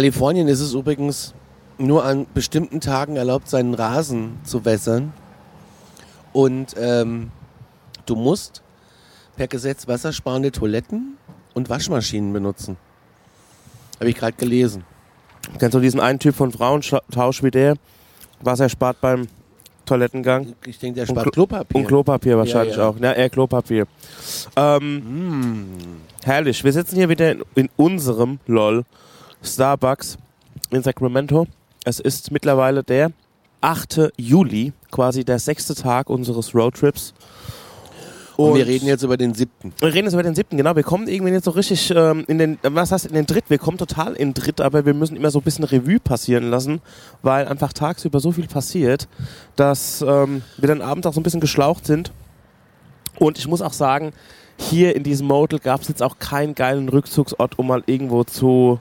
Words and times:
Kalifornien 0.00 0.48
ist 0.48 0.60
es 0.60 0.72
übrigens 0.72 1.34
nur 1.76 2.06
an 2.06 2.26
bestimmten 2.32 2.80
Tagen 2.80 3.16
erlaubt, 3.16 3.50
seinen 3.50 3.74
Rasen 3.74 4.38
zu 4.44 4.64
wässern. 4.64 5.12
Und 6.32 6.74
ähm, 6.78 7.30
du 8.06 8.16
musst 8.16 8.62
per 9.36 9.46
Gesetz 9.46 9.86
wassersparende 9.88 10.52
Toiletten 10.52 11.18
und 11.52 11.68
Waschmaschinen 11.68 12.32
benutzen. 12.32 12.78
Habe 13.98 14.08
ich 14.08 14.16
gerade 14.16 14.32
gelesen. 14.32 14.84
Kennst 15.58 15.74
du 15.74 15.80
diesen 15.80 16.00
einen 16.00 16.18
Typ 16.18 16.34
von 16.34 16.50
Frauentausch 16.50 17.42
wie 17.42 17.50
der? 17.50 17.74
Was 18.40 18.60
er 18.60 18.70
spart 18.70 19.02
beim 19.02 19.28
Toilettengang? 19.84 20.54
Ich 20.64 20.78
denke, 20.78 21.00
der 21.00 21.08
spart 21.08 21.30
Klopapier. 21.30 21.76
Und 21.78 21.86
Klopapier 21.86 22.38
wahrscheinlich 22.38 22.76
ja, 22.76 22.84
ja. 22.84 22.88
auch. 22.88 22.98
Ja, 22.98 23.12
eher 23.12 23.28
Klopapier. 23.28 23.86
Ähm, 24.56 24.96
mm. 24.96 26.00
Herrlich. 26.24 26.64
Wir 26.64 26.72
sitzen 26.72 26.96
hier 26.96 27.10
wieder 27.10 27.32
in, 27.32 27.42
in 27.54 27.68
unserem 27.76 28.38
LOL 28.46 28.86
Starbucks 29.42 30.18
in 30.70 30.82
Sacramento. 30.82 31.46
Es 31.84 32.00
ist 32.00 32.30
mittlerweile 32.30 32.82
der 32.82 33.12
8. 33.60 34.12
Juli, 34.16 34.72
quasi 34.90 35.24
der 35.24 35.38
sechste 35.38 35.74
Tag 35.74 36.08
unseres 36.08 36.54
Roadtrips. 36.54 37.14
Und, 38.36 38.52
und, 38.52 38.56
wir 38.56 38.66
reden 38.66 38.86
jetzt 38.86 39.02
über 39.02 39.18
den 39.18 39.34
siebten. 39.34 39.74
Wir 39.80 39.92
reden 39.92 40.06
jetzt 40.06 40.14
über 40.14 40.22
den 40.22 40.34
siebten, 40.34 40.56
genau. 40.56 40.74
Wir 40.74 40.82
kommen 40.82 41.08
irgendwie 41.08 41.32
jetzt 41.32 41.44
so 41.44 41.50
richtig 41.50 41.90
ähm, 41.94 42.24
in 42.26 42.38
den, 42.38 42.58
was 42.62 42.90
heißt 42.90 43.06
in 43.06 43.14
den 43.14 43.26
Dritt? 43.26 43.44
Wir 43.48 43.58
kommen 43.58 43.76
total 43.76 44.14
in 44.14 44.28
den 44.28 44.34
Dritt, 44.34 44.62
aber 44.62 44.86
wir 44.86 44.94
müssen 44.94 45.16
immer 45.16 45.30
so 45.30 45.40
ein 45.40 45.42
bisschen 45.42 45.64
Revue 45.64 46.00
passieren 46.00 46.48
lassen, 46.48 46.80
weil 47.22 47.46
einfach 47.46 47.74
tagsüber 47.74 48.18
so 48.18 48.32
viel 48.32 48.46
passiert, 48.46 49.08
dass 49.56 50.00
ähm, 50.00 50.42
wir 50.56 50.68
dann 50.68 50.80
abends 50.80 51.06
auch 51.06 51.12
so 51.12 51.20
ein 51.20 51.22
bisschen 51.22 51.40
geschlaucht 51.40 51.84
sind. 51.84 52.12
Und 53.18 53.38
ich 53.38 53.46
muss 53.46 53.60
auch 53.60 53.74
sagen, 53.74 54.12
hier 54.58 54.96
in 54.96 55.02
diesem 55.02 55.26
Motel 55.26 55.58
gab 55.58 55.82
es 55.82 55.88
jetzt 55.88 56.02
auch 56.02 56.18
keinen 56.18 56.54
geilen 56.54 56.88
Rückzugsort, 56.88 57.58
um 57.58 57.66
mal 57.66 57.82
irgendwo 57.84 58.24
zu 58.24 58.80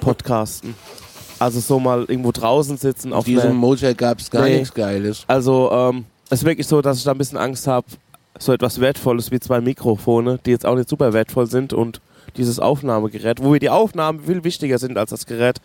podcasten. 0.00 0.74
Also 1.38 1.60
so 1.60 1.78
mal 1.78 2.04
irgendwo 2.08 2.32
draußen 2.32 2.76
sitzen. 2.78 3.12
Auf 3.12 3.24
diesem 3.24 3.56
Motel 3.56 3.94
gab 3.94 4.18
es 4.18 4.30
gar 4.30 4.44
nee. 4.44 4.58
nichts 4.58 4.74
Geiles. 4.74 5.24
Also 5.28 5.70
ähm, 5.70 6.04
es 6.30 6.40
ist 6.40 6.44
wirklich 6.44 6.66
so, 6.66 6.82
dass 6.82 6.98
ich 6.98 7.04
da 7.04 7.12
ein 7.12 7.18
bisschen 7.18 7.38
Angst 7.38 7.66
habe, 7.66 7.86
so 8.38 8.52
etwas 8.52 8.80
Wertvolles 8.80 9.30
wie 9.30 9.40
zwei 9.40 9.60
Mikrofone, 9.60 10.38
die 10.44 10.50
jetzt 10.50 10.66
auch 10.66 10.74
nicht 10.74 10.88
super 10.88 11.12
wertvoll 11.12 11.46
sind 11.46 11.72
und 11.72 12.00
dieses 12.36 12.58
Aufnahmegerät, 12.58 13.42
wo 13.42 13.52
wir 13.52 13.60
die 13.60 13.70
Aufnahmen 13.70 14.20
viel 14.20 14.44
wichtiger 14.44 14.78
sind 14.78 14.98
als 14.98 15.10
das 15.10 15.26
Gerät, 15.26 15.60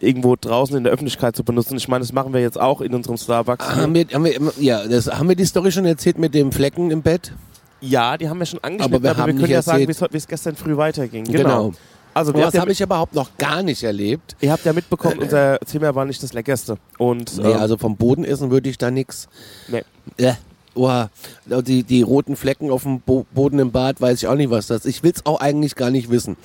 irgendwo 0.00 0.36
draußen 0.36 0.76
in 0.76 0.84
der 0.84 0.92
Öffentlichkeit 0.92 1.36
zu 1.36 1.44
benutzen. 1.44 1.76
Ich 1.76 1.88
meine, 1.88 2.02
das 2.02 2.12
machen 2.12 2.32
wir 2.32 2.40
jetzt 2.40 2.60
auch 2.60 2.80
in 2.80 2.94
unserem 2.94 3.16
Starbucks. 3.16 3.66
Ah, 3.66 3.76
haben 3.76 3.94
wir, 3.94 4.06
haben 4.12 4.24
wir, 4.24 4.52
ja, 4.58 4.86
das, 4.86 5.06
haben 5.06 5.28
wir 5.28 5.36
die 5.36 5.44
Story 5.44 5.72
schon 5.72 5.84
erzählt 5.84 6.18
mit 6.18 6.34
dem 6.34 6.52
Flecken 6.52 6.90
im 6.90 7.02
Bett? 7.02 7.32
Ja, 7.80 8.16
die 8.16 8.28
haben 8.28 8.38
wir 8.38 8.46
schon 8.46 8.60
angeschnitten, 8.62 8.94
aber 8.94 9.02
wir, 9.02 9.10
aber 9.10 9.26
wir 9.26 9.34
können 9.34 9.50
ja 9.50 9.62
sagen, 9.62 9.86
wie 9.86 10.16
es 10.16 10.28
gestern 10.28 10.56
früh 10.56 10.76
weiterging. 10.76 11.24
Genau. 11.24 11.38
genau. 11.38 11.72
Also 12.14 12.32
das 12.32 12.54
ja 12.54 12.60
habe 12.60 12.72
ich 12.72 12.80
überhaupt 12.80 13.14
noch 13.14 13.36
gar 13.36 13.62
nicht 13.62 13.82
erlebt. 13.82 14.36
Ihr 14.40 14.52
habt 14.52 14.64
ja 14.64 14.72
mitbekommen, 14.72 15.18
unser 15.18 15.58
Zimmer 15.66 15.94
war 15.94 16.04
nicht 16.04 16.22
das 16.22 16.32
leckerste. 16.32 16.78
Und, 16.96 17.38
nee, 17.38 17.50
ähm, 17.50 17.58
also 17.58 17.76
vom 17.76 17.96
Boden 17.96 18.24
essen 18.24 18.50
würde 18.50 18.70
ich 18.70 18.78
da 18.78 18.90
nichts. 18.90 19.28
Nee. 19.68 19.82
Äh. 20.16 20.34
Oh, 20.76 21.04
die, 21.46 21.84
die 21.84 22.02
roten 22.02 22.34
Flecken 22.34 22.72
auf 22.72 22.82
dem 22.82 23.00
Bo 23.00 23.26
Boden 23.32 23.60
im 23.60 23.70
Bad, 23.70 24.00
weiß 24.00 24.18
ich 24.18 24.26
auch 24.26 24.34
nicht, 24.34 24.50
was 24.50 24.66
das 24.66 24.78
ist. 24.78 24.86
Ich 24.86 25.02
will 25.04 25.12
es 25.14 25.24
auch 25.24 25.40
eigentlich 25.40 25.76
gar 25.76 25.90
nicht 25.90 26.10
wissen. 26.10 26.36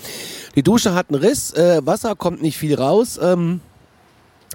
Die 0.56 0.62
Dusche 0.62 0.94
hat 0.94 1.08
einen 1.10 1.20
Riss, 1.20 1.52
äh, 1.54 1.82
Wasser 1.84 2.16
kommt 2.16 2.40
nicht 2.40 2.58
viel 2.58 2.76
raus. 2.76 3.20
Ähm, 3.20 3.60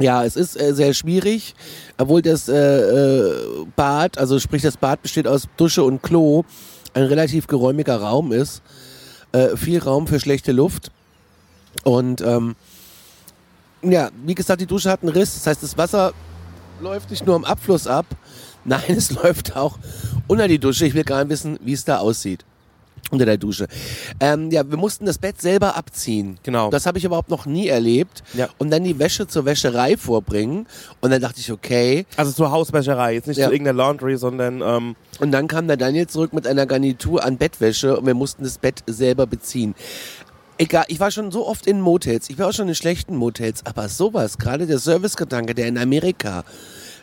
ja, 0.01 0.25
es 0.25 0.37
ist 0.37 0.61
äh, 0.61 0.75
sehr 0.75 0.95
schwierig, 0.95 1.57
obwohl 1.99 2.23
das 2.23 2.49
äh, 2.49 2.55
äh, 2.55 3.67
Bad, 3.75 4.17
also 4.19 4.39
sprich 4.39 4.63
das 4.63 4.77
Bad 4.77 5.03
besteht 5.03 5.27
aus 5.27 5.49
Dusche 5.57 5.83
und 5.83 6.03
Klo, 6.03 6.45
ein 6.95 7.05
relativ 7.05 7.49
geräumiger 7.49 7.97
Raum 7.97 8.31
ist. 8.31 8.63
Äh, 9.33 9.57
viel 9.57 9.81
Raum 9.81 10.07
für 10.07 10.21
schlechte 10.21 10.53
Luft. 10.53 10.93
Und 11.85 12.21
ähm, 12.23 12.57
ja, 13.83 14.11
wie 14.25 14.35
gesagt, 14.35 14.61
die 14.61 14.67
Dusche 14.67 14.91
hat 14.91 15.03
einen 15.03 15.13
Riss. 15.13 15.35
Das 15.35 15.47
heißt, 15.47 15.63
das 15.63 15.79
Wasser 15.79 16.13
läuft 16.81 17.11
nicht 17.11 17.25
nur 17.27 17.37
am 17.37 17.45
Abfluss 17.45 17.87
ab, 17.87 18.07
Nein, 18.65 18.83
es 18.89 19.11
läuft 19.11 19.57
auch 19.57 19.79
unter 20.27 20.49
die 20.49 20.59
Dusche. 20.59 20.87
Ich 20.87 20.95
will 20.95 21.05
gar 21.05 21.23
nicht 21.23 21.31
wissen, 21.31 21.59
wie 21.63 21.75
es 21.75 21.85
da 21.85 21.99
aussieht. 21.99 22.45
Unter 23.11 23.27
der 23.27 23.37
Dusche. 23.37 23.69
Ähm, 24.19 24.51
ja, 24.51 24.69
wir 24.69 24.79
mussten 24.79 25.05
das 25.05 25.19
Bett 25.19 25.39
selber 25.39 25.77
abziehen. 25.77 26.39
Genau. 26.43 26.71
Das 26.71 26.87
habe 26.87 26.97
ich 26.97 27.05
überhaupt 27.05 27.29
noch 27.29 27.45
nie 27.45 27.69
erlebt. 27.69 28.25
Ja. 28.33 28.49
Und 28.57 28.71
dann 28.71 28.83
die 28.83 28.99
Wäsche 28.99 29.27
zur 29.27 29.45
Wäscherei 29.45 29.99
vorbringen. 29.99 30.67
Und 31.03 31.11
dann 31.11 31.21
dachte 31.21 31.39
ich, 31.39 31.53
okay. 31.53 32.07
Also 32.17 32.33
zur 32.33 32.51
Hauswäscherei, 32.51 33.13
jetzt 33.13 33.29
nicht 33.29 33.37
ja. 33.37 33.49
zu 33.49 33.53
irgendeiner 33.53 33.77
Laundry, 33.77 34.17
sondern. 34.17 34.63
Ähm 34.63 34.97
und 35.21 35.33
dann 35.33 35.49
kam 35.49 35.67
der 35.67 35.77
Daniel 35.77 36.07
zurück 36.07 36.33
mit 36.33 36.47
einer 36.47 36.65
Garnitur 36.65 37.23
an 37.23 37.37
Bettwäsche 37.37 37.99
und 37.99 38.07
wir 38.07 38.15
mussten 38.15 38.43
das 38.43 38.57
Bett 38.57 38.83
selber 38.87 39.27
beziehen. 39.27 39.75
Egal, 40.57 40.85
ich 40.89 41.01
war 41.01 41.11
schon 41.11 41.31
so 41.31 41.47
oft 41.47 41.67
in 41.67 41.81
Motels, 41.81 42.31
ich 42.31 42.39
war 42.39 42.49
auch 42.49 42.53
schon 42.53 42.69
in 42.69 42.75
schlechten 42.75 43.17
Motels, 43.17 43.67
aber 43.67 43.89
sowas, 43.89 44.39
gerade 44.39 44.67
der 44.67 44.79
Servicegedanke, 44.79 45.55
der 45.55 45.67
in 45.67 45.79
Amerika 45.79 46.45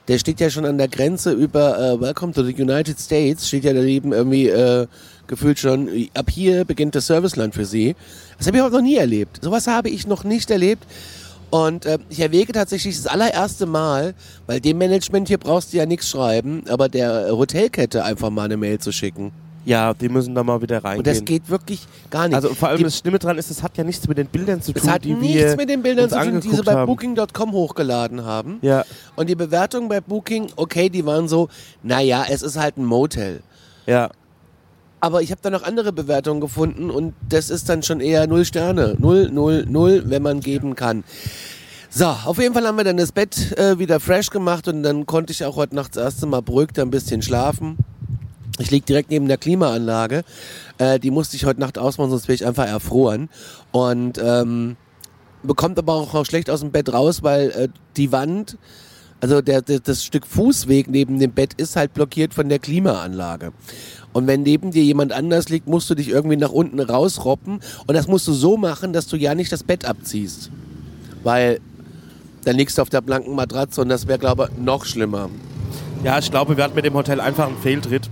der 0.07 0.17
steht 0.17 0.39
ja 0.39 0.50
schon 0.50 0.66
an 0.66 0.78
der 0.78 0.88
Grenze 0.88 1.31
über 1.31 1.78
äh, 1.78 2.01
Welcome 2.01 2.34
to 2.34 2.44
the 2.44 2.53
United 2.53 3.00
States, 3.00 3.47
steht 3.47 3.63
ja 3.63 3.73
daneben 3.73 4.13
irgendwie 4.13 4.47
äh, 4.47 4.88
gefühlt 5.28 5.59
schon, 5.59 5.90
ab 6.13 6.29
hier 6.29 6.66
beginnt 6.66 6.95
das 6.95 7.07
Serviceland 7.07 7.53
für 7.53 7.66
sie. 7.66 7.95
Das 8.38 8.47
habe 8.47 8.57
ich 8.57 8.63
auch 8.63 8.72
noch 8.72 8.81
nie 8.81 8.97
erlebt. 8.97 9.40
Sowas 9.41 9.67
habe 9.67 9.90
ich 9.90 10.07
noch 10.07 10.23
nicht 10.23 10.50
erlebt. 10.51 10.85
Und 11.50 11.85
äh, 11.85 12.00
ich 12.09 12.19
erwäge 12.19 12.53
tatsächlich 12.53 12.95
das 12.95 13.07
allererste 13.07 13.66
Mal, 13.66 14.13
weil 14.47 14.59
dem 14.59 14.78
Management 14.78 15.28
hier 15.28 15.38
brauchst 15.38 15.73
du 15.73 15.78
ja 15.78 15.85
nichts 15.85 16.09
schreiben, 16.09 16.63
aber 16.67 16.90
der 16.90 17.31
Hotelkette 17.31 18.03
einfach 18.03 18.29
mal 18.29 18.45
eine 18.45 18.57
Mail 18.57 18.79
zu 18.79 18.91
schicken. 18.91 19.31
Ja, 19.63 19.94
die 19.94 20.09
müssen 20.09 20.33
da 20.33 20.44
mal 20.44 20.61
wieder 20.61 20.83
reingehen. 20.83 20.99
Und 20.99 21.07
das 21.07 21.23
geht 21.23 21.49
wirklich 21.49 21.88
gar 22.09 22.27
nicht. 22.27 22.35
Also 22.35 22.53
vor 22.53 22.69
allem 22.69 22.77
die, 22.77 22.83
das 22.83 22.97
Schlimme 22.97 23.19
dran 23.19 23.38
ist, 23.38 23.51
es 23.51 23.61
hat 23.61 23.77
ja 23.77 23.83
nichts 23.83 24.07
mit 24.07 24.17
den 24.17 24.27
Bildern 24.27 24.61
zu 24.61 24.73
tun, 24.73 24.81
es 24.83 24.89
hat 24.89 25.03
die 25.03 25.13
nichts 25.13 25.35
wir 25.35 25.55
mit 25.55 25.69
den 25.69 25.83
Bildern 25.83 26.09
zu 26.09 26.19
tun, 26.19 26.41
die 26.41 26.49
sie 26.49 26.63
bei 26.63 26.85
Booking.com 26.85 27.51
hochgeladen 27.51 28.25
haben. 28.25 28.57
Ja. 28.61 28.83
Und 29.16 29.29
die 29.29 29.35
Bewertungen 29.35 29.88
bei 29.88 30.01
Booking, 30.01 30.47
okay, 30.55 30.89
die 30.89 31.05
waren 31.05 31.27
so, 31.27 31.49
naja, 31.83 32.25
es 32.29 32.41
ist 32.41 32.57
halt 32.57 32.77
ein 32.77 32.85
Motel. 32.85 33.41
Ja. 33.85 34.09
Aber 34.99 35.22
ich 35.22 35.31
habe 35.31 35.41
da 35.41 35.49
noch 35.49 35.63
andere 35.63 35.91
Bewertungen 35.91 36.41
gefunden 36.41 36.91
und 36.91 37.13
das 37.28 37.49
ist 37.49 37.69
dann 37.69 37.81
schon 37.81 38.01
eher 38.01 38.28
null 38.28 38.45
Sterne. 38.45 38.95
Null, 38.99 39.29
null, 39.31 39.66
null, 39.67 40.03
wenn 40.05 40.22
man 40.22 40.41
geben 40.41 40.75
kann. 40.75 41.03
So, 41.89 42.05
auf 42.05 42.38
jeden 42.38 42.53
Fall 42.53 42.66
haben 42.66 42.78
wir 42.78 42.83
dann 42.83 42.97
das 42.97 43.11
Bett 43.11 43.57
äh, 43.57 43.78
wieder 43.78 43.99
fresh 43.99 44.29
gemacht 44.29 44.67
und 44.67 44.81
dann 44.83 45.05
konnte 45.05 45.33
ich 45.33 45.43
auch 45.43 45.55
heute 45.55 45.75
Nacht 45.75 45.95
das 45.95 46.03
erste 46.03 46.25
Mal 46.25 46.41
beruhigt 46.41 46.79
ein 46.79 46.89
bisschen 46.89 47.22
schlafen. 47.22 47.78
Ich 48.59 48.72
liege 48.72 48.85
direkt 48.85 49.09
neben 49.09 49.28
der 49.28 49.38
Klimaanlage. 49.38 50.23
Äh, 50.78 51.00
die 51.00 51.12
musste 51.12 51.35
ich 51.35 51.45
heute 51.45 51.59
Nacht 51.59 51.78
ausmachen, 51.78 52.09
sonst 52.09 52.28
wäre 52.28 52.35
ich 52.35 52.45
einfach 52.45 52.67
erfroren. 52.67 53.29
Und 53.72 54.19
ähm, 54.23 54.75
bekommt 55.44 55.79
aber 55.79 55.94
auch, 55.94 56.25
schlecht 56.25 56.50
aus 56.50 56.59
dem 56.59 56.72
Bett 56.72 56.94
raus, 56.94 57.23
weil 57.23 57.50
äh, 57.51 57.67
die 57.97 58.11
Wand, 58.11 58.57
also 59.22 59.41
der, 59.41 59.61
der, 59.61 59.79
das 59.79 60.03
Stück 60.03 60.28
Fußweg 60.28 60.90
neben 60.90 61.19
dem 61.19 61.31
Bett 61.31 61.53
ist 61.56 61.75
halt 61.75 61.94
blockiert 61.94 62.34
von 62.34 62.50
der 62.50 62.59
Klimaanlage. 62.59 63.53
Und 64.13 64.28
wenn 64.28 64.44
neben 64.44 64.72
dir 64.72 64.84
jemand 64.84 65.13
anders 65.13 65.50
liegt, 65.50 65.67
musst 65.67 65.90
du 65.90 65.95
dich 65.95 66.09
irgendwie 66.09 66.38
nach 66.38 66.51
unten 66.51 66.79
rausroppen. 66.79 67.61
Und 67.88 67.94
das 67.95 68.07
musst 68.07 68.28
du 68.28 68.34
so 68.34 68.57
machen, 68.57 68.91
dass 68.91 69.07
du 69.07 69.16
ja 69.16 69.35
nicht 69.35 69.51
das 69.51 69.63
Bett 69.63 69.85
abziehst. 69.85 70.51
Weil 71.23 71.59
dann 72.43 72.58
liegst 72.58 72.78
du 72.78 72.81
auf 72.81 72.90
der 72.90 73.02
blanken 73.02 73.35
Matratze 73.35 73.81
und 73.81 73.90
das 73.90 74.08
wäre, 74.08 74.20
glaube 74.20 74.49
ich, 74.52 74.61
noch 74.61 74.85
schlimmer. 74.85 75.29
Ja, 76.03 76.17
ich 76.17 76.31
glaube, 76.31 76.58
wir 76.58 76.64
hatten 76.64 76.76
mit 76.76 76.84
dem 76.85 76.96
Hotel 76.96 77.22
einfach 77.22 77.47
einen 77.47 77.58
Fehltritt. 77.58 78.09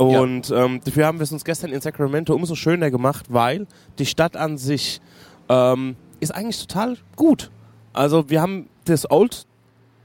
Und 0.00 0.48
ja. 0.48 0.64
ähm, 0.64 0.80
dafür 0.82 1.06
haben 1.06 1.18
wir 1.18 1.24
es 1.24 1.32
uns 1.32 1.44
gestern 1.44 1.72
in 1.72 1.80
Sacramento 1.82 2.34
umso 2.34 2.54
schöner 2.54 2.90
gemacht, 2.90 3.26
weil 3.28 3.66
die 3.98 4.06
Stadt 4.06 4.34
an 4.34 4.56
sich 4.56 4.98
ähm, 5.50 5.94
ist 6.20 6.34
eigentlich 6.34 6.58
total 6.66 6.96
gut. 7.16 7.50
Also 7.92 8.30
wir 8.30 8.40
haben 8.40 8.70
das 8.86 9.10
Old 9.10 9.46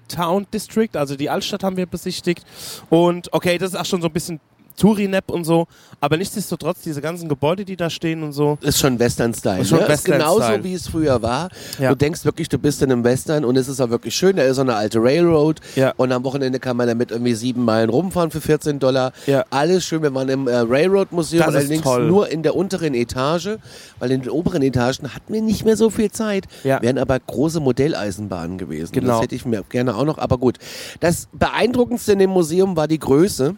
Town 0.09 0.47
District, 0.53 0.89
also 0.95 1.15
die 1.15 1.29
Altstadt 1.29 1.63
haben 1.63 1.77
wir 1.77 1.85
besichtigt. 1.85 2.45
Und 2.89 3.31
okay, 3.31 3.57
das 3.57 3.69
ist 3.69 3.79
auch 3.79 3.85
schon 3.85 4.01
so 4.01 4.07
ein 4.07 4.13
bisschen 4.13 4.41
Tourinep 4.75 5.29
und 5.29 5.43
so. 5.43 5.67
Aber 6.01 6.17
nichtsdestotrotz, 6.17 6.81
diese 6.81 7.01
ganzen 7.01 7.29
Gebäude, 7.29 7.65
die 7.65 7.75
da 7.75 7.89
stehen 7.89 8.23
und 8.23 8.33
so. 8.33 8.57
Ist 8.61 8.79
schon 8.79 8.99
Western-Style. 8.99 9.61
Ist 9.61 9.69
schon 9.69 9.79
ne? 9.79 9.87
Western 9.87 10.13
ist 10.13 10.19
genauso, 10.19 10.63
wie 10.63 10.73
es 10.73 10.87
früher 10.87 11.21
war. 11.21 11.49
Ja. 11.79 11.89
Du 11.89 11.95
denkst 11.95 12.25
wirklich, 12.25 12.49
du 12.49 12.57
bist 12.57 12.81
in 12.81 12.91
einem 12.91 13.03
Western 13.03 13.45
und 13.45 13.55
es 13.55 13.67
ist 13.67 13.81
auch 13.81 13.89
wirklich 13.89 14.15
schön. 14.15 14.35
Da 14.35 14.43
ist 14.43 14.57
so 14.57 14.61
eine 14.61 14.75
alte 14.75 14.99
Railroad. 15.01 15.61
Ja. 15.75 15.93
Und 15.97 16.11
am 16.11 16.23
Wochenende 16.23 16.59
kann 16.59 16.77
man 16.77 16.87
damit 16.87 17.11
irgendwie 17.11 17.33
sieben 17.33 17.65
Meilen 17.65 17.89
rumfahren 17.89 18.31
für 18.31 18.41
14 18.41 18.79
Dollar. 18.79 19.13
Ja. 19.25 19.45
Alles 19.49 19.85
schön. 19.85 20.01
Wir 20.01 20.13
waren 20.13 20.29
im 20.29 20.47
äh, 20.47 20.57
Railroad-Museum, 20.57 21.43
allerdings 21.43 21.83
toll. 21.83 22.07
nur 22.07 22.29
in 22.29 22.43
der 22.43 22.55
unteren 22.55 22.93
Etage, 22.93 23.57
weil 23.99 24.11
in 24.11 24.21
den 24.21 24.29
oberen 24.29 24.61
Etagen 24.61 25.13
hatten 25.13 25.33
wir 25.33 25.41
nicht 25.41 25.65
mehr 25.65 25.77
so 25.77 25.89
viel 25.89 26.11
Zeit. 26.11 26.45
Ja. 26.63 26.81
Wären 26.81 26.97
aber 26.97 27.19
große 27.19 27.59
Modelleisenbahnen 27.59 28.57
gewesen. 28.57 28.91
Genau. 28.91 29.13
Das 29.13 29.21
hätte 29.23 29.35
ich 29.35 29.45
mir 29.45 29.63
gerne 29.69 29.95
auch 29.95 30.05
noch. 30.05 30.17
Aber 30.17 30.37
gut. 30.37 30.57
Das 30.99 31.27
Beeindruckendste 31.33 32.13
in 32.13 32.19
dem 32.19 32.29
Museum 32.29 32.75
war 32.75 32.87
die 32.87 32.99
Größe. 32.99 33.55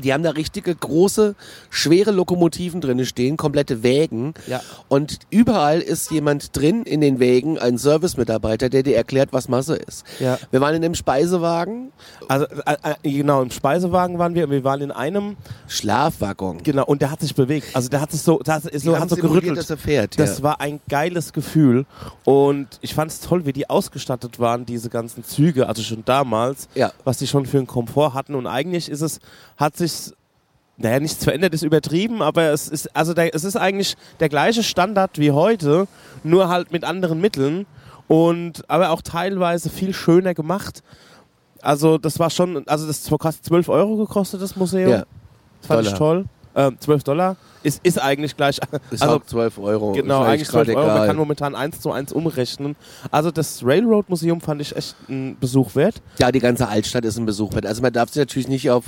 Die 0.00 0.12
haben 0.12 0.22
da 0.22 0.30
richtige 0.30 0.74
große, 0.74 1.34
schwere 1.70 2.10
Lokomotiven 2.10 2.80
drin 2.80 3.04
stehen, 3.04 3.36
komplette 3.36 3.82
Wägen. 3.82 4.34
Ja. 4.46 4.60
Und 4.88 5.18
überall 5.30 5.80
ist 5.80 6.10
jemand 6.10 6.56
drin 6.56 6.84
in 6.84 7.00
den 7.00 7.18
Wägen, 7.20 7.58
ein 7.58 7.78
Servicemitarbeiter, 7.78 8.68
der 8.68 8.82
dir 8.82 8.96
erklärt, 8.96 9.30
was 9.32 9.48
Masse 9.48 9.76
ist. 9.76 10.04
Ja. 10.20 10.38
Wir 10.50 10.60
waren 10.60 10.74
in 10.74 10.84
einem 10.84 10.94
Speisewagen, 10.94 11.92
Also 12.28 12.46
äh, 12.46 12.76
äh, 13.02 13.10
genau, 13.10 13.42
im 13.42 13.50
Speisewagen 13.50 14.18
waren 14.18 14.34
wir, 14.34 14.48
wir 14.50 14.64
waren 14.64 14.80
in 14.80 14.90
einem, 14.90 15.36
Schlafwaggon. 15.68 16.62
genau, 16.62 16.84
und 16.84 17.02
der 17.02 17.10
hat 17.10 17.20
sich 17.20 17.34
bewegt. 17.34 17.68
Also 17.74 17.88
der 17.88 18.00
hat 18.00 18.12
sich 18.12 18.22
so, 18.22 18.38
der 18.38 18.54
hat, 18.54 18.62
so, 18.62 18.98
hat 18.98 19.10
so 19.10 19.16
gerüttelt. 19.16 19.58
dass 19.58 19.68
er 19.70 19.76
fährt. 19.76 20.18
Das 20.18 20.38
ja. 20.38 20.44
war 20.44 20.60
ein 20.60 20.80
geiles 20.88 21.32
Gefühl 21.32 21.86
und 22.24 22.68
ich 22.80 22.94
fand 22.94 23.10
es 23.10 23.20
toll, 23.20 23.44
wie 23.46 23.52
die 23.52 23.68
ausgestattet 23.68 24.38
waren, 24.38 24.64
diese 24.64 24.88
ganzen 24.88 25.24
Züge, 25.24 25.68
also 25.68 25.82
schon 25.82 26.04
damals, 26.04 26.68
Ja. 26.74 26.92
was 27.04 27.18
die 27.18 27.26
schon 27.26 27.46
für 27.46 27.58
einen 27.58 27.66
Komfort 27.66 28.14
hatten 28.14 28.34
und 28.34 28.46
eigentlich 28.46 28.88
ist 28.88 29.00
es, 29.00 29.20
hat 29.56 29.76
sich, 29.76 29.81
naja, 30.76 31.00
nichts 31.00 31.22
verändert, 31.22 31.54
ist 31.54 31.62
übertrieben, 31.62 32.22
aber 32.22 32.50
es 32.50 32.68
ist, 32.68 32.94
also 32.96 33.14
der, 33.14 33.34
es 33.34 33.44
ist 33.44 33.56
eigentlich 33.56 33.94
der 34.20 34.28
gleiche 34.28 34.62
Standard 34.62 35.18
wie 35.18 35.30
heute, 35.30 35.86
nur 36.24 36.48
halt 36.48 36.72
mit 36.72 36.84
anderen 36.84 37.20
Mitteln 37.20 37.66
und 38.08 38.68
aber 38.68 38.90
auch 38.90 39.02
teilweise 39.02 39.70
viel 39.70 39.94
schöner 39.94 40.34
gemacht. 40.34 40.82
Also 41.60 41.98
das 41.98 42.18
war 42.18 42.30
schon, 42.30 42.66
also 42.66 42.86
das 42.86 43.10
hat 43.10 43.34
12 43.42 43.68
Euro 43.68 43.96
gekostet, 43.96 44.42
das 44.42 44.56
Museum. 44.56 44.90
Ja. 44.90 45.04
Das 45.60 45.66
fand 45.68 45.86
ich 45.86 45.94
toll. 45.94 46.24
Ähm, 46.54 46.76
12 46.78 47.04
Dollar 47.04 47.36
ist, 47.62 47.80
ist 47.82 48.00
eigentlich 48.00 48.36
gleich, 48.36 48.58
Ist 48.90 49.02
also 49.02 49.16
auch 49.16 49.24
12 49.24 49.58
Euro. 49.58 49.92
Genau, 49.92 50.22
eigentlich 50.22 50.48
12 50.48 50.66
grad 50.66 50.76
Euro. 50.76 50.86
Man 50.86 50.96
egal. 50.96 51.06
kann 51.06 51.16
momentan 51.16 51.54
1 51.54 51.80
zu 51.80 51.92
1 51.92 52.12
umrechnen. 52.12 52.76
Also 53.10 53.30
das 53.30 53.64
Railroad 53.64 54.10
Museum 54.10 54.40
fand 54.40 54.60
ich 54.60 54.76
echt 54.76 54.96
einen 55.08 55.38
Besuch 55.38 55.74
wert. 55.74 56.02
Ja, 56.18 56.30
die 56.30 56.40
ganze 56.40 56.68
Altstadt 56.68 57.04
ist 57.04 57.16
ein 57.16 57.24
Besuch 57.24 57.54
wert. 57.54 57.64
Also 57.64 57.80
man 57.80 57.92
darf 57.92 58.10
sich 58.10 58.20
natürlich 58.20 58.48
nicht 58.48 58.70
auf, 58.70 58.84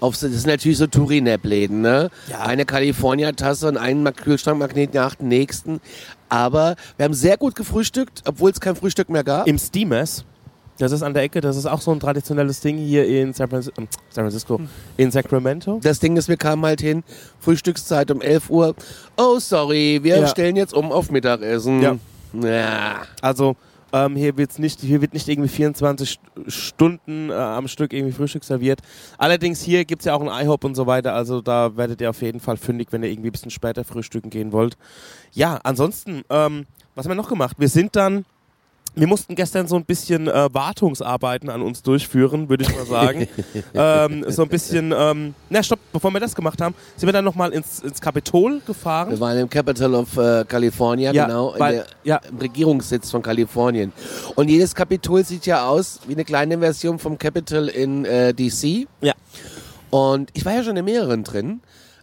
auf 0.00 0.14
das 0.14 0.30
sind 0.32 0.46
natürlich 0.46 0.78
so 0.78 0.86
Touri-Nap-Läden, 0.86 1.80
ne? 1.82 2.10
Ja. 2.28 2.40
Eine 2.40 2.64
California-Tasse 2.64 3.68
und 3.68 3.76
einen 3.76 4.02
Ma- 4.02 4.12
Kühlschrankmagnet 4.12 4.94
nach 4.94 5.14
dem 5.16 5.28
nächsten. 5.28 5.80
Aber 6.28 6.76
wir 6.96 7.04
haben 7.04 7.14
sehr 7.14 7.36
gut 7.36 7.54
gefrühstückt, 7.54 8.22
obwohl 8.26 8.50
es 8.50 8.60
kein 8.60 8.76
Frühstück 8.76 9.08
mehr 9.10 9.24
gab. 9.24 9.46
Im 9.46 9.58
Steamers, 9.58 10.24
das 10.78 10.92
ist 10.92 11.02
an 11.02 11.12
der 11.12 11.24
Ecke, 11.24 11.40
das 11.40 11.56
ist 11.56 11.66
auch 11.66 11.80
so 11.80 11.90
ein 11.92 12.00
traditionelles 12.00 12.60
Ding 12.60 12.78
hier 12.78 13.06
in 13.06 13.32
San 13.34 13.48
Francisco, 13.50 13.82
San 14.08 14.24
Francisco 14.24 14.60
in 14.96 15.10
Sacramento. 15.10 15.80
Das 15.82 15.98
Ding 15.98 16.16
ist, 16.16 16.28
wir 16.28 16.36
kamen 16.36 16.64
halt 16.64 16.80
hin, 16.80 17.02
Frühstückszeit 17.40 18.10
um 18.10 18.20
11 18.22 18.48
Uhr. 18.48 18.74
Oh, 19.16 19.38
sorry, 19.38 20.00
wir 20.02 20.20
Ja. 20.20 20.26
stellen 20.28 20.56
jetzt 20.56 20.72
um 20.72 20.92
auf 20.92 21.10
Mittagessen. 21.10 21.82
Ja. 21.82 21.96
Ja. 22.42 23.02
Also 23.20 23.56
ähm, 23.92 24.16
hier, 24.16 24.36
wird's 24.36 24.58
nicht, 24.58 24.80
hier 24.80 25.00
wird 25.00 25.14
nicht 25.14 25.28
irgendwie 25.28 25.48
24 25.48 26.18
St- 26.18 26.50
Stunden 26.50 27.30
äh, 27.30 27.34
am 27.34 27.68
Stück 27.68 27.92
irgendwie 27.92 28.12
Frühstück 28.12 28.44
serviert. 28.44 28.80
Allerdings 29.18 29.60
hier 29.62 29.84
gibt 29.84 30.02
es 30.02 30.06
ja 30.06 30.14
auch 30.14 30.20
ein 30.20 30.44
IHOP 30.44 30.64
und 30.64 30.74
so 30.74 30.86
weiter, 30.86 31.14
also 31.14 31.40
da 31.40 31.76
werdet 31.76 32.00
ihr 32.00 32.10
auf 32.10 32.22
jeden 32.22 32.40
Fall 32.40 32.56
fündig, 32.56 32.88
wenn 32.92 33.02
ihr 33.02 33.10
irgendwie 33.10 33.28
ein 33.28 33.32
bisschen 33.32 33.50
später 33.50 33.84
frühstücken 33.84 34.30
gehen 34.30 34.52
wollt. 34.52 34.76
Ja, 35.32 35.58
ansonsten, 35.62 36.22
ähm, 36.30 36.66
was 36.94 37.04
haben 37.06 37.12
wir 37.12 37.16
noch 37.16 37.28
gemacht? 37.28 37.56
Wir 37.58 37.68
sind 37.68 37.96
dann, 37.96 38.24
wir 39.00 39.06
mussten 39.06 39.34
gestern 39.34 39.66
so 39.66 39.76
ein 39.76 39.84
bisschen 39.86 40.28
äh, 40.28 40.52
Wartungsarbeiten 40.52 41.48
an 41.48 41.62
uns 41.62 41.82
durchführen, 41.82 42.50
würde 42.50 42.64
ich 42.64 42.76
mal 42.76 42.84
sagen. 42.84 43.26
ähm, 43.74 44.24
so 44.28 44.42
ein 44.42 44.48
bisschen, 44.48 44.92
ähm, 44.94 45.34
na 45.48 45.62
stopp, 45.62 45.78
bevor 45.90 46.10
wir 46.12 46.20
das 46.20 46.34
gemacht 46.34 46.60
haben, 46.60 46.74
sind 46.96 47.06
wir 47.08 47.12
dann 47.14 47.24
nochmal 47.24 47.50
ins, 47.52 47.80
ins 47.80 48.00
Kapitol 48.00 48.60
gefahren. 48.66 49.10
Wir 49.10 49.20
waren 49.20 49.38
im 49.38 49.48
Capital 49.48 49.94
of 49.94 50.16
äh, 50.18 50.44
California, 50.46 51.12
Ja, 51.12 51.26
genau, 51.26 51.54
weil- 51.56 51.76
der, 51.76 51.86
ja. 52.04 52.20
im 52.30 52.36
Regierungssitz 52.36 53.10
von 53.10 53.22
Kalifornien. 53.22 53.92
Und 54.34 54.50
jedes 54.50 54.74
Kapitol 54.74 55.24
sieht 55.24 55.46
ja 55.46 55.66
aus 55.66 56.00
wie 56.06 56.12
eine 56.12 56.24
kleine 56.26 56.58
Version 56.58 56.98
vom 56.98 57.16
Capital 57.16 57.68
in 57.68 58.04
äh, 58.04 58.34
DC. 58.34 58.86
Ja. 59.00 59.14
Und 59.88 60.30
ich 60.34 60.44
war 60.44 60.52
ja 60.52 60.62
schon 60.62 60.76
in 60.76 60.84
mehreren 60.84 61.24
drin. 61.24 61.60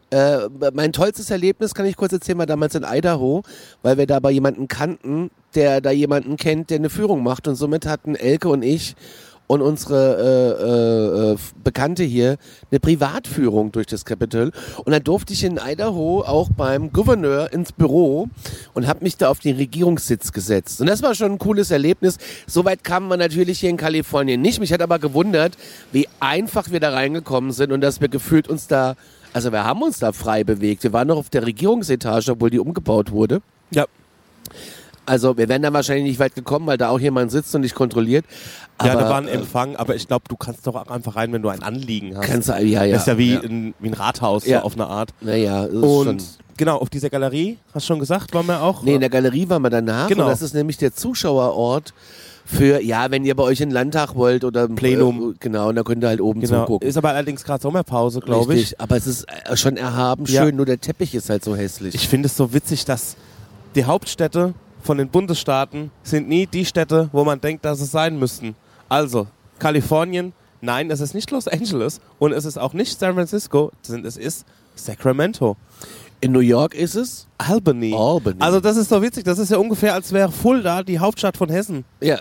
Äh, 0.10 0.48
mein 0.74 0.94
tollstes 0.94 1.30
Erlebnis 1.30 1.74
kann 1.74 1.86
ich 1.86 1.98
kurz 1.98 2.14
erzählen, 2.14 2.38
war 2.38 2.46
damals 2.46 2.76
in 2.76 2.86
Idaho, 2.88 3.44
weil 3.82 3.98
wir 3.98 4.08
da 4.08 4.20
bei 4.20 4.32
jemanden 4.32 4.68
kannten, 4.68 5.32
der 5.56 5.82
da 5.82 5.92
jemanden 5.92 6.38
kennt, 6.38 6.70
der 6.70 6.78
eine 6.78 6.90
Führung 6.90 7.24
macht. 7.24 7.48
Und 7.48 7.56
somit 7.56 7.86
hatten 7.86 8.16
Elke 8.16 8.50
und 8.50 8.64
ich 8.64 8.96
und 9.48 9.62
unsere 9.62 11.34
äh, 11.34 11.34
äh, 11.34 11.38
Bekannte 11.64 12.04
hier 12.04 12.38
eine 12.70 12.80
Privatführung 12.80 13.72
durch 13.72 13.88
das 13.88 14.04
Capitol. 14.04 14.52
Und 14.84 14.92
dann 14.92 15.04
durfte 15.04 15.34
ich 15.34 15.44
in 15.44 15.58
Idaho 15.58 16.22
auch 16.22 16.50
beim 16.56 16.92
Gouverneur 16.92 17.52
ins 17.54 17.72
Büro 17.72 18.28
und 18.74 18.88
habe 18.88 19.04
mich 19.04 19.16
da 19.18 19.30
auf 19.30 19.40
den 19.40 19.56
Regierungssitz 19.56 20.34
gesetzt. 20.34 20.82
Und 20.82 20.88
das 20.88 21.02
war 21.02 21.16
schon 21.16 21.34
ein 21.34 21.38
cooles 21.40 21.72
Erlebnis. 21.72 22.18
Soweit 22.46 22.84
kamen 22.84 23.08
wir 23.08 23.18
natürlich 23.18 23.62
hier 23.62 23.70
in 23.70 23.78
Kalifornien 23.78 24.42
nicht. 24.42 24.60
Mich 24.60 24.74
hat 24.74 24.82
aber 24.82 25.00
gewundert, 25.00 25.58
wie 25.94 26.08
einfach 26.20 26.70
wir 26.70 26.82
da 26.82 26.92
reingekommen 26.92 27.52
sind 27.52 27.72
und 27.72 27.82
dass 27.82 28.02
wir 28.02 28.10
gefühlt 28.10 28.50
uns 28.50 28.68
da, 28.68 28.96
also 29.38 29.52
wir 29.52 29.64
haben 29.64 29.84
uns 29.84 30.00
da 30.00 30.14
frei 30.14 30.44
bewegt. 30.44 30.82
Wir 30.82 30.94
waren 30.94 31.08
noch 31.08 31.18
auf 31.18 31.30
der 31.30 31.46
Regierungsetage, 31.46 32.32
obwohl 32.32 32.50
die 32.50 32.58
umgebaut 32.58 33.12
wurde. 33.12 33.44
Ja. 33.70 33.86
Also 35.06 35.38
wir 35.38 35.48
wären 35.48 35.62
da 35.62 35.72
wahrscheinlich 35.72 36.06
nicht 36.06 36.20
weit 36.20 36.34
gekommen, 36.34 36.66
weil 36.66 36.80
da 36.80 36.90
auch 36.90 37.00
jemand 37.00 37.30
sitzt 37.30 37.54
und 37.54 37.62
dich 37.62 37.76
kontrolliert. 37.76 38.26
Ja, 38.84 38.94
Aber, 38.94 39.02
da 39.04 39.10
war 39.10 39.18
ein 39.20 39.28
äh, 39.28 39.34
Empfang, 39.34 39.76
aber 39.76 39.96
ich 39.96 40.08
glaube, 40.08 40.26
du 40.28 40.36
kannst 40.36 40.66
doch 40.66 40.74
auch 40.74 40.88
einfach 40.88 41.16
rein, 41.16 41.32
wenn 41.34 41.44
du 41.44 41.50
ein 41.50 41.62
Anliegen 41.62 42.18
hast. 42.18 42.26
Kannst 42.26 42.50
du, 42.50 42.54
ja, 42.54 42.84
ja. 42.84 42.94
das 42.94 43.02
ist 43.04 43.08
ja 43.08 43.18
wie, 43.20 43.34
ja. 43.36 43.42
Ein, 43.42 43.76
wie 43.78 43.90
ein 43.90 43.94
Rathaus 43.94 44.44
Ja. 44.48 44.62
so 44.62 44.66
auf 44.66 44.74
eine 44.74 44.88
Art. 44.88 45.12
Naja, 45.22 45.66
ist 45.66 45.76
Und 45.76 46.24
genau, 46.58 46.78
auf 46.78 46.90
dieser 46.90 47.12
Galerie, 47.12 47.60
hast 47.76 47.84
du 47.86 47.94
schon 47.94 48.00
gesagt, 48.00 48.34
waren 48.34 48.48
wir 48.48 48.64
auch. 48.64 48.82
Nee, 48.82 48.96
in 48.96 49.02
der 49.02 49.12
Galerie 49.12 49.48
waren 49.50 49.62
wir 49.62 49.70
danach. 49.70 50.08
Genau. 50.08 50.24
Und 50.24 50.32
das 50.32 50.42
ist 50.42 50.56
nämlich 50.56 50.78
der 50.78 50.96
Zuschauerort 50.96 51.94
für, 52.50 52.82
ja, 52.82 53.12
wenn 53.12 53.26
ihr 53.26 53.36
bei 53.36 53.44
euch 53.44 53.60
in 53.60 53.70
den 53.70 53.74
Landtag 53.74 54.16
wollt 54.16 54.46
oder 54.46 54.64
ein 54.64 54.76
Plenum. 54.76 55.32
Äh, 55.32 55.36
genau, 55.40 55.68
und 55.70 55.76
da 55.76 55.84
könnt 55.84 56.02
ihr 56.04 56.08
halt 56.08 56.22
oben 56.22 56.40
genau. 56.40 56.62
zugucken. 56.62 56.88
Ist 56.88 56.98
aber 56.98 57.10
allerdings 57.10 57.44
gerade 57.44 57.62
Sommerpause, 57.62 58.22
glaube 58.22 58.54
ich. 58.54 58.62
Richtig, 58.62 58.80
aber 58.80 58.96
es 58.96 59.06
ist 59.06 59.26
äh, 59.26 59.58
schon 59.58 59.76
erhaben 59.76 60.24
Ja. 60.28 60.44
schön, 60.44 60.56
nur 60.56 60.66
der 60.66 60.80
Teppich 60.80 61.14
ist 61.14 61.30
halt 61.30 61.44
so 61.44 61.56
hässlich. 61.58 61.94
Ich 61.94 62.08
finde 62.08 62.28
es 62.28 62.38
so 62.38 62.54
witzig, 62.54 62.86
dass 62.86 63.18
die 63.76 63.84
Hauptstädte 63.84 64.54
von 64.82 64.98
den 64.98 65.10
Bundesstaaten 65.10 65.92
sind 66.04 66.30
nie 66.30 66.48
die 66.48 66.64
Städte, 66.64 67.10
wo 67.12 67.26
man 67.26 67.42
denkt, 67.42 67.66
dass 67.66 67.82
es 67.82 67.92
sein 67.92 68.18
müssten. 68.18 68.56
Also, 68.88 69.28
Kalifornien, 69.60 70.32
nein, 70.62 70.90
es 70.90 71.02
ist 71.02 71.14
nicht 71.14 71.30
Los 71.32 71.50
Angeles 71.50 72.00
und 72.18 72.32
es 72.32 72.46
ist 72.46 72.58
auch 72.58 72.72
nicht 72.72 72.98
San 72.98 73.16
Francisco, 73.16 73.72
es 74.06 74.16
ist 74.16 74.46
Sacramento. 74.76 75.58
in 76.22 76.32
New 76.32 76.40
York 76.40 76.74
ist 76.74 76.96
es? 76.96 77.28
Albany. 77.38 77.94
Albany. 77.94 78.38
Also 78.40 78.60
das 78.60 78.78
ist 78.78 78.90
so 78.90 79.02
witzig, 79.02 79.24
das 79.26 79.38
ist 79.38 79.52
ja 79.52 79.58
ungefähr, 79.58 79.94
als 79.94 80.12
wäre 80.14 80.32
Fulda 80.32 80.82
die 80.84 81.00
Hauptstadt 81.00 81.36
von 81.38 81.50
Hessen. 81.50 81.84
Ja. 82.00 82.20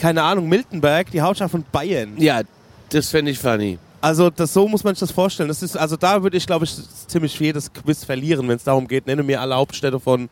Keine 0.00 0.22
Ahnung, 0.22 0.48
Miltenberg 0.48 1.10
die 1.10 1.20
Hauptstadt 1.20 1.50
von 1.50 1.62
Bayern. 1.70 2.14
Ja, 2.16 2.40
das 2.88 3.10
fände 3.10 3.30
ich 3.32 3.38
funny. 3.38 3.78
Also 4.00 4.30
das, 4.30 4.54
so 4.54 4.66
muss 4.66 4.82
man 4.82 4.94
sich 4.94 5.00
das 5.00 5.10
vorstellen. 5.10 5.48
Das 5.50 5.62
ist, 5.62 5.76
also 5.76 5.94
da 5.94 6.22
würde 6.22 6.38
ich, 6.38 6.46
glaube 6.46 6.64
ich, 6.64 6.74
ziemlich 7.06 7.38
jedes 7.38 7.70
Quiz 7.70 8.02
verlieren, 8.02 8.48
wenn 8.48 8.56
es 8.56 8.64
darum 8.64 8.88
geht, 8.88 9.06
nenne 9.06 9.22
mir 9.22 9.42
alle 9.42 9.54
Hauptstädte 9.54 10.00
von 10.00 10.30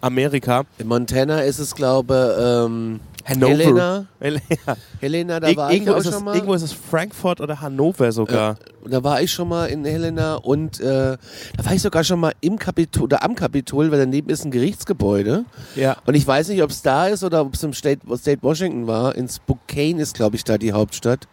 Amerika. 0.00 0.64
In 0.78 0.88
Montana 0.88 1.40
ist 1.42 1.58
es, 1.58 1.74
glaube 1.74 2.66
ähm, 2.68 3.00
Hannover. 3.24 4.06
Helena. 4.20 4.76
Helena, 5.00 5.40
da 5.40 5.48
Ir 5.48 5.56
war 5.56 5.70
ich 5.70 5.76
irgendwo, 5.76 5.94
auch 5.94 5.98
ist 5.98 6.12
schon 6.12 6.24
mal. 6.24 6.34
irgendwo 6.34 6.54
ist 6.54 6.62
es 6.62 6.72
Frankfurt 6.72 7.40
oder 7.40 7.60
Hannover 7.60 8.10
sogar. 8.12 8.56
Da 8.86 9.04
war 9.04 9.20
ich 9.20 9.30
schon 9.30 9.48
mal 9.48 9.66
in 9.66 9.84
Helena 9.84 10.36
und 10.36 10.80
äh, 10.80 11.16
da 11.56 11.64
war 11.64 11.74
ich 11.74 11.82
sogar 11.82 12.04
schon 12.04 12.20
mal 12.20 12.32
im 12.40 12.58
Kapitol 12.58 13.04
oder 13.04 13.22
am 13.22 13.34
Kapitol, 13.34 13.90
weil 13.90 13.98
daneben 13.98 14.30
ist 14.30 14.44
ein 14.44 14.50
Gerichtsgebäude. 14.50 15.44
Ja. 15.74 15.96
Und 16.06 16.14
ich 16.14 16.26
weiß 16.26 16.48
nicht, 16.48 16.62
ob 16.62 16.70
es 16.70 16.80
da 16.82 17.08
ist 17.08 17.22
oder 17.22 17.42
ob 17.42 17.54
es 17.54 17.62
im 17.62 17.74
State, 17.74 18.00
State 18.16 18.42
Washington 18.42 18.86
war. 18.86 19.14
In 19.14 19.28
Spokane 19.28 20.00
ist, 20.00 20.14
glaube 20.14 20.36
ich, 20.36 20.44
da 20.44 20.56
die 20.56 20.72
Hauptstadt. 20.72 21.28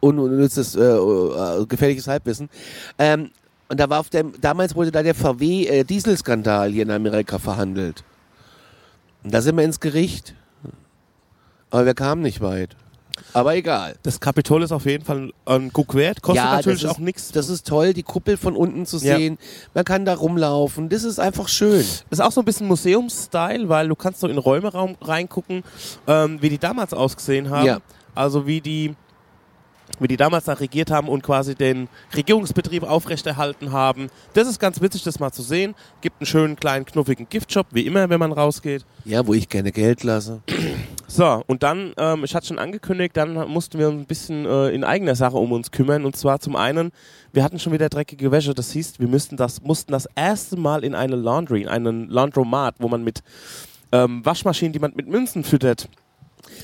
Unnützes, 0.00 0.74
äh, 0.76 0.80
äh, 0.82 1.66
gefährliches 1.66 2.06
Halbwissen. 2.06 2.48
Ähm, 2.98 3.30
und 3.68 3.80
da 3.80 3.88
war 3.90 4.00
auf 4.00 4.10
dem, 4.10 4.32
damals 4.40 4.74
wurde 4.74 4.90
da 4.92 5.02
der 5.02 5.14
VW-Dieselskandal 5.14 6.70
hier 6.70 6.82
in 6.82 6.90
Amerika 6.90 7.38
verhandelt. 7.38 8.04
Und 9.24 9.34
da 9.34 9.40
sind 9.40 9.56
wir 9.56 9.64
ins 9.64 9.80
Gericht. 9.80 10.34
Aber 11.70 11.84
wir 11.86 11.94
kamen 11.94 12.22
nicht 12.22 12.40
weit. 12.40 12.76
Aber 13.32 13.56
egal. 13.56 13.96
Das 14.02 14.20
Kapitol 14.20 14.62
ist 14.62 14.72
auf 14.72 14.84
jeden 14.84 15.04
Fall 15.04 15.32
ein 15.46 15.70
Guck 15.72 15.94
wert. 15.94 16.20
Kostet 16.22 16.44
Ja, 16.44 16.56
natürlich 16.56 16.82
das 16.82 16.90
auch 16.92 16.98
ist- 16.98 17.04
nichts. 17.04 17.32
Das 17.32 17.48
ist 17.48 17.66
toll, 17.66 17.92
die 17.94 18.02
Kuppel 18.02 18.36
von 18.36 18.54
unten 18.54 18.84
zu 18.86 18.98
Ja. 18.98 19.16
sehen. 19.16 19.38
Man 19.74 19.84
kann 19.84 20.04
da 20.04 20.14
rumlaufen. 20.14 20.88
Das 20.90 21.02
ist 21.02 21.18
einfach 21.18 21.48
schön. 21.48 21.84
Ist 22.10 22.20
auch 22.22 22.30
so 22.30 22.42
ein 22.42 22.44
bisschen 22.44 22.68
Museumsstyle, 22.68 23.68
weil 23.70 23.88
du 23.88 23.94
kannst 23.96 24.20
so 24.20 24.28
in 24.28 24.36
Räume 24.38 24.70
reingucken, 25.00 25.64
ähm, 26.06 26.40
wie 26.42 26.50
die 26.50 26.58
damals 26.58 26.92
ausgesehen 26.92 27.48
haben. 27.50 27.66
Ja. 27.66 27.78
Also 28.14 28.46
wie 28.46 28.60
die, 28.60 28.94
wie 30.00 30.08
die 30.08 30.16
damals 30.16 30.44
da 30.44 30.54
regiert 30.54 30.90
haben 30.90 31.08
und 31.08 31.22
quasi 31.22 31.54
den 31.54 31.88
Regierungsbetrieb 32.14 32.82
aufrechterhalten 32.82 33.72
haben. 33.72 34.08
Das 34.34 34.48
ist 34.48 34.58
ganz 34.58 34.80
witzig, 34.80 35.02
das 35.04 35.20
mal 35.20 35.32
zu 35.32 35.42
sehen. 35.42 35.74
Gibt 36.00 36.20
einen 36.20 36.26
schönen 36.26 36.56
kleinen 36.56 36.84
knuffigen 36.84 37.28
Giftshop, 37.28 37.66
wie 37.72 37.86
immer, 37.86 38.08
wenn 38.10 38.20
man 38.20 38.32
rausgeht. 38.32 38.84
Ja, 39.04 39.26
wo 39.26 39.34
ich 39.34 39.48
gerne 39.48 39.72
Geld 39.72 40.02
lasse. 40.02 40.42
So, 41.08 41.42
und 41.46 41.62
dann, 41.62 41.92
ähm, 41.98 42.24
ich 42.24 42.34
hatte 42.34 42.48
schon 42.48 42.58
angekündigt, 42.58 43.16
dann 43.16 43.34
mussten 43.48 43.78
wir 43.78 43.88
uns 43.88 44.02
ein 44.02 44.06
bisschen 44.06 44.44
äh, 44.44 44.70
in 44.70 44.84
eigener 44.84 45.14
Sache 45.14 45.36
um 45.36 45.52
uns 45.52 45.70
kümmern. 45.70 46.04
Und 46.04 46.16
zwar 46.16 46.40
zum 46.40 46.56
einen, 46.56 46.90
wir 47.32 47.44
hatten 47.44 47.58
schon 47.58 47.72
wieder 47.72 47.88
dreckige 47.88 48.32
Wäsche. 48.32 48.54
Das 48.54 48.72
hieß, 48.72 48.98
wir 48.98 49.08
müssten 49.08 49.36
das, 49.36 49.62
mussten 49.62 49.92
das 49.92 50.08
erste 50.14 50.56
Mal 50.56 50.84
in 50.84 50.94
eine 50.94 51.16
Laundry, 51.16 51.62
in 51.62 51.68
einen 51.68 52.08
Laundromat, 52.08 52.76
wo 52.80 52.88
man 52.88 53.04
mit 53.04 53.22
ähm, 53.92 54.24
Waschmaschinen, 54.24 54.72
die 54.72 54.78
man 54.78 54.92
mit 54.94 55.06
Münzen 55.06 55.44
füttert, 55.44 55.88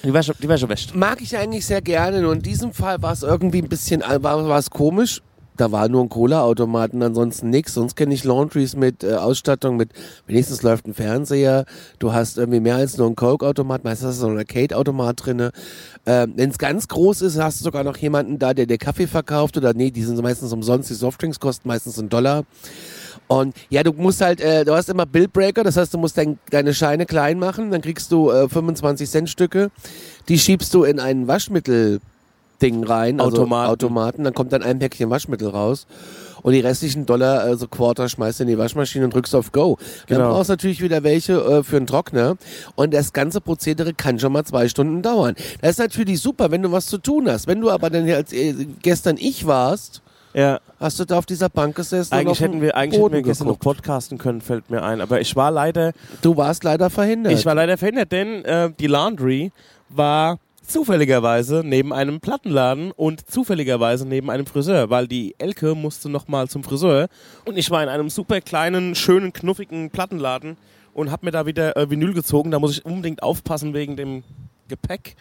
die 0.04 0.12
die 0.12 0.48
Wäsche 0.48 0.68
wäscht. 0.68 0.94
Mag 0.94 1.20
ich 1.20 1.36
eigentlich 1.36 1.66
sehr 1.66 1.80
gerne. 1.82 2.22
Nur 2.22 2.32
in 2.32 2.42
diesem 2.42 2.72
Fall 2.72 3.02
war 3.02 3.12
es 3.12 3.22
irgendwie 3.22 3.62
ein 3.62 3.68
bisschen, 3.68 4.02
äh, 4.02 4.22
war, 4.22 4.48
war 4.48 4.58
es 4.58 4.70
komisch. 4.70 5.22
da 5.56 5.70
war 5.70 5.88
nur 5.88 6.02
ein 6.02 6.08
Cola-Automaten, 6.08 7.02
ansonsten 7.02 7.50
nichts. 7.50 7.74
Sonst 7.74 7.94
kenne 7.94 8.14
ich 8.14 8.24
Laundries 8.24 8.74
mit 8.74 9.04
äh, 9.04 9.14
Ausstattung, 9.14 9.76
mit 9.76 9.90
wenigstens 10.26 10.62
läuft 10.62 10.86
ein 10.86 10.94
Fernseher. 10.94 11.66
Du 11.98 12.12
hast 12.12 12.38
irgendwie 12.38 12.60
mehr 12.60 12.76
als 12.76 12.96
nur 12.96 13.06
einen 13.06 13.16
Coke-Automat, 13.16 13.84
meistens 13.84 14.08
hast 14.08 14.16
du 14.16 14.20
so 14.22 14.26
einen 14.28 14.38
Arcade-Automat 14.38 15.24
drinne. 15.24 15.52
Ähm, 16.06 16.32
Wenn 16.36 16.50
es 16.50 16.58
ganz 16.58 16.88
groß 16.88 17.22
ist, 17.22 17.38
hast 17.38 17.60
du 17.60 17.64
sogar 17.64 17.84
noch 17.84 17.96
jemanden 17.98 18.38
da, 18.38 18.54
der 18.54 18.66
dir 18.66 18.78
Kaffee 18.78 19.06
verkauft 19.06 19.56
oder 19.56 19.74
nee, 19.74 19.90
die 19.90 20.02
sind 20.02 20.20
meistens 20.22 20.52
umsonst. 20.52 20.90
Die 20.90 20.94
Softdrinks 20.94 21.38
kosten 21.38 21.68
meistens 21.68 21.98
einen 21.98 22.08
Dollar. 22.08 22.44
Und 23.28 23.54
ja, 23.70 23.82
du 23.82 23.92
musst 23.92 24.20
halt, 24.20 24.40
äh, 24.40 24.64
du 24.64 24.74
hast 24.74 24.88
immer 24.88 25.06
Billbreaker, 25.06 25.64
das 25.64 25.76
heißt, 25.76 25.94
du 25.94 25.98
musst 25.98 26.18
dein, 26.18 26.38
deine 26.50 26.74
Scheine 26.74 27.06
klein 27.06 27.38
machen, 27.38 27.70
dann 27.70 27.80
kriegst 27.80 28.12
du 28.12 28.30
äh, 28.30 28.48
25 28.48 29.08
Cent 29.08 29.30
Stücke, 29.30 29.70
die 30.28 30.38
schiebst 30.38 30.74
du 30.74 30.84
in 30.84 31.00
einen 31.00 31.28
Waschmittel 31.28 32.00
Ding 32.60 32.84
rein, 32.84 33.20
also 33.20 33.38
Automaten. 33.38 33.70
Automaten, 33.70 34.24
dann 34.24 34.34
kommt 34.34 34.52
dann 34.52 34.62
ein 34.62 34.78
Päckchen 34.78 35.10
Waschmittel 35.10 35.48
raus. 35.48 35.86
Und 36.42 36.52
die 36.54 36.60
restlichen 36.60 37.06
Dollar, 37.06 37.40
also 37.40 37.68
Quarter, 37.68 38.08
schmeißt 38.08 38.40
du 38.40 38.44
in 38.44 38.48
die 38.48 38.58
Waschmaschine 38.58 39.04
und 39.04 39.14
drückst 39.14 39.34
auf 39.34 39.52
Go. 39.52 39.78
Dann 40.08 40.18
Genau. 40.18 40.30
brauchst 40.32 40.48
du 40.48 40.54
natürlich 40.54 40.82
wieder 40.82 41.04
welche 41.04 41.34
äh, 41.34 41.62
für 41.62 41.76
einen 41.76 41.86
Trockner. 41.86 42.36
Und 42.74 42.92
das 42.92 43.12
ganze 43.12 43.40
Prozedere 43.40 43.94
kann 43.94 44.18
schon 44.18 44.32
mal 44.32 44.44
zwei 44.44 44.68
Stunden 44.68 45.02
dauern. 45.02 45.36
Das 45.60 45.72
ist 45.72 45.78
natürlich 45.78 46.20
super, 46.20 46.50
wenn 46.50 46.62
du 46.62 46.72
was 46.72 46.86
zu 46.86 46.98
tun 46.98 47.28
hast. 47.28 47.46
Wenn 47.46 47.60
du 47.60 47.70
aber 47.70 47.90
dann 47.90 48.04
hier 48.04 48.16
als 48.16 48.32
äh, 48.32 48.54
gestern 48.82 49.16
ich 49.18 49.46
warst, 49.46 50.02
Ja. 50.34 50.60
hast 50.80 50.98
du 50.98 51.04
da 51.04 51.18
auf 51.18 51.26
dieser 51.26 51.48
Bank 51.48 51.76
gesessen 51.76 52.14
Eigentlich 52.14 52.40
hätten 52.40 52.60
wir, 52.60 52.76
eigentlich 52.76 53.00
hätten 53.02 53.12
wir 53.12 53.22
gestern 53.22 53.48
noch 53.48 53.58
podcasten 53.58 54.18
können, 54.18 54.40
fällt 54.40 54.70
mir 54.70 54.82
ein. 54.82 55.00
Aber 55.00 55.20
ich 55.20 55.36
war 55.36 55.50
leider, 55.50 55.92
Du 56.22 56.36
warst 56.36 56.64
leider 56.64 56.88
verhindert. 56.90 57.32
ich 57.34 57.44
war 57.44 57.54
leider 57.54 57.76
verhindert, 57.76 58.12
denn 58.12 58.44
äh, 58.44 58.70
die 58.78 58.86
Laundry 58.86 59.52
war 59.88 60.38
zufälligerweise 60.66 61.62
neben 61.64 61.92
einem 61.92 62.20
Plattenladen 62.20 62.92
und 62.92 63.30
zufälligerweise 63.30 64.06
neben 64.08 64.30
einem 64.30 64.46
Friseur, 64.46 64.90
weil 64.90 65.06
die 65.06 65.34
Elke 65.38 65.74
musste 65.74 66.08
nochmal 66.08 66.48
zum 66.48 66.64
Friseur 66.64 67.08
und 67.44 67.58
ich 67.58 67.70
war 67.70 67.82
in 67.82 67.88
einem 67.88 68.08
super 68.08 68.40
kleinen, 68.40 68.94
schönen, 68.94 69.32
knuffigen 69.32 69.90
Plattenladen 69.90 70.56
und 70.94 71.10
hab 71.10 71.22
mir 71.22 71.30
da 71.30 71.46
wieder 71.46 71.76
äh, 71.76 71.90
Vinyl 71.90 72.14
gezogen. 72.14 72.50
Da 72.50 72.58
muss 72.58 72.72
ich 72.78 72.86
unbedingt 72.86 73.22
aufpassen 73.22 73.74
wegen 73.74 73.96
dem 73.96 74.22
Gepäck. 74.68 75.16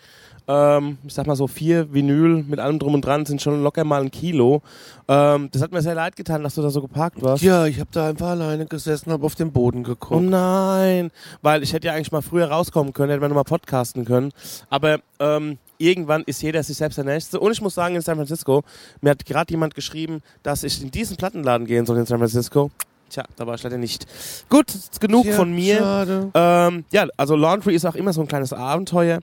Ähm, 0.54 0.98
ich 1.08 1.14
sag 1.14 1.28
mal 1.28 1.36
so 1.38 1.48
vier 1.48 1.94
Vinyl 1.94 2.44
mit 2.44 2.60
allem 2.60 2.78
drum 2.78 2.94
und 2.94 3.06
dran 3.06 3.26
sind 3.26 3.42
schon 3.42 3.64
locker 3.64 3.86
mal 3.86 4.02
ein 4.02 4.12
Kilo. 4.12 4.62
Ähm, 5.08 5.48
das 5.52 5.62
hat 5.62 5.72
mir 5.72 5.82
sehr 5.82 5.96
leid 5.96 6.18
getan, 6.18 6.44
dass 6.44 6.56
du 6.56 6.62
da 6.62 6.70
so 6.70 6.82
geparkt 6.82 7.22
warst. 7.22 7.42
ja, 7.42 7.66
ich 7.68 7.80
habe 7.80 7.90
da 7.94 8.10
einfach 8.10 8.28
alleine 8.30 8.66
gesessen, 8.66 9.12
habe 9.14 9.26
auf 9.26 9.36
den 9.36 9.52
Boden 9.54 9.80
Oh 9.82 9.90
geguckt. 9.90 10.24
nein, 10.24 11.10
weil 11.42 11.64
ich 11.64 11.72
hätte 11.72 11.88
ja 11.88 11.94
eigentlich 11.94 12.12
mal 12.12 12.22
früher 12.22 12.50
rauskommen 12.52 12.92
können, 12.92 13.12
hätte 13.12 13.22
man 13.22 13.30
nochmal 13.30 13.46
podcasten 13.46 14.04
können. 14.04 14.32
Aber 14.70 15.00
ähm, 15.20 15.58
irgendwann 15.78 16.24
ist 16.24 16.42
jeder 16.42 16.62
sich 16.64 16.76
selbst 16.78 16.98
der 16.98 17.06
Nächste. 17.06 17.40
Und 17.40 17.52
ich 17.54 17.62
muss 17.62 17.76
sagen, 17.76 17.96
in 17.96 18.02
San 18.02 18.16
Francisco, 18.18 18.64
mir 19.00 19.12
hat 19.12 19.26
gerade 19.26 19.52
jemand 19.54 19.74
geschrieben, 19.74 20.22
dass 20.44 20.64
ich 20.64 20.82
in 20.82 20.92
diesen 20.92 21.16
Plattenladen 21.16 21.66
gehen 21.66 21.86
soll 21.86 21.98
in 21.98 22.06
San 22.06 22.18
Francisco. 22.18 22.72
Tja, 23.10 23.24
da 23.36 23.46
war 23.48 23.56
ich 23.56 23.64
leider 23.64 23.78
nicht. 23.78 24.06
Gut, 24.50 24.68
genug 25.00 25.24
Tja, 25.24 25.36
von 25.36 25.54
mir. 25.54 25.78
Schade. 25.78 26.32
Ähm, 26.34 26.86
ja, 26.92 27.08
also 27.16 27.36
Laundry 27.36 27.76
ist 27.76 27.86
auch 27.86 27.96
immer 27.96 28.12
so 28.14 28.22
ein 28.22 28.28
kleines 28.28 28.54
Abenteuer. 28.54 29.20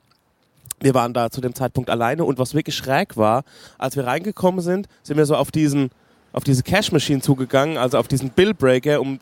Wir 0.81 0.95
waren 0.95 1.13
da 1.13 1.31
zu 1.31 1.41
dem 1.41 1.55
Zeitpunkt 1.55 1.91
alleine 1.91 2.25
und 2.25 2.39
was 2.39 2.55
wirklich 2.55 2.77
schräg 2.77 3.17
war, 3.17 3.45
als 3.79 3.97
wir 3.97 4.07
reingekommen 4.07 4.61
sind, 4.61 4.89
sind 5.03 5.17
wir 5.17 5.27
so 5.27 5.37
auf 5.37 5.51
diesen, 5.51 5.91
auf 6.33 6.45
diese 6.45 6.63
Cash 6.63 6.93
Machine 6.93 7.21
zugegangen, 7.21 7.77
also 7.79 7.99
auf 7.99 8.09
diesen 8.09 8.31
Billbreaker, 8.31 9.01
um 9.01 9.19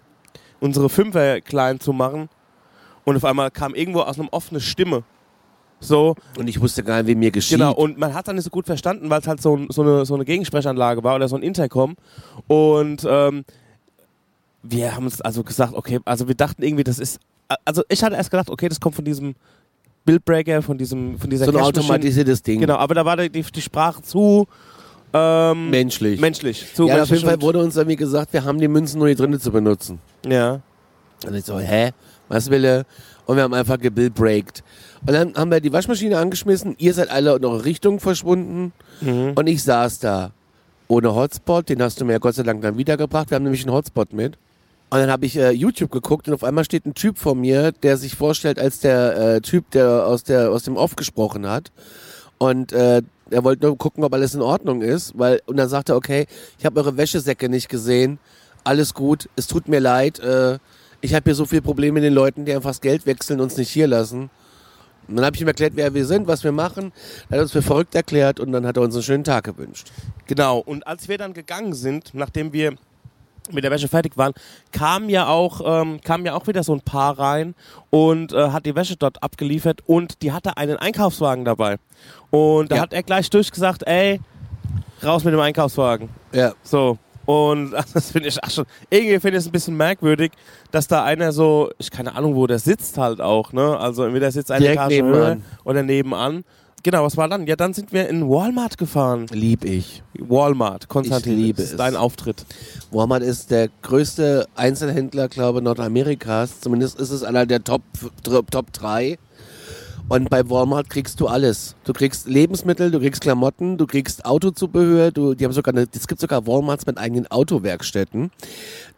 unsere 0.61 0.89
Fünfer 0.89 1.41
klein 1.41 1.81
zu 1.81 1.93
machen. 1.93 2.29
Und 3.05 3.17
auf 3.17 3.25
einmal 3.25 3.51
kam 3.51 3.75
irgendwo 3.75 4.01
aus 4.01 4.19
einem 4.19 4.29
offene 4.31 4.61
Stimme. 4.61 5.05
So, 5.79 6.17
Und 6.39 6.49
ich 6.49 6.61
wusste 6.61 6.83
gar 6.83 7.03
nicht, 7.03 7.09
wie 7.09 7.15
mir 7.15 7.31
geschieht. 7.31 7.59
Genau, 7.59 7.73
und 7.73 7.99
man 7.99 8.15
hat 8.15 8.27
dann 8.29 8.37
nicht 8.37 8.45
so 8.45 8.51
gut 8.51 8.67
verstanden, 8.67 9.11
weil 9.11 9.21
es 9.21 9.29
halt 9.29 9.43
so, 9.43 9.67
so, 9.69 9.83
eine, 9.83 10.07
so 10.07 10.15
eine 10.15 10.25
Gegensprechanlage 10.25 11.05
war 11.05 11.15
oder 11.15 11.29
so 11.29 11.37
ein 11.37 11.43
Intercom. 11.43 11.97
Und 12.47 13.07
ähm, 13.09 13.45
wir 14.63 14.97
haben 14.97 15.05
uns 15.05 15.21
also 15.21 15.43
gesagt, 15.45 15.75
okay, 15.75 16.01
also 16.05 16.29
wir 16.29 16.35
dachten 16.35 16.63
irgendwie, 16.63 16.85
das 16.85 16.99
ist. 16.99 17.21
Also 17.65 17.83
ich 17.89 18.03
hatte 18.03 18.17
erst 18.17 18.31
gedacht, 18.31 18.51
okay, 18.51 18.69
das 18.69 18.81
kommt 18.81 18.97
von 18.97 19.05
diesem 19.05 19.37
Billbreaker, 20.07 20.63
von 20.63 20.79
diesem, 20.79 21.19
von 21.19 21.29
dieser 21.29 21.45
so 21.45 21.51
ein 21.53 21.63
automatisiertes 21.63 22.43
Ding. 22.43 22.61
Genau, 22.61 22.77
aber 22.77 22.95
da 22.95 23.05
war 23.05 23.17
die, 23.17 23.29
die, 23.29 23.61
Sprache 23.61 24.01
zu 24.03 24.47
ähm, 25.13 25.71
Menschlich. 25.71 26.21
menschlich. 26.21 26.73
Zu 26.75 26.87
ja, 26.87 26.95
auf 26.95 26.99
menschlich 27.01 27.21
jeden 27.21 27.31
Fall 27.31 27.43
wurde 27.43 27.59
uns 27.59 27.77
irgendwie 27.77 27.97
gesagt, 27.97 28.33
wir 28.33 28.45
haben 28.45 28.59
die 28.59 28.69
Münzen 28.69 28.99
nur 28.99 29.09
hier 29.09 29.17
drinnen 29.17 29.41
zu 29.41 29.51
benutzen. 29.51 29.99
Ja. 30.27 30.61
Und 31.27 31.35
ich 31.35 31.45
so, 31.45 31.59
hä? 31.59 31.91
Was 32.29 32.51
will 32.51 32.65
er? 32.65 32.85
Und 33.27 33.37
wir 33.37 33.43
haben 33.43 33.55
einfach 33.55 33.79
gebillbreakt. 33.79 34.63
Und 35.07 35.13
dann 35.13 35.35
haben 35.35 35.51
wir 35.51 35.61
die 35.61 35.73
Waschmaschine 35.73 36.19
angeschmissen, 36.19 36.75
ihr 36.79 36.95
seid 36.95 37.11
alle 37.11 37.37
in 37.37 37.45
eure 37.45 37.65
Richtung 37.65 38.01
verschwunden 38.01 38.73
Mhm. 39.01 39.33
und 39.35 39.47
ich 39.47 39.63
saß 39.63 39.99
da. 39.99 40.33
Ohne 40.89 41.15
Hotspot, 41.15 41.69
den 41.69 41.83
hast 41.83 42.01
du 42.01 42.05
mir 42.05 42.13
ja 42.13 42.19
Gott 42.19 42.37
sei 42.37 42.45
Dank 42.45 42.63
dann 42.63 42.79
wiedergebracht. 42.79 43.31
Wir 43.31 43.35
haben 43.35 43.43
nämlich 43.43 43.65
einen 43.65 43.75
Hotspot 43.75 44.13
mit. 44.13 44.39
Und 44.89 45.01
dann 45.01 45.11
habe 45.11 45.27
ich 45.27 45.37
äh, 45.37 45.51
YouTube 45.51 45.91
geguckt 45.91 46.29
und 46.29 46.35
auf 46.35 46.45
einmal 46.45 46.65
steht 46.65 46.87
ein 46.87 46.95
Typ 46.95 47.19
vor 47.19 47.35
mir, 47.35 47.73
der 47.73 47.97
sich 47.97 48.15
vorstellt 48.15 48.59
als 48.59 48.79
der 48.81 49.17
äh, 49.17 49.41
Typ, 49.41 49.71
der 49.73 50.07
aus, 50.07 50.23
der 50.23 50.51
aus 50.51 50.63
dem 50.63 50.77
Off 50.77 50.95
gesprochen 50.95 51.49
hat. 51.49 51.73
Und 52.39 52.73
äh, 52.73 53.03
er 53.31 53.45
wollte 53.45 53.67
nur 53.67 53.77
gucken, 53.77 54.05
ob 54.05 54.15
alles 54.15 54.35
in 54.35 54.43
Ordnung 54.43 54.83
ist. 54.83 55.19
Weil, 55.19 55.41
und 55.47 55.57
dann 55.57 55.69
sagte 55.69 55.93
er, 55.93 55.97
okay, 55.97 56.27
ich 56.59 56.65
habe 56.65 56.79
eure 56.79 56.97
Wäschesäcke 56.97 57.49
nicht 57.49 57.69
gesehen. 57.69 58.19
Alles 58.63 58.95
gut, 58.95 59.29
es 59.37 59.49
tut 59.49 59.69
mir 59.69 59.81
leid. 59.81 60.21
Äh, 60.21 60.59
ich 61.01 61.15
habe 61.15 61.25
hier 61.25 61.35
so 61.35 61.47
viele 61.47 61.63
Probleme 61.63 61.95
mit 61.95 62.05
den 62.05 62.15
Leuten, 62.15 62.45
die 62.45 62.53
einfach 62.53 62.71
das 62.71 62.81
Geld 62.81 63.07
wechseln 63.07 63.41
und 63.41 63.45
uns 63.45 63.57
nicht 63.57 63.71
hier 63.71 63.87
lassen. 63.87 64.31
Und 65.09 65.17
dann 65.17 65.25
habe 65.25 65.37
ich 65.37 65.43
ihm 65.43 65.49
erklärt, 65.49 65.75
wer 65.77 65.95
wir 65.95 66.05
sind, 66.05 66.27
was 66.27 66.43
wir 66.43 66.53
machen. 66.53 66.93
Er 67.29 67.37
hat 67.37 67.43
uns 67.43 67.53
für 67.53 67.63
verrückt 67.63 67.95
erklärt 67.95 68.41
und 68.41 68.53
dann 68.53 68.67
hat 68.67 68.77
er 68.77 68.83
uns 68.83 68.95
einen 68.95 69.05
schönen 69.05 69.25
Tag 69.25 69.45
gewünscht. 69.45 69.93
Genau, 70.27 70.59
und 70.59 70.87
als 70.87 71.09
wir 71.09 71.17
dann 71.17 71.33
gegangen 71.33 71.75
sind, 71.75 72.11
nachdem 72.15 72.53
wir 72.53 72.75
mit 73.53 73.65
der 73.65 73.71
Wäsche 73.71 73.89
fertig 73.89 74.17
waren, 74.17 74.33
kam 74.73 75.09
ja 75.09 75.29
auch, 75.29 75.61
ähm, 75.65 76.01
kam 76.03 76.25
ja 76.27 76.35
auch 76.35 76.47
wieder 76.47 76.63
so 76.63 76.73
ein 76.75 76.81
Paar 76.81 77.19
rein 77.19 77.55
und 77.91 78.33
äh, 78.33 78.51
hat 78.51 78.67
die 78.67 78.75
Wäsche 78.75 78.97
dort 78.97 79.23
abgeliefert 79.23 79.81
und 79.87 80.23
die 80.23 80.33
hatte 80.33 80.57
einen 80.57 80.77
Einkaufswagen 80.77 81.45
dabei. 81.45 81.77
Und 82.31 82.71
da 82.73 82.77
Ja. 82.77 82.83
hat 82.83 82.93
er 82.93 83.03
gleich 83.03 83.31
durchgesagt, 83.31 83.83
ey, 83.87 84.21
raus 85.05 85.25
mit 85.25 85.33
dem 85.35 85.41
Einkaufswagen. 85.41 86.09
Ja. 86.33 86.53
So. 86.63 86.99
Und 87.25 87.73
das 87.95 88.13
finde 88.13 88.29
ich 88.29 88.39
ach 88.43 88.51
schon, 88.51 88.67
irgendwie 88.89 89.19
finde 89.19 89.39
ich 89.39 89.43
es 89.43 89.47
ein 89.47 89.53
bisschen 89.53 89.77
merkwürdig, 89.77 90.31
dass 90.71 90.87
da 90.87 91.03
einer 91.05 91.33
so, 91.33 91.71
ich 91.79 91.91
keine 91.91 92.15
Ahnung, 92.15 92.37
wo 92.37 92.47
der 92.47 92.61
sitzt 92.61 92.99
halt 92.99 93.21
auch, 93.21 93.53
ne? 93.53 93.77
Also 93.79 94.05
entweder 94.05 94.31
sitzt 94.31 94.51
eine 94.53 94.61
Direkt 94.61 94.79
Etage 94.79 94.93
nebenan. 94.93 95.21
höher 95.21 95.37
oder 95.65 95.83
nebenan. 95.83 96.45
Genau, 96.87 97.03
was 97.03 97.17
war 97.17 97.29
dann? 97.29 97.49
Ja, 97.49 97.57
dann 97.57 97.75
sind 97.75 97.93
wir 97.93 98.09
in 98.09 98.29
Walmart 98.29 98.79
gefahren. 98.79 99.27
Lieb 99.33 99.65
ich. 99.65 100.05
Walmart, 100.21 100.87
Konstantin, 100.87 101.33
Ich 101.33 101.39
liebe 101.39 101.57
das 101.57 101.65
ist 101.65 101.71
es. 101.73 101.79
dein 101.79 101.97
Auftritt. 101.97 102.47
Walmart 102.93 103.25
ist 103.25 103.51
der 103.51 103.71
größte 103.83 104.47
Einzelhändler, 104.55 105.27
glaube 105.27 105.59
ich, 105.59 105.65
Nordamerikas. 105.65 106.61
Zumindest 106.61 107.01
ist 107.01 107.11
es 107.11 107.25
einer 107.25 107.45
der 107.45 107.65
Top, 107.65 107.83
Top 108.23 108.73
3. 108.73 109.19
Und 110.09 110.31
bei 110.31 110.49
Walmart 110.49 110.89
kriegst 110.89 111.21
du 111.21 111.27
alles. 111.27 111.75
Du 111.83 111.93
kriegst 111.93 112.29
Lebensmittel, 112.29 112.93
du 112.93 113.01
kriegst 113.01 113.21
Klamotten, 113.21 113.77
du 113.77 113.87
kriegst 113.89 114.25
Autozubehör, 114.25 115.11
du, 115.11 115.35
die 115.35 115.45
haben 115.45 115.53
sogar 115.53 115.75
eine, 115.75 115.89
es 115.93 116.07
gibt 116.07 116.21
sogar 116.21 116.47
Walmarts 116.47 116.87
mit 116.87 116.97
eigenen 116.97 117.27
Autowerkstätten. 117.27 118.31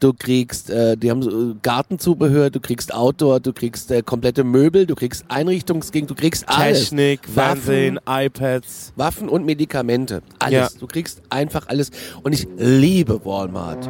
Du 0.00 0.12
kriegst, 0.12 0.69
äh, 0.69 0.99
die 0.99 1.11
haben 1.11 1.23
so, 1.23 1.31
äh, 1.31 1.55
Gartenzubehör, 1.62 2.50
du 2.50 2.61
kriegst 2.61 2.93
Outdoor, 2.93 3.41
du 3.41 3.55
kriegst 3.55 3.91
äh, 3.91 4.03
komplette 4.03 4.45
Möbel, 4.45 4.85
du 4.85 4.95
kriegst 4.95 5.25
Einrichtungsgegend, 5.29 6.11
du 6.11 6.15
kriegst 6.15 6.47
alles. 6.47 6.91
Technik, 6.91 7.21
Waffen, 7.35 7.62
Fernsehen, 7.62 8.00
iPads. 8.07 8.93
Waffen 8.97 9.31
und 9.31 9.47
Medikamente. 9.47 10.21
Alles. 10.38 10.75
Ja. 10.75 10.79
Du 10.79 10.87
kriegst 10.87 11.23
einfach 11.31 11.69
alles. 11.69 11.91
Und 12.23 12.35
ich 12.35 12.47
liebe 12.59 13.25
Walmart. 13.25 13.88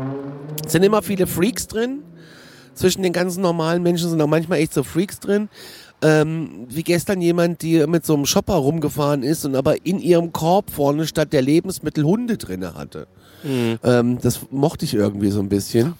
Es 0.64 0.70
sind 0.70 0.84
immer 0.84 1.02
viele 1.02 1.26
Freaks 1.26 1.66
drin. 1.66 2.04
Zwischen 2.74 3.02
den 3.02 3.12
ganzen 3.12 3.42
normalen 3.42 3.82
Menschen 3.82 4.08
sind 4.08 4.20
auch 4.22 4.28
manchmal 4.28 4.60
echt 4.60 4.72
so 4.72 4.84
Freaks 4.84 5.18
drin. 5.18 5.48
Ähm, 6.00 6.66
wie 6.68 6.84
gestern 6.84 7.20
jemand, 7.20 7.62
die 7.62 7.84
mit 7.86 8.06
so 8.06 8.14
einem 8.14 8.24
Shopper 8.24 8.54
rumgefahren 8.54 9.22
ist 9.24 9.44
und 9.44 9.56
aber 9.56 9.84
in 9.84 9.98
ihrem 9.98 10.32
Korb 10.32 10.70
vorne 10.70 11.06
statt 11.06 11.32
der 11.32 11.42
Lebensmittel 11.42 12.04
Hunde 12.04 12.36
drinne 12.38 12.74
hatte. 12.74 13.08
Mhm. 13.42 13.78
Ähm, 13.82 14.18
das 14.22 14.40
mochte 14.50 14.84
ich 14.84 14.94
irgendwie 14.94 15.30
so 15.30 15.40
ein 15.40 15.48
bisschen. 15.48 15.94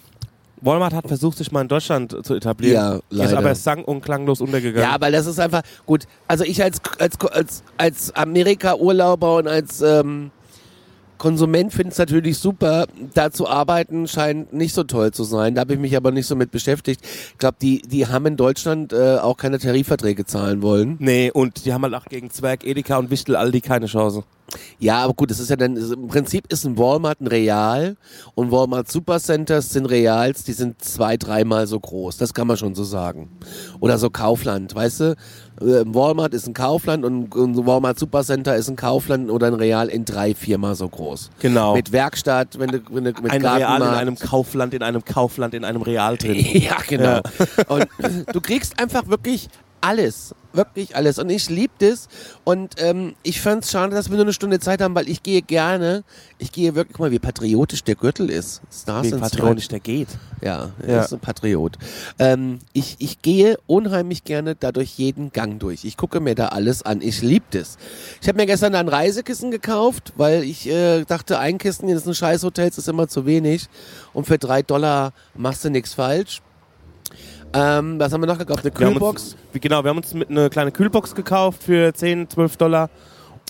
Walmart 0.61 0.93
hat 0.93 1.07
versucht, 1.07 1.37
sich 1.37 1.51
mal 1.51 1.61
in 1.61 1.67
Deutschland 1.67 2.15
zu 2.25 2.35
etablieren. 2.35 2.75
Ja, 2.75 2.95
Ist 2.95 3.03
leider. 3.09 3.37
aber 3.37 3.55
sang- 3.55 3.83
und 3.85 4.01
klanglos 4.01 4.41
untergegangen. 4.41 4.89
Ja, 4.89 4.99
weil 4.99 5.11
das 5.11 5.25
ist 5.25 5.39
einfach 5.39 5.61
gut. 5.85 6.03
Also 6.27 6.43
ich 6.43 6.61
als 6.61 6.81
als 6.97 7.17
als 7.31 7.63
als 7.77 8.15
Amerika-Urlauber 8.15 9.37
und 9.37 9.47
als 9.47 9.81
ähm, 9.81 10.31
Konsument 11.19 11.71
finde 11.71 11.91
es 11.91 11.99
natürlich 11.99 12.39
super. 12.39 12.87
Da 13.13 13.29
zu 13.29 13.47
arbeiten 13.47 14.07
scheint 14.07 14.51
nicht 14.53 14.73
so 14.73 14.83
toll 14.83 15.11
zu 15.11 15.23
sein. 15.23 15.53
Da 15.53 15.61
habe 15.61 15.73
ich 15.73 15.79
mich 15.79 15.95
aber 15.95 16.09
nicht 16.09 16.25
so 16.25 16.35
mit 16.35 16.49
beschäftigt. 16.49 17.01
Ich 17.03 17.37
glaube, 17.37 17.57
die 17.61 17.83
die 17.83 18.07
haben 18.07 18.25
in 18.25 18.37
Deutschland 18.37 18.91
äh, 18.91 19.17
auch 19.17 19.37
keine 19.37 19.59
Tarifverträge 19.59 20.25
zahlen 20.25 20.63
wollen. 20.63 20.95
Nee, 20.99 21.29
und 21.31 21.65
die 21.65 21.73
haben 21.73 21.83
halt 21.83 21.93
auch 21.93 22.05
gegen 22.05 22.31
Zwerg, 22.31 22.65
Edeka 22.65 22.97
und 22.97 23.11
Wichtel 23.11 23.35
Aldi 23.35 23.61
keine 23.61 23.85
Chance. 23.85 24.23
Ja, 24.79 25.03
aber 25.03 25.13
gut, 25.13 25.31
das 25.31 25.39
ist 25.39 25.49
ja 25.49 25.55
dann, 25.55 25.75
im 25.75 26.07
Prinzip 26.07 26.51
ist 26.51 26.65
ein 26.65 26.77
Walmart 26.77 27.21
ein 27.21 27.27
Real 27.27 27.97
und 28.35 28.51
Walmart 28.51 28.89
Supercenters 28.89 29.69
sind 29.71 29.85
Reals, 29.85 30.43
die 30.43 30.53
sind 30.53 30.83
zwei, 30.83 31.17
dreimal 31.17 31.67
so 31.67 31.79
groß. 31.79 32.17
Das 32.17 32.33
kann 32.33 32.47
man 32.47 32.57
schon 32.57 32.75
so 32.75 32.83
sagen. 32.83 33.29
Oder 33.79 33.97
so 33.97 34.09
Kaufland, 34.09 34.73
weißt 34.75 34.99
du? 35.01 35.15
Äh, 35.61 35.83
Walmart 35.85 36.33
ist 36.33 36.47
ein 36.47 36.53
Kaufland 36.53 37.03
und 37.03 37.35
ein 37.35 37.65
Walmart 37.65 37.99
Supercenter 37.99 38.55
ist 38.55 38.69
ein 38.69 38.75
Kaufland 38.75 39.29
oder 39.29 39.47
ein 39.47 39.53
Real 39.53 39.89
in 39.89 40.05
drei, 40.05 40.33
viermal 40.33 40.75
so 40.75 40.87
groß. 40.87 41.29
Genau. 41.39 41.75
Mit 41.75 41.91
Werkstatt, 41.91 42.57
wenn 42.59 42.69
du, 42.69 42.79
wenn 42.91 43.03
du 43.05 43.11
mit 43.21 43.31
ein 43.31 43.45
Real 43.45 43.81
in 43.81 43.87
einem 43.87 44.17
Kaufland, 44.17 44.73
in 44.73 44.83
einem 44.83 45.03
Kaufland, 45.03 45.53
in 45.53 45.65
einem 45.65 45.81
Real 45.81 46.17
drin. 46.17 46.29
Ja, 46.59 46.77
genau. 46.87 47.21
Und 47.67 47.87
du 48.33 48.41
kriegst 48.41 48.79
einfach 48.79 49.07
wirklich 49.07 49.49
alles. 49.81 50.35
Wirklich 50.51 50.95
alles. 50.95 51.19
Und 51.19 51.29
ich 51.29 51.47
lieb 51.49 51.69
das. 51.77 52.07
Und 52.43 52.73
ähm, 52.79 53.13
ich 53.21 53.39
fand 53.39 53.63
es 53.63 53.69
schade, 53.71 53.93
dass 53.95 54.09
wir 54.09 54.15
nur 54.15 54.25
eine 54.25 54.33
Stunde 54.33 54.59
Zeit 54.59 54.81
haben, 54.81 54.95
weil 54.95 55.07
ich 55.07 55.21
gehe 55.21 55.43
gerne, 55.43 56.03
ich 56.39 56.51
gehe 56.51 56.73
wirklich 56.73 56.97
mal, 56.97 57.11
wie 57.11 57.19
patriotisch 57.19 57.83
der 57.83 57.93
Gürtel 57.93 58.31
ist. 58.31 58.61
Stars 58.73 59.05
Wie 59.07 59.13
and 59.13 59.21
patronisch 59.21 59.67
der 59.67 59.79
geht. 59.79 60.07
Ja, 60.41 60.71
er 60.81 60.95
Ja. 60.95 61.01
ist 61.03 61.13
ein 61.13 61.19
Patriot. 61.19 61.77
Ähm, 62.17 62.59
ich, 62.73 62.95
ich 62.97 63.21
gehe 63.21 63.59
unheimlich 63.67 64.23
gerne 64.23 64.55
dadurch 64.55 64.97
jeden 64.97 65.31
Gang 65.31 65.59
durch. 65.59 65.85
Ich 65.85 65.97
gucke 65.97 66.19
mir 66.19 66.33
da 66.33 66.47
alles 66.47 66.81
an. 66.81 67.01
Ich 67.01 67.21
lieb 67.21 67.43
das. 67.51 67.77
Ich 68.19 68.27
habe 68.27 68.37
mir 68.39 68.47
gestern 68.47 68.73
ein 68.73 68.87
Reisekissen 68.87 69.51
gekauft, 69.51 70.13
weil 70.17 70.43
ich 70.43 70.67
äh, 70.67 71.05
dachte, 71.05 71.37
ein 71.37 71.59
Kissen 71.59 71.87
in 71.89 71.95
diesen 71.95 72.15
Scheißhotels 72.15 72.79
ist 72.79 72.87
immer 72.89 73.07
zu 73.07 73.27
wenig. 73.27 73.67
Und 74.13 74.25
für 74.25 74.39
drei 74.39 74.63
Dollar 74.63 75.13
machst 75.35 75.63
du 75.63 75.69
nichts 75.69 75.93
falsch. 75.93 76.41
Ähm, 77.53 77.99
was 77.99 78.13
haben 78.13 78.21
wir 78.21 78.27
noch 78.27 78.37
gekauft? 78.37 78.59
Eine 78.65 78.65
Wir 78.79 78.87
Kühlbox. 78.87 79.23
Uns, 79.23 79.37
wie- 79.53 79.59
genau, 79.59 79.83
wir 79.83 79.89
haben 79.89 79.97
uns 79.97 80.13
mit 80.13 80.29
eine 80.29 80.49
kleine 80.49 80.71
Kühlbox 80.71 81.15
gekauft 81.15 81.63
für 81.63 81.93
10, 81.93 82.29
12 82.29 82.57
Dollar. 82.57 82.89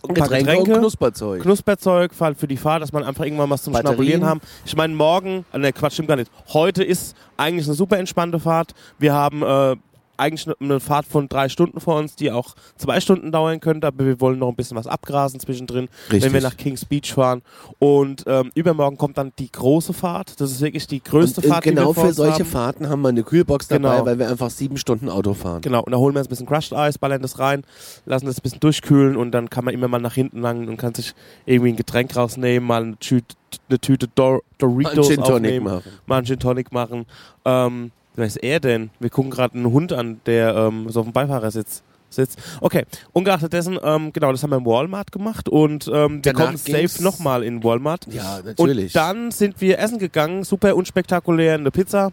Ein 0.08 0.14
paar 0.14 0.28
Getränke, 0.30 0.46
Getränke, 0.52 0.74
und 0.76 0.80
Knusperzeug. 0.80 1.42
Knusperzeug 1.42 2.14
für 2.14 2.34
für 2.36 2.48
die 2.48 2.56
Fahrt, 2.56 2.82
dass 2.82 2.94
man 2.94 3.04
einfach 3.04 3.26
irgendwann 3.26 3.50
was 3.50 3.64
zum 3.64 3.74
Batterien. 3.74 3.96
Schnabulieren 3.98 4.26
haben. 4.26 4.42
Ich 4.66 4.76
meine, 4.78 4.94
morgen, 4.94 5.44
ne 5.54 5.74
Quatsch, 5.74 5.94
stimmt 5.94 6.08
gar 6.08 6.16
nicht. 6.16 6.32
Heute 6.54 6.84
ist 6.86 7.18
eigentlich 7.36 7.66
eine 7.68 7.76
super 7.76 7.98
entspannte 7.98 8.40
Fahrt. 8.40 8.74
Wir 8.98 9.14
haben 9.14 9.42
äh, 9.44 9.76
eigentlich 10.20 10.48
eine- 10.60 10.80
Fahrt 10.80 11.06
von 11.06 11.28
drei 11.30 11.50
Stunden 11.50 11.80
vor 11.80 11.96
uns, 11.98 12.16
die 12.16 12.32
auch 12.32 12.56
zwei 12.78 13.00
Stunden 13.00 13.32
dauern 13.32 13.60
könnte, 13.60 13.88
aber 13.88 14.06
wir 14.06 14.20
wollen 14.22 14.40
noch 14.40 14.50
ein 14.50 14.56
bisschen 14.56 14.78
was 14.78 14.88
abgrasen 14.88 15.40
zwischendrin, 15.40 15.88
Richtig. 16.12 16.24
wenn 16.24 16.34
wir 16.34 16.42
nach 16.42 16.58
Kings 16.58 16.86
Beach 16.86 17.14
fahren. 17.14 17.42
Und 17.80 18.24
ähm, 18.28 18.52
übermorgen 18.56 18.98
kommt 18.98 19.18
dann 19.18 19.32
die 19.40 19.52
große 19.52 19.94
Fahrt. 19.94 20.40
Das 20.40 20.52
ist 20.52 20.62
wirklich 20.62 20.86
die 20.88 21.02
größte 21.04 21.42
Und, 21.42 21.46
äh, 21.46 21.50
Fahrt, 21.50 21.66
die 21.66 21.70
genau 21.70 21.90
wir 21.90 21.94
vor 21.96 22.06
für 22.08 22.14
solche 22.14 22.40
haben. 22.40 22.46
Fahrten 22.46 22.90
haben 22.90 23.02
wir 23.02 23.10
eine 23.10 23.24
Kühlbox 23.24 23.68
dabei, 23.68 23.94
Genau. 23.96 24.06
weil 24.06 24.20
wir 24.20 24.30
einfach 24.30 24.50
sieben 24.50 24.78
Stunden 24.78 25.10
Auto 25.10 25.34
fahren. 25.34 25.62
Genau, 25.62 25.82
und 25.84 25.92
da 25.92 25.98
holen 25.98 26.14
wir 26.14 26.20
uns 26.20 26.28
ein 26.28 26.30
bisschen 26.30 26.46
Crushed 26.48 26.74
Eis, 26.74 26.98
ballern 26.98 27.22
das 27.22 27.40
rein, 27.40 27.64
lassen 28.06 28.26
das 28.26 28.38
ein 28.38 28.42
bisschen 28.44 28.60
durchkühlen 28.60 29.16
und 29.18 29.32
dann 29.32 29.50
kann 29.50 29.66
man 29.66 29.74
immer 29.74 29.88
mal 29.88 30.00
nach 30.00 30.14
hinten 30.14 30.42
langen 30.42 30.68
und 30.70 30.78
kann 30.78 30.94
sich 30.94 31.14
irgendwie 31.46 31.72
ein 31.72 31.76
Getränk 31.78 32.16
rausnehmen, 32.16 32.68
mal 32.68 32.84
eine 32.84 32.98
Tüte, 32.98 33.36
eine 33.70 33.80
Tüte 33.80 34.08
Dor 34.14 34.42
Doritos 34.58 35.10
Ein 35.10 35.16
Gin 35.16 35.24
Tonic 35.24 35.32
aufnehmen, 35.36 35.66
machen. 35.66 35.92
mal 36.06 36.18
einen 36.18 36.26
Gin 36.28 36.40
Tonic 36.40 36.72
machen. 36.72 37.06
Ähm, 37.46 37.92
wer 38.20 38.28
ist 38.28 38.38
er 38.38 38.60
denn? 38.60 38.92
Wir 39.00 39.10
gucken 39.10 39.32
gerade 39.32 39.56
einen 39.56 39.72
Hund 39.72 39.94
an, 39.94 40.22
der 40.26 40.56
ähm, 40.56 40.90
so 40.90 41.02
auf 41.02 41.06
dem 41.06 41.14
Beifahrersitz 41.14 41.84
sitzt. 42.10 42.40
Okay, 42.62 42.86
ungeachtet 43.14 43.54
dessen, 43.54 43.80
ähm, 43.84 44.12
genau, 44.14 44.32
das 44.32 44.44
haben 44.44 44.52
wir 44.52 44.58
im 44.58 44.66
Walmart 44.66 45.12
gemacht 45.12 45.48
und 45.50 45.90
ähm, 45.94 46.24
wir 46.24 46.34
kommen 46.34 46.58
safe 46.58 47.04
nochmal 47.04 47.44
in 47.44 47.64
Walmart. 47.64 48.08
Ja, 48.12 48.40
natürlich. 48.44 48.96
Und 48.96 48.96
dann 48.96 49.32
sind 49.32 49.62
wir 49.62 49.80
essen 49.80 50.00
gegangen, 50.00 50.44
super 50.44 50.76
unspektakulär, 50.76 51.56
eine 51.56 51.72
Pizza. 51.72 52.12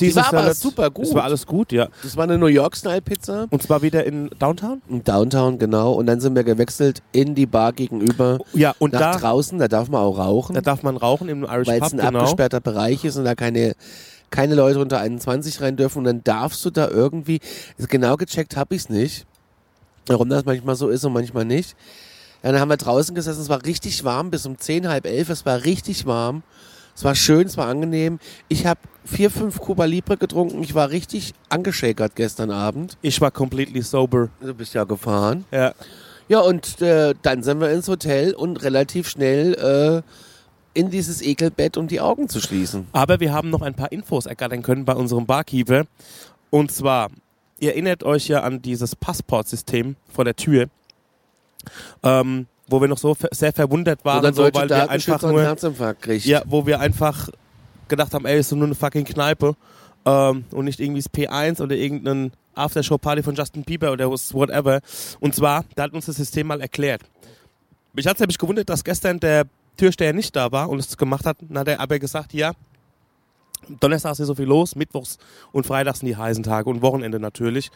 Die 0.00 0.14
war 0.16 0.32
aber 0.32 0.54
super 0.54 0.90
gut. 0.90 1.06
Es 1.06 1.14
war 1.14 1.24
alles 1.24 1.46
gut, 1.46 1.72
ja. 1.72 1.88
das 2.02 2.16
war 2.16 2.24
eine 2.24 2.38
New 2.38 2.46
York-Style-Pizza. 2.46 3.48
Und 3.50 3.62
zwar 3.62 3.82
wieder 3.82 4.04
in 4.04 4.30
Downtown? 4.38 4.80
In 4.88 5.04
Downtown, 5.04 5.58
genau. 5.58 5.92
Und 5.92 6.06
dann 6.06 6.20
sind 6.20 6.34
wir 6.34 6.44
gewechselt 6.44 7.02
in 7.12 7.34
die 7.34 7.46
Bar 7.46 7.72
gegenüber. 7.72 8.38
Ja, 8.54 8.74
und 8.78 8.94
nach 8.94 9.00
da, 9.00 9.18
draußen, 9.18 9.58
da 9.58 9.68
darf 9.68 9.88
man 9.88 10.00
auch 10.00 10.18
rauchen, 10.18 10.54
da 10.54 10.60
darf 10.60 10.82
man 10.82 10.96
rauchen 10.96 11.28
im 11.28 11.44
Irish 11.44 11.68
weil 11.68 11.82
es 11.82 11.90
Pub, 11.90 11.92
ein 11.92 12.06
genau. 12.06 12.20
abgesperrter 12.20 12.60
Bereich 12.60 13.04
ist 13.04 13.16
und 13.16 13.24
da 13.24 13.34
keine, 13.34 13.74
keine 14.30 14.54
Leute 14.54 14.80
unter 14.80 15.00
21 15.00 15.60
rein 15.60 15.76
dürfen. 15.76 15.98
Und 15.98 16.04
dann 16.04 16.24
darfst 16.24 16.64
du 16.64 16.70
da 16.70 16.88
irgendwie, 16.88 17.40
genau 17.76 18.16
gecheckt 18.16 18.56
habe 18.56 18.74
ich 18.74 18.82
es 18.82 18.88
nicht, 18.88 19.26
warum 20.06 20.28
das 20.28 20.44
manchmal 20.44 20.76
so 20.76 20.88
ist 20.88 21.04
und 21.04 21.12
manchmal 21.12 21.44
nicht. 21.44 21.76
Dann 22.42 22.58
haben 22.60 22.68
wir 22.68 22.76
draußen 22.76 23.14
gesessen, 23.14 23.40
es 23.40 23.48
war 23.48 23.64
richtig 23.64 24.04
warm, 24.04 24.30
bis 24.30 24.46
um 24.46 24.58
10, 24.58 24.88
halb 24.88 25.06
elf, 25.06 25.28
es 25.28 25.44
war 25.44 25.64
richtig 25.64 26.06
warm. 26.06 26.42
Es 26.94 27.04
war 27.04 27.14
schön, 27.14 27.46
es 27.46 27.56
war 27.56 27.68
angenehm. 27.68 28.18
Ich 28.48 28.66
habe 28.66 28.80
vier, 29.04 29.30
fünf 29.30 29.60
Cuba 29.60 29.84
Libre 29.84 30.16
getrunken. 30.16 30.64
Ich 30.64 30.74
war 30.74 30.90
richtig 30.90 31.32
angeschäkert 31.48 32.16
gestern 32.16 32.50
Abend. 32.50 32.96
Ich 33.02 33.20
war 33.20 33.30
completely 33.30 33.82
sober. 33.82 34.30
Du 34.40 34.52
bist 34.52 34.74
ja 34.74 34.82
gefahren. 34.82 35.44
Ja. 35.52 35.74
Ja, 36.28 36.40
und 36.40 36.82
äh, 36.82 37.14
dann 37.22 37.44
sind 37.44 37.60
wir 37.60 37.70
ins 37.70 37.86
Hotel 37.86 38.34
und 38.34 38.62
relativ 38.64 39.08
schnell 39.08 39.54
äh, 39.54 40.02
in 40.78 40.90
dieses 40.90 41.20
Ekelbett, 41.22 41.76
um 41.76 41.88
die 41.88 42.00
Augen 42.00 42.28
zu 42.28 42.40
schließen. 42.40 42.86
Aber 42.92 43.18
wir 43.18 43.32
haben 43.32 43.50
noch 43.50 43.62
ein 43.62 43.74
paar 43.74 43.90
Infos 43.90 44.26
ergattern 44.26 44.62
können 44.62 44.84
bei 44.84 44.94
unserem 44.94 45.26
Barkeeper. 45.26 45.86
Und 46.50 46.70
zwar, 46.70 47.10
ihr 47.58 47.72
erinnert 47.72 48.04
euch 48.04 48.28
ja 48.28 48.44
an 48.44 48.62
dieses 48.62 48.94
Passportsystem 48.94 49.96
vor 50.08 50.24
der 50.24 50.36
Tür, 50.36 50.68
ähm, 52.04 52.46
wo 52.68 52.80
wir 52.80 52.86
noch 52.86 52.98
so 52.98 53.16
sehr 53.32 53.52
verwundert 53.52 54.04
waren, 54.04 54.32
so, 54.32 54.44
weil 54.54 54.68
wir 54.68 54.88
einfach 54.88 55.20
nur, 55.22 55.42
Herzinfarkt 55.42 56.02
kriegt. 56.02 56.24
ja, 56.26 56.42
wo 56.46 56.64
wir 56.64 56.78
einfach 56.78 57.28
gedacht 57.88 58.14
haben, 58.14 58.24
ey, 58.24 58.38
ist 58.38 58.50
so 58.50 58.54
nur 58.54 58.66
eine 58.66 58.76
fucking 58.76 59.04
Kneipe 59.04 59.56
ähm, 60.06 60.44
und 60.52 60.64
nicht 60.64 60.78
irgendwie 60.78 61.02
das 61.02 61.12
P1 61.12 61.60
oder 61.60 61.74
irgendeine 61.74 62.30
Aftershow-Party 62.54 63.24
von 63.24 63.34
Justin 63.34 63.64
Bieber 63.64 63.90
oder 63.90 64.08
was 64.08 64.32
whatever. 64.32 64.78
Und 65.18 65.34
zwar, 65.34 65.64
da 65.74 65.82
hat 65.82 65.92
uns 65.92 66.06
das 66.06 66.16
System 66.16 66.46
mal 66.46 66.60
erklärt. 66.60 67.02
Mich 67.94 68.06
hat 68.06 68.14
es 68.14 68.20
nämlich 68.20 68.38
gewundert, 68.38 68.68
dass 68.68 68.84
gestern 68.84 69.18
der 69.18 69.46
Türsteher 69.78 70.12
nicht 70.12 70.36
da 70.36 70.52
war 70.52 70.68
und 70.68 70.78
es 70.78 70.96
gemacht 70.96 71.24
hat. 71.24 71.38
Dann 71.40 71.58
hat 71.58 71.68
er 71.68 71.80
aber 71.80 71.98
gesagt, 71.98 72.34
ja, 72.34 72.52
Donnerstags 73.80 74.20
ist 74.20 74.26
so 74.26 74.34
viel 74.34 74.46
los, 74.46 74.76
Mittwochs 74.76 75.18
und 75.52 75.66
Freitags 75.66 76.00
sind 76.00 76.08
die 76.08 76.16
heißen 76.16 76.42
Tage 76.42 76.68
und 76.68 76.82
Wochenende 76.82 77.18
natürlich. 77.18 77.70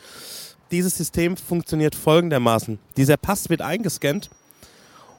Dieses 0.71 0.97
System 0.97 1.37
funktioniert 1.37 1.95
folgendermaßen. 1.95 2.79
Dieser 2.97 3.17
Pass 3.17 3.49
wird 3.51 3.62
eingescannt 3.62 4.31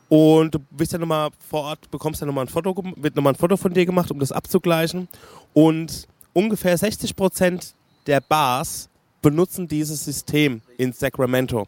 und 0.09 0.55
du 0.55 0.59
bist 0.71 0.93
ja 0.93 0.99
nochmal 0.99 1.29
vor 1.49 1.61
Ort, 1.61 1.89
bekommst 1.91 2.21
ja 2.21 2.27
nochmal 2.27 2.45
ein 2.45 2.49
Foto, 2.49 2.75
wird 2.97 3.15
nochmal 3.15 3.33
ein 3.33 3.37
Foto 3.37 3.57
von 3.57 3.73
dir 3.73 3.85
gemacht, 3.85 4.11
um 4.11 4.19
das 4.19 4.31
abzugleichen. 4.31 5.07
Und 5.53 6.07
ungefähr 6.33 6.77
60 6.77 7.15
Prozent 7.15 7.73
der 8.07 8.21
Bars 8.21 8.89
benutzen 9.21 9.67
dieses 9.67 10.05
System 10.05 10.61
in 10.77 10.93
Sacramento. 10.93 11.67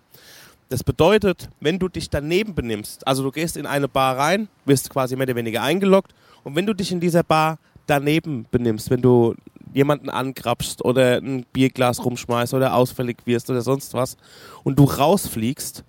Das 0.70 0.84
bedeutet, 0.84 1.50
wenn 1.60 1.78
du 1.78 1.88
dich 1.88 2.10
daneben 2.10 2.56
benimmst, 2.56 3.08
also 3.08 3.22
du 3.22 3.32
gehst 3.32 3.56
in 3.56 3.68
eine 3.68 3.88
Bar 3.88 4.18
rein, 4.18 4.48
wirst 4.66 4.90
quasi 4.90 5.16
mehr 5.16 5.28
oder 5.28 5.36
weniger 5.36 5.62
eingeloggt 5.62 6.14
und 6.44 6.56
wenn 6.56 6.66
du 6.66 6.74
dich 6.74 6.92
in 6.92 7.00
dieser 7.00 7.24
Bar 7.24 7.60
daneben 7.86 8.48
benimmst, 8.50 8.90
wenn 8.90 9.02
du 9.02 9.36
jemanden 9.76 10.10
angrapschst 10.10 10.84
oder 10.84 11.18
ein 11.18 11.46
Bierglas 11.54 12.04
rumschmeißt 12.04 12.54
oder 12.56 12.74
ausfällig 12.74 13.18
wirst 13.26 13.50
oder 13.50 13.62
sonst 13.62 13.94
was 13.94 14.18
und 14.64 14.80
du 14.80 14.86
rausfliegst, 14.86 15.84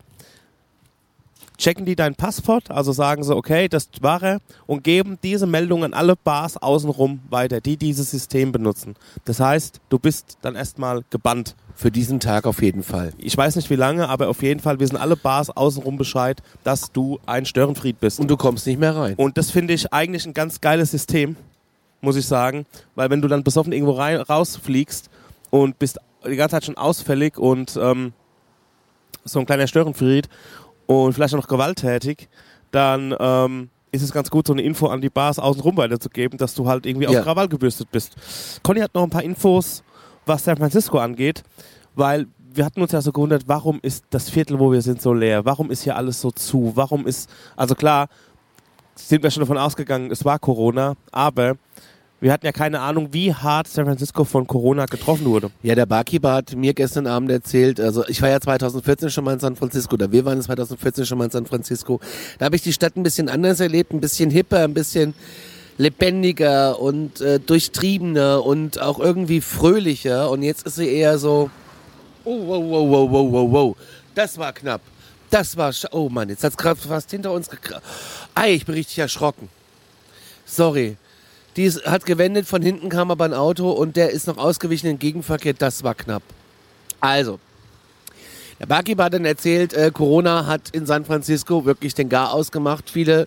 checken 1.56 1.84
die 1.84 1.96
dein 1.96 2.14
Passport, 2.14 2.70
also 2.70 2.92
sagen 2.92 3.22
sie, 3.22 3.34
okay, 3.34 3.68
das 3.68 3.88
war 4.00 4.22
er 4.22 4.40
und 4.66 4.84
geben 4.84 5.18
diese 5.22 5.46
Meldung 5.46 5.84
an 5.84 5.94
alle 5.94 6.16
Bars 6.16 6.56
außenrum 6.56 7.20
weiter, 7.30 7.60
die 7.60 7.76
dieses 7.76 8.10
System 8.10 8.52
benutzen. 8.52 8.94
Das 9.24 9.40
heißt, 9.40 9.80
du 9.88 9.98
bist 9.98 10.38
dann 10.42 10.54
erstmal 10.54 11.02
gebannt. 11.10 11.54
Für 11.74 11.90
diesen 11.90 12.20
Tag 12.20 12.46
auf 12.46 12.62
jeden 12.62 12.82
Fall. 12.82 13.12
Ich 13.18 13.36
weiß 13.36 13.54
nicht 13.56 13.68
wie 13.68 13.76
lange, 13.76 14.08
aber 14.08 14.28
auf 14.28 14.42
jeden 14.42 14.60
Fall 14.60 14.80
wissen 14.80 14.96
alle 14.96 15.14
Bars 15.14 15.50
außenrum 15.50 15.98
Bescheid, 15.98 16.42
dass 16.64 16.90
du 16.90 17.20
ein 17.26 17.44
Störenfried 17.44 18.00
bist. 18.00 18.18
Und 18.18 18.30
du 18.30 18.38
kommst 18.38 18.66
nicht 18.66 18.80
mehr 18.80 18.96
rein. 18.96 19.14
Und 19.16 19.36
das 19.36 19.50
finde 19.50 19.74
ich 19.74 19.92
eigentlich 19.92 20.24
ein 20.24 20.32
ganz 20.32 20.62
geiles 20.62 20.90
System, 20.90 21.36
muss 22.00 22.16
ich 22.16 22.26
sagen. 22.26 22.64
Weil 22.94 23.10
wenn 23.10 23.20
du 23.20 23.28
dann 23.28 23.44
besoffen 23.44 23.74
irgendwo 23.74 23.92
rein, 23.92 24.16
rausfliegst 24.16 25.10
und 25.50 25.78
bist 25.78 25.98
die 26.26 26.36
ganze 26.36 26.54
Zeit 26.54 26.64
schon 26.64 26.78
ausfällig 26.78 27.36
und 27.36 27.78
ähm, 27.78 28.14
so 29.24 29.40
ein 29.40 29.46
kleiner 29.46 29.66
Störenfried 29.66 30.28
und 30.86 31.12
vielleicht 31.12 31.34
auch 31.34 31.38
noch 31.38 31.48
gewalttätig, 31.48 32.28
dann 32.70 33.14
ähm, 33.18 33.70
ist 33.92 34.02
es 34.02 34.12
ganz 34.12 34.30
gut, 34.30 34.46
so 34.46 34.52
eine 34.52 34.62
Info 34.62 34.86
an 34.88 35.00
die 35.00 35.08
Bars 35.10 35.38
außenrum 35.38 35.76
weiterzugeben, 35.76 36.38
dass 36.38 36.54
du 36.54 36.66
halt 36.68 36.86
irgendwie 36.86 37.06
Ja. 37.10 37.18
auf 37.20 37.24
Krawall 37.24 37.48
gebürstet 37.48 37.90
bist. 37.90 38.16
Conny 38.62 38.80
hat 38.80 38.94
noch 38.94 39.02
ein 39.04 39.10
paar 39.10 39.22
Infos, 39.22 39.82
was 40.26 40.44
San 40.44 40.56
Francisco 40.56 40.98
angeht, 40.98 41.42
weil 41.94 42.26
wir 42.52 42.64
hatten 42.64 42.80
uns 42.80 42.92
ja 42.92 43.00
so 43.02 43.12
gewundert, 43.12 43.44
warum 43.46 43.78
ist 43.82 44.04
das 44.10 44.30
Viertel, 44.30 44.58
wo 44.58 44.72
wir 44.72 44.80
sind, 44.82 45.00
so 45.02 45.12
leer? 45.12 45.44
Warum 45.44 45.70
ist 45.70 45.82
hier 45.82 45.96
alles 45.96 46.20
so 46.20 46.30
zu? 46.30 46.72
Warum 46.74 47.06
ist, 47.06 47.28
also 47.54 47.74
klar, 47.74 48.08
sind 48.94 49.22
wir 49.22 49.30
schon 49.30 49.42
davon 49.42 49.58
ausgegangen, 49.58 50.10
es 50.10 50.24
war 50.24 50.38
Corona, 50.38 50.94
aber 51.12 51.56
wir 52.20 52.32
hatten 52.32 52.46
ja 52.46 52.52
keine 52.52 52.80
Ahnung, 52.80 53.08
wie 53.12 53.32
hart 53.34 53.68
San 53.68 53.84
Francisco 53.84 54.24
von 54.24 54.46
Corona 54.46 54.86
getroffen 54.86 55.26
wurde. 55.26 55.50
Ja, 55.62 55.74
der 55.74 55.86
Barkeeper 55.86 56.32
hat 56.32 56.54
mir 56.56 56.72
gestern 56.74 57.06
Abend 57.06 57.30
erzählt, 57.30 57.78
also 57.78 58.06
ich 58.08 58.22
war 58.22 58.30
ja 58.30 58.40
2014 58.40 59.10
schon 59.10 59.24
mal 59.24 59.34
in 59.34 59.40
San 59.40 59.54
Francisco, 59.56 59.94
oder 59.94 60.10
wir 60.10 60.24
waren 60.24 60.40
2014 60.40 61.04
schon 61.06 61.18
mal 61.18 61.26
in 61.26 61.30
San 61.30 61.46
Francisco. 61.46 62.00
Da 62.38 62.46
habe 62.46 62.56
ich 62.56 62.62
die 62.62 62.72
Stadt 62.72 62.96
ein 62.96 63.02
bisschen 63.02 63.28
anders 63.28 63.60
erlebt, 63.60 63.92
ein 63.92 64.00
bisschen 64.00 64.30
hipper, 64.30 64.64
ein 64.64 64.74
bisschen 64.74 65.14
lebendiger 65.78 66.80
und 66.80 67.20
äh, 67.20 67.38
durchtriebener 67.38 68.44
und 68.44 68.80
auch 68.80 68.98
irgendwie 68.98 69.40
fröhlicher. 69.40 70.30
Und 70.30 70.42
jetzt 70.42 70.66
ist 70.66 70.76
sie 70.76 70.88
eher 70.88 71.18
so, 71.18 71.50
oh, 72.24 72.46
wow, 72.46 72.62
wow, 72.64 72.90
wow, 72.90 73.10
wow, 73.10 73.32
wow, 73.32 73.52
wow. 73.52 73.76
Das 74.14 74.38
war 74.38 74.52
knapp. 74.52 74.80
Das 75.28 75.56
war, 75.56 75.72
oh 75.90 76.08
Mann, 76.08 76.28
jetzt 76.30 76.44
hat's 76.44 76.56
gerade 76.56 76.80
fast 76.80 77.10
hinter 77.10 77.32
uns 77.32 77.50
gekra- 77.50 77.82
Ei, 78.34 78.54
ich 78.54 78.64
bin 78.64 78.74
richtig 78.74 78.98
erschrocken. 78.98 79.48
Sorry. 80.44 80.96
Die 81.56 81.64
ist, 81.64 81.86
hat 81.86 82.04
gewendet, 82.04 82.46
von 82.46 82.60
hinten 82.62 82.88
kam 82.88 83.10
aber 83.10 83.24
ein 83.24 83.34
Auto 83.34 83.70
und 83.70 83.96
der 83.96 84.10
ist 84.10 84.26
noch 84.26 84.36
ausgewichen 84.38 84.88
in 84.88 84.98
Gegenverkehr. 84.98 85.54
Das 85.54 85.82
war 85.84 85.94
knapp. 85.94 86.22
Also, 87.00 87.38
der 88.60 88.66
Barkeeper 88.66 89.04
hat 89.04 89.14
dann 89.14 89.24
erzählt, 89.24 89.72
äh, 89.72 89.90
Corona 89.92 90.46
hat 90.46 90.70
in 90.72 90.86
San 90.86 91.04
Francisco 91.04 91.64
wirklich 91.64 91.94
den 91.94 92.08
Gar 92.08 92.32
ausgemacht. 92.32 92.90
Viele, 92.90 93.26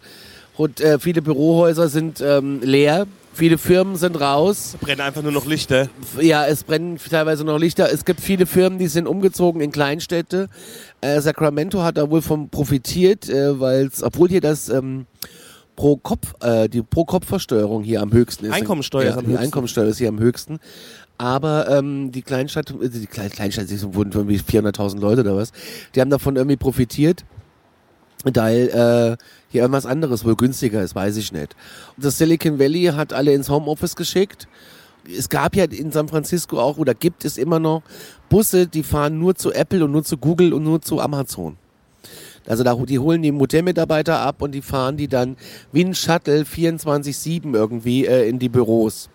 Hot- 0.58 0.80
äh, 0.82 1.00
viele 1.00 1.22
Bürohäuser 1.22 1.88
sind 1.89 2.22
ähm, 2.22 2.62
leer. 2.62 3.08
Viele 3.32 3.58
Firmen 3.58 3.96
sind 3.96 4.20
raus. 4.20 4.76
Brennen 4.82 5.02
einfach 5.02 5.22
nur 5.22 5.32
noch 5.32 5.46
Lichter. 5.46 5.88
Ja, 6.20 6.46
es 6.46 6.63
brennen 6.63 6.98
teilweise 6.98 7.46
noch 7.46 7.58
Lichter. 7.58 7.92
Es 7.92 8.04
gibt 8.04 8.20
viele 8.22 8.46
Firmen, 8.46 8.80
die 8.80 8.88
sind 8.88 9.08
umgezogen 9.08 9.62
in 9.62 9.72
Kleinstädte. 9.72 10.50
Äh, 11.02 11.22
Sacramento 11.22 11.82
hat 11.84 11.98
da 11.98 12.10
wohl 12.10 12.22
von 12.22 12.50
profitiert, 12.50 13.30
äh, 13.30 13.60
weil 13.60 13.86
es, 13.86 14.04
obwohl 14.04 14.30
hier 14.30 14.42
das 14.42 14.68
ähm, 14.70 15.06
pro 15.80 15.96
Kopf, 15.96 16.34
äh, 16.42 16.68
die 16.68 16.82
pro 16.82 17.06
Kopf-Versteuerung 17.06 17.84
hier 17.84 18.02
am 18.02 18.12
höchsten 18.12 18.46
ist. 18.46 18.52
Einkommensteuer 18.52 19.04
ja, 19.06 19.10
ist 19.12 19.18
am 19.18 19.24
die 19.24 19.32
höchsten. 19.32 19.46
Einkommensteuer 19.46 19.86
ist 19.86 19.98
hier 19.98 20.10
am 20.10 20.20
höchsten. 20.20 20.60
Aber 21.18 21.70
ähm, 21.70 22.12
die 22.12 22.22
Kleinstadt, 22.22 22.72
äh, 22.72 22.89
die 22.89 23.08
Klein 23.08 23.30
Kleinstadt, 23.30 23.70
die 23.70 23.82
wurden 23.94 24.12
irgendwie 24.12 24.39
400.000 24.39 25.00
Leute 25.00 25.22
oder 25.22 25.38
was, 25.38 25.54
die 25.96 26.02
haben 26.02 26.10
davon 26.10 26.36
irgendwie 26.36 26.58
profitiert, 26.58 27.24
weil 28.26 28.68
äh, 28.68 29.24
hier 29.48 29.62
irgendwas 29.62 29.86
anderes 29.86 30.26
wohl 30.26 30.36
günstiger 30.36 30.84
ist, 30.84 30.96
weiß 30.96 31.15
ich 31.15 31.32
nicht. 31.32 31.56
Und 31.96 32.04
das 32.04 32.18
Silicon 32.18 32.60
Valley 32.60 32.88
hat 32.88 33.13
alle 33.13 33.34
ins 33.34 33.50
Homeoffice 33.50 33.96
geschickt. 33.96 34.50
Es 35.08 35.30
gab 35.30 35.56
ja 35.56 35.63
in 35.63 35.94
San 35.94 36.10
Francisco 36.10 36.60
auch, 36.60 36.78
oder 36.78 36.94
gibt 36.94 37.24
es 37.24 37.38
immer 37.38 37.60
noch, 37.60 37.84
Busse, 38.28 38.68
die 38.68 38.84
fahren 38.84 39.18
nur 39.18 39.36
zu 39.36 39.54
Apple 39.54 39.86
und 39.86 39.94
nur 39.94 40.04
zu 40.04 40.18
Google 40.18 40.54
und 40.54 40.63
nur 40.63 40.82
zu 40.82 41.00
Amazon. 41.00 41.56
Also 42.50 42.64
da, 42.64 42.76
die 42.76 43.00
holen 43.00 43.22
die 43.22 43.32
Modellmitarbeiter 43.32 44.20
ab 44.20 44.42
und 44.42 44.52
die 44.54 44.64
fahren 44.64 44.98
die 44.98 45.08
dann 45.08 45.38
wie 45.72 45.86
ein 45.86 45.94
Shuttle 45.94 46.42
24-7 46.42 47.54
irgendwie 47.54 48.08
äh, 48.08 48.28
in 48.28 48.40
die 48.40 48.50
Büros. 48.50 49.10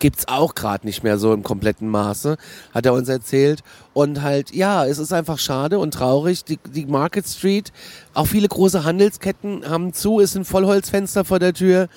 Gibt's 0.00 0.28
auch 0.28 0.54
gerade 0.54 0.86
nicht 0.86 1.02
mehr 1.02 1.16
so 1.16 1.32
im 1.32 1.42
kompletten 1.42 1.88
Maße, 1.88 2.36
hat 2.74 2.84
er 2.84 2.92
uns 2.92 3.08
erzählt. 3.08 3.62
Und 3.94 4.20
halt, 4.20 4.54
ja, 4.54 4.84
es 4.84 4.98
ist 4.98 5.14
einfach 5.14 5.38
schade 5.38 5.78
und 5.78 5.94
traurig. 5.94 6.44
Die, 6.44 6.58
die 6.58 6.84
Market 6.84 7.26
Street, 7.26 7.72
auch 8.12 8.26
viele 8.26 8.48
große 8.48 8.84
Handelsketten 8.84 9.66
haben 9.66 9.94
zu, 9.94 10.20
es 10.20 10.32
sind 10.32 10.44
Vollholzfenster 10.46 11.24
vor 11.24 11.38
der 11.38 11.54
Tür. 11.54 11.88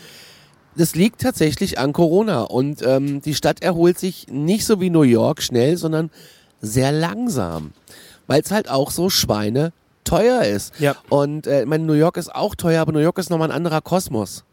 Das 0.78 0.96
liegt 0.96 1.20
tatsächlich 1.22 1.80
an 1.80 1.92
Corona. 1.92 2.44
Und 2.44 2.82
ähm, 2.82 3.22
die 3.22 3.36
Stadt 3.36 3.62
erholt 3.62 4.00
sich 4.00 4.28
nicht 4.30 4.66
so 4.66 4.80
wie 4.80 4.90
New 4.90 5.02
York 5.02 5.42
schnell, 5.42 5.76
sondern 5.76 6.12
sehr 6.62 6.94
langsam. 6.94 7.74
Weil 8.28 8.42
es 8.42 8.52
halt 8.52 8.70
auch 8.70 8.92
so 8.92 9.10
Schweine 9.10 9.74
teuer 10.08 10.44
ist. 10.44 10.80
Ja. 10.80 10.96
Und 11.10 11.48
äh, 11.48 11.62
ich 11.62 11.68
meine, 11.68 11.84
New 11.84 11.94
York 11.94 12.18
ist 12.18 12.34
auch 12.34 12.56
teuer, 12.56 12.82
aber 12.82 12.92
New 12.92 13.00
York 13.00 13.18
ist 13.18 13.30
nochmal 13.30 13.50
ein 13.52 13.56
anderer 13.56 13.82
Kosmos. 13.82 14.44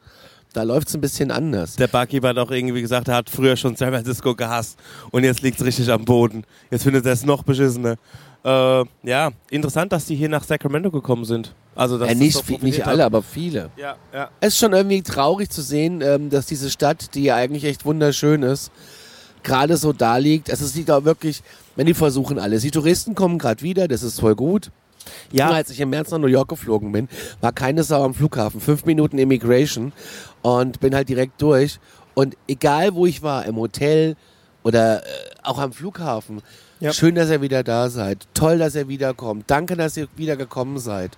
Da 0.52 0.62
läuft's 0.62 0.94
ein 0.94 1.00
bisschen 1.00 1.30
anders. 1.32 1.74
Der 1.76 1.88
Barkeeper 1.88 2.28
hat 2.28 2.38
auch 2.38 2.50
irgendwie 2.50 2.80
gesagt, 2.80 3.08
er 3.08 3.16
hat 3.16 3.28
früher 3.28 3.56
schon 3.56 3.74
San 3.74 3.90
Francisco 3.90 4.34
gehasst 4.36 4.78
und 5.10 5.24
jetzt 5.24 5.42
liegt's 5.42 5.64
richtig 5.64 5.90
am 5.90 6.04
Boden. 6.04 6.44
Jetzt 6.70 6.84
findet 6.84 7.04
er 7.06 7.12
es 7.12 7.24
noch 7.24 7.42
beschissener. 7.42 7.96
Äh, 8.44 8.84
ja, 9.02 9.30
interessant, 9.50 9.92
dass 9.92 10.04
die 10.04 10.14
hier 10.14 10.28
nach 10.28 10.44
Sacramento 10.44 10.90
gekommen 10.92 11.24
sind. 11.24 11.54
Also 11.74 11.98
dass 11.98 12.06
Ja, 12.08 12.14
das 12.14 12.20
nicht, 12.22 12.34
so 12.34 12.42
viel- 12.42 12.56
profitiert 12.58 12.78
nicht 12.78 12.86
alle, 12.86 13.04
aber 13.04 13.22
viele. 13.22 13.70
Ja, 13.76 13.96
ja. 14.12 14.30
Es 14.40 14.48
ist 14.54 14.60
schon 14.60 14.72
irgendwie 14.74 15.02
traurig 15.02 15.50
zu 15.50 15.60
sehen, 15.60 16.02
ähm, 16.02 16.30
dass 16.30 16.46
diese 16.46 16.70
Stadt, 16.70 17.14
die 17.16 17.24
ja 17.24 17.34
eigentlich 17.34 17.64
echt 17.64 17.84
wunderschön 17.84 18.42
ist, 18.44 18.70
gerade 19.42 19.76
so 19.76 19.92
da 19.92 20.18
liegt. 20.18 20.50
Also 20.50 20.64
es 20.66 20.74
liegt 20.76 20.90
auch 20.90 21.04
wirklich, 21.04 21.42
wenn 21.74 21.86
die 21.86 21.94
versuchen 21.94 22.38
alles. 22.38 22.62
Die 22.62 22.70
Touristen 22.70 23.16
kommen 23.16 23.38
gerade 23.38 23.62
wieder, 23.62 23.88
das 23.88 24.04
ist 24.04 24.20
voll 24.20 24.36
gut. 24.36 24.70
Ja, 25.32 25.50
Als 25.50 25.70
ich 25.70 25.80
im 25.80 25.90
März 25.90 26.10
nach 26.10 26.18
New 26.18 26.26
York 26.26 26.48
geflogen 26.48 26.92
bin, 26.92 27.08
war 27.40 27.52
keine 27.52 27.82
Sau 27.82 28.04
am 28.04 28.14
Flughafen. 28.14 28.60
Fünf 28.60 28.84
Minuten 28.84 29.18
Immigration 29.18 29.92
und 30.42 30.80
bin 30.80 30.94
halt 30.94 31.08
direkt 31.08 31.40
durch. 31.42 31.78
Und 32.14 32.36
egal 32.48 32.94
wo 32.94 33.06
ich 33.06 33.22
war, 33.22 33.44
im 33.46 33.56
Hotel 33.56 34.16
oder 34.62 35.02
äh, 35.02 35.06
auch 35.42 35.58
am 35.58 35.72
Flughafen, 35.72 36.40
Ja. 36.80 36.92
schön, 36.92 37.14
dass 37.16 37.28
ihr 37.30 37.40
wieder 37.42 37.62
da 37.64 37.88
seid. 37.90 38.26
Toll, 38.34 38.58
dass 38.58 38.74
ihr 38.74 38.88
wiederkommt. 38.88 39.44
Danke, 39.48 39.76
dass 39.76 39.96
ihr 39.96 40.08
wieder 40.16 40.36
gekommen 40.36 40.78
seid. 40.78 41.12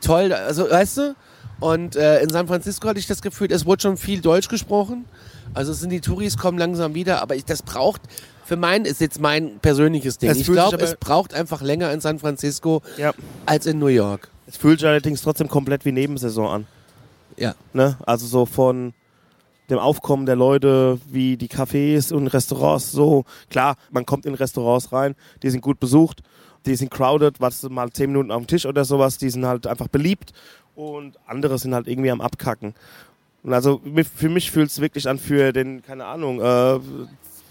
Toll, 0.00 0.32
also 0.32 0.70
weißt 0.70 0.96
du? 0.98 1.14
Und 1.60 1.96
äh, 1.96 2.20
in 2.20 2.30
San 2.30 2.46
Francisco 2.46 2.88
hatte 2.88 2.98
ich 2.98 3.06
das 3.06 3.22
Gefühl, 3.22 3.50
es 3.50 3.64
wurde 3.64 3.82
schon 3.82 3.96
viel 3.96 4.20
Deutsch 4.20 4.48
gesprochen. 4.48 5.06
Also 5.54 5.72
es 5.72 5.80
sind 5.80 5.90
die 5.90 6.00
Touris 6.00 6.36
kommen 6.36 6.58
langsam 6.58 6.94
wieder, 6.94 7.22
aber 7.22 7.36
ich, 7.36 7.44
das 7.44 7.62
braucht 7.62 8.02
für 8.44 8.56
mein 8.56 8.84
ist 8.84 9.00
jetzt 9.00 9.20
mein 9.20 9.58
persönliches 9.60 10.18
Ding. 10.18 10.30
Es 10.30 10.38
ich 10.38 10.46
glaube, 10.46 10.76
es 10.76 10.96
braucht 10.96 11.34
einfach 11.34 11.62
länger 11.62 11.92
in 11.92 12.00
San 12.00 12.18
Francisco 12.18 12.82
ja. 12.96 13.12
als 13.46 13.66
in 13.66 13.78
New 13.78 13.86
York. 13.86 14.28
Es 14.46 14.56
fühlt 14.56 14.80
sich 14.80 14.88
allerdings 14.88 15.22
trotzdem 15.22 15.48
komplett 15.48 15.84
wie 15.84 15.92
Nebensaison 15.92 16.48
an. 16.48 16.66
Ja. 17.36 17.54
Ne? 17.72 17.96
Also 18.06 18.26
so 18.26 18.46
von 18.46 18.92
dem 19.70 19.78
Aufkommen 19.78 20.26
der 20.26 20.36
Leute, 20.36 21.00
wie 21.10 21.36
die 21.36 21.48
Cafés 21.48 22.12
und 22.12 22.26
Restaurants, 22.28 22.92
so 22.92 23.24
klar, 23.48 23.76
man 23.90 24.04
kommt 24.04 24.26
in 24.26 24.34
Restaurants 24.34 24.92
rein, 24.92 25.14
die 25.42 25.50
sind 25.50 25.62
gut 25.62 25.80
besucht, 25.80 26.22
die 26.66 26.76
sind 26.76 26.90
crowded, 26.90 27.40
was 27.40 27.62
mal 27.62 27.90
zehn 27.90 28.10
Minuten 28.10 28.30
auf 28.30 28.42
dem 28.42 28.46
Tisch 28.46 28.66
oder 28.66 28.84
sowas, 28.84 29.16
die 29.16 29.30
sind 29.30 29.46
halt 29.46 29.66
einfach 29.66 29.88
beliebt 29.88 30.32
und 30.74 31.18
andere 31.26 31.58
sind 31.58 31.74
halt 31.74 31.88
irgendwie 31.88 32.10
am 32.10 32.20
Abkacken. 32.20 32.74
Und 33.42 33.52
also 33.52 33.80
für 34.16 34.28
mich 34.28 34.50
fühlt 34.50 34.70
es 34.70 34.80
wirklich 34.80 35.08
an 35.08 35.18
für 35.18 35.52
den, 35.52 35.82
keine 35.82 36.06
Ahnung, 36.06 36.40
äh, 36.40 36.80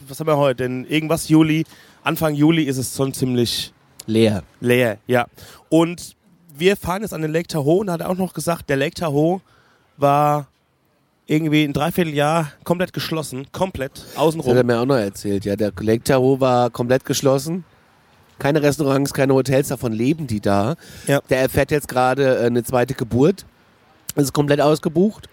was 0.08 0.20
haben 0.20 0.28
wir 0.28 0.38
heute, 0.38 0.63
denn 0.63 0.86
irgendwas 0.86 1.30
Juli, 1.30 1.66
Anfang 2.04 2.34
Juli 2.36 2.63
ist 2.63 2.78
es 2.78 2.96
schon 2.96 3.13
ziemlich 3.13 3.74
Leer. 4.06 4.44
Leer, 4.60 4.98
ja. 5.08 5.26
Und 5.70 6.16
wir 6.56 6.76
fahren 6.76 7.02
jetzt 7.04 7.13
an 7.13 7.22
den 7.22 7.32
Lake 7.32 7.48
Tahoe 7.48 7.80
und 7.80 7.88
da 7.88 7.94
hat 7.94 8.02
er 8.02 8.10
auch 8.10 8.18
noch 8.18 8.34
gesagt, 8.34 8.70
der 8.70 8.78
Lake 8.78 8.96
Tahoe 8.96 9.39
war 9.98 10.48
irgendwie 11.26 11.63
ein 11.63 11.72
Dreivierteljahr 11.74 12.52
komplett 12.66 12.92
geschlossen, 12.92 13.48
komplett 13.52 13.94
Das 13.96 14.06
hat 14.08 14.16
er 14.16 14.22
außenrum. 14.22 14.66
mir 14.66 14.80
auch 14.80 14.86
noch 14.86 14.98
erzählt. 14.98 15.46
Ja, 15.46 15.56
der 15.56 15.72
Lake 15.80 16.04
Tahoe 16.04 16.39
war 16.39 16.70
komplett 16.70 17.06
geschlossen. 17.06 17.63
Keine 18.39 18.62
Restaurants, 18.62 19.13
keine 19.13 19.34
Hotels, 19.34 19.70
davon 19.70 19.94
leben 19.94 20.28
die 20.28 20.42
da. 20.42 20.76
Ja. 21.08 21.22
Der 21.30 21.39
erfährt 21.39 21.72
jetzt 21.72 21.88
gerade 21.88 22.39
äh, 22.39 22.46
eine 22.48 22.63
zweite 22.63 22.94
Geburt. 22.94 23.46
Es 24.16 24.26
ist 24.26 24.34
komplett 24.34 24.60
ausgebucht. 24.60 25.30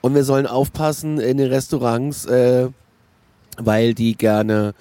Und 0.00 0.14
wir 0.14 0.24
sollen 0.24 0.46
aufpassen 0.46 1.18
in 1.20 1.36
den 1.36 1.48
Restaurants, 1.52 2.24
äh, 2.24 2.68
weil 3.58 3.94
die 3.94 4.16
gerne 4.16 4.74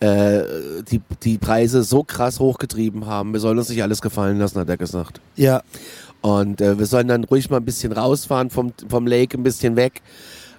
äh, 0.00 0.42
die, 0.90 1.00
die 1.22 1.38
Preise 1.38 1.84
so 1.84 2.02
krass 2.02 2.40
hochgetrieben 2.40 3.06
haben. 3.06 3.32
Wir 3.32 3.40
sollen 3.40 3.58
uns 3.58 3.68
nicht 3.68 3.82
alles 3.82 4.02
gefallen 4.02 4.38
lassen, 4.38 4.58
hat 4.58 4.68
er 4.68 4.76
gesagt. 4.76 5.20
Ja, 5.36 5.62
Und 6.22 6.60
äh, 6.60 6.78
wir 6.78 6.86
sollen 6.86 7.08
dann 7.08 7.24
ruhig 7.24 7.50
mal 7.50 7.58
ein 7.58 7.64
bisschen 7.64 7.92
rausfahren 7.92 8.50
vom, 8.50 8.72
vom 8.88 9.06
Lake, 9.06 9.36
ein 9.36 9.42
bisschen 9.42 9.76
weg 9.76 10.02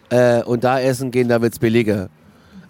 äh, 0.10 0.44
und 0.44 0.64
da 0.64 0.80
essen 0.80 1.12
gehen, 1.12 1.30
da 1.30 1.42
wird's 1.42 1.60
billiger. 1.60 2.10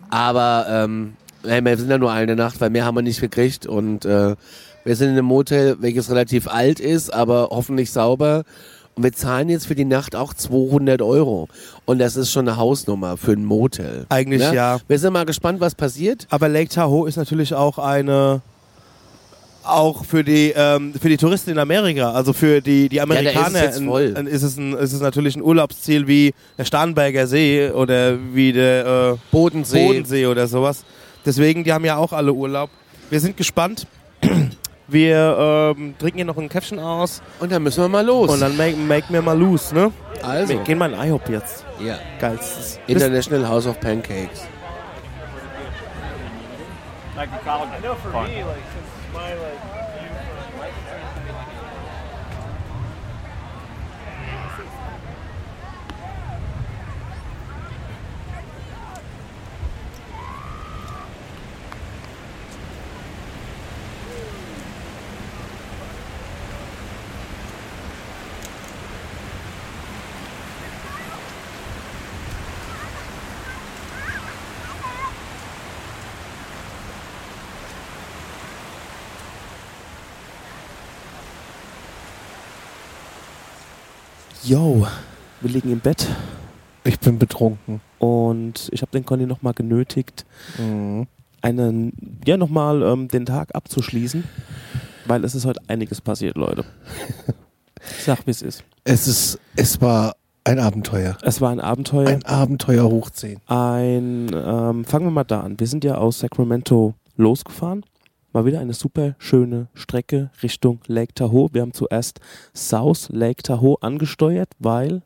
Aber 0.10 0.66
ähm, 0.70 1.13
ey, 1.44 1.63
wir 1.63 1.78
sind 1.78 1.89
ja 1.89 1.98
nur 1.98 2.12
eine 2.12 2.36
Nacht, 2.36 2.62
weil 2.62 2.70
mehr 2.70 2.86
haben 2.86 2.96
wir 2.96 3.02
nicht 3.02 3.20
gekriegt 3.20 3.66
und 3.66 4.06
äh, 4.06 4.36
wir 4.86 4.96
sind 4.96 5.10
in 5.10 5.13
einem 5.13 5.26
Motel, 5.26 5.78
welches 5.80 6.10
relativ 6.10 6.48
alt 6.48 6.80
ist, 6.80 7.13
aber 7.13 7.50
hoffentlich 7.52 7.92
sauber. 7.92 8.44
Und 8.95 9.03
wir 9.03 9.12
zahlen 9.13 9.49
jetzt 9.49 9.65
für 9.67 9.75
die 9.75 9.86
Nacht 9.86 10.15
auch 10.15 10.34
200 10.34 11.01
Euro. 11.01 11.47
Und 11.86 11.97
das 11.99 12.15
ist 12.15 12.32
schon 12.32 12.47
eine 12.47 12.58
Hausnummer 12.58 13.17
für 13.17 13.32
ein 13.32 13.43
Motel. 13.43 14.06
Eigentlich 14.10 14.41
Ne? 14.41 14.53
ja. 14.56 14.79
Wir 14.88 14.99
sind 14.99 15.13
mal 15.13 15.25
gespannt, 15.25 15.60
was 15.60 15.73
passiert. 15.75 16.27
aber 16.29 16.47
Lake 16.47 16.69
Tahoe 16.69 17.08
ist 17.10 17.15
natürlich 17.17 17.53
auch 17.53 17.77
eine 17.79 18.41
auch 19.65 20.03
für 20.03 20.25
die 20.25 20.53
ähm, 20.56 20.93
für 20.99 21.08
die 21.08 21.15
Touristen 21.15 21.51
in 21.51 21.58
Amerika, 21.58 22.12
also 22.12 22.34
für 22.34 22.60
die 22.60 22.89
die 22.89 22.97
ist 22.97 23.01
Amerikaner 23.01 23.63
jetzt 23.63 23.79
ein- 23.79 23.88
voll. 23.88 24.13
ein- 24.13 24.27
ist 24.27 24.43
es 24.43 24.58
ein, 24.58 24.73
ist 24.73 24.91
es 24.91 24.99
natürlich 24.99 25.38
ein 25.38 25.41
Urlaubsziel 25.41 26.06
wie 26.06 26.34
der 26.58 26.65
Starnberger 26.65 27.27
See 27.27 27.69
oder 27.71 28.17
wie 28.34 28.51
der 28.51 29.13
äh, 29.13 29.17
Bodensee. 29.32 29.88
Bodensee 29.88 30.25
oder 30.27 30.47
sowas. 30.47 30.84
Deswegen, 31.25 31.63
die 31.63 31.71
haben 31.71 31.86
ja 31.86 31.95
auch 31.95 32.12
alle 32.12 32.34
Urlaub. 32.34 32.69
Wir 33.10 33.21
sind 33.21 33.38
gespannt. 33.38 33.88
Wir 34.88 35.74
ähm, 35.78 35.96
trinken 35.98 36.17
hier 36.17 36.26
noch 36.26 36.38
ein 36.38 36.50
Käffchen 36.50 36.78
aus 36.80 37.22
Und 37.39 37.52
dann 37.52 37.63
müssen 37.63 37.82
wir 37.84 37.88
mal 37.89 38.06
los. 38.06 38.30
und 38.30 38.41
dann 38.41 38.56
make, 38.58 38.76
make 38.76 39.12
mir 39.12 39.22
mal 39.22 39.38
loose, 39.38 39.74
ne? 39.74 39.91
also, 40.22 40.50
Wir 40.54 40.58
gehen 40.63 40.78
mal 40.78 40.91
in 40.93 41.00
IHOP 41.00 41.30
jetzt. 41.30 41.65
ja. 41.80 41.98
Geilstes. 42.19 42.80
International 42.88 43.48
House 43.48 43.65
of 43.65 43.80
Pancakes. 43.80 44.41
like. 47.15 47.30
I 47.46 47.80
know 47.82 47.96
for 47.96 48.12
Fun. 48.12 48.28
me, 48.28 48.43
like 48.43 48.58
since 48.74 49.13
my 49.13 49.34
like 49.34 49.62
Yo, 84.43 84.86
wir 85.41 85.49
liegen 85.49 85.71
im 85.71 85.79
Bett 85.79 86.08
Ich 86.84 86.99
bin 86.99 87.17
betrunken. 87.19 87.82
und 87.99 88.69
ich 88.71 88.82
habe 88.82 88.91
den 88.91 89.06
Conny 89.06 89.25
nochmal 89.25 89.53
genötigt, 89.53 90.25
Mhm. 90.58 91.08
einen, 91.41 92.19
ja, 92.25 92.38
nochmal 92.38 92.82
ähm, 92.84 93.08
den 93.08 93.25
Tag 93.25 93.56
abzuschließen, 93.56 94.23
weil 95.06 95.23
es 95.23 95.36
ist 95.36 95.45
heute 95.45 95.62
einiges 95.67 96.01
passiert, 96.01 96.36
Leute. 96.36 96.65
Ich 97.97 98.03
sag, 98.06 98.25
wie 98.27 98.32
es 98.32 98.41
ist. 98.41 98.63
Es 98.84 99.08
ist, 99.08 99.39
es 99.56 99.82
war 99.82 100.15
ein 100.43 100.60
Abenteuer. 100.60 101.17
Es 101.21 101.39
war 101.39 101.51
ein 101.51 101.62
Abenteuer. 101.62 102.08
Ein 102.10 102.25
Abenteuer 102.25 102.84
hoch 102.89 103.10
10. 103.10 103.39
Ein, 103.47 104.29
ähm, 104.34 104.84
fangen 104.86 105.06
wir 105.06 105.12
mal 105.12 105.23
da 105.23 105.41
an. 105.41 105.58
Wir 105.60 105.67
sind 105.67 105.86
ja 105.86 105.95
aus 105.95 106.19
Sacramento 106.19 106.95
losgefahren. 107.15 107.86
Mal 108.34 108.46
wieder 108.46 108.60
eine 108.60 108.74
super 108.74 109.13
schöne 109.19 109.67
Strecke 109.76 110.32
Richtung 110.41 110.80
Lake 110.88 111.13
Tahoe. 111.13 111.50
Wir 111.54 111.62
haben 111.62 111.74
zuerst 111.74 112.19
South 112.56 113.10
Lake 113.10 113.43
Tahoe 113.43 113.78
angesteuert, 113.82 114.50
weil, 114.58 115.04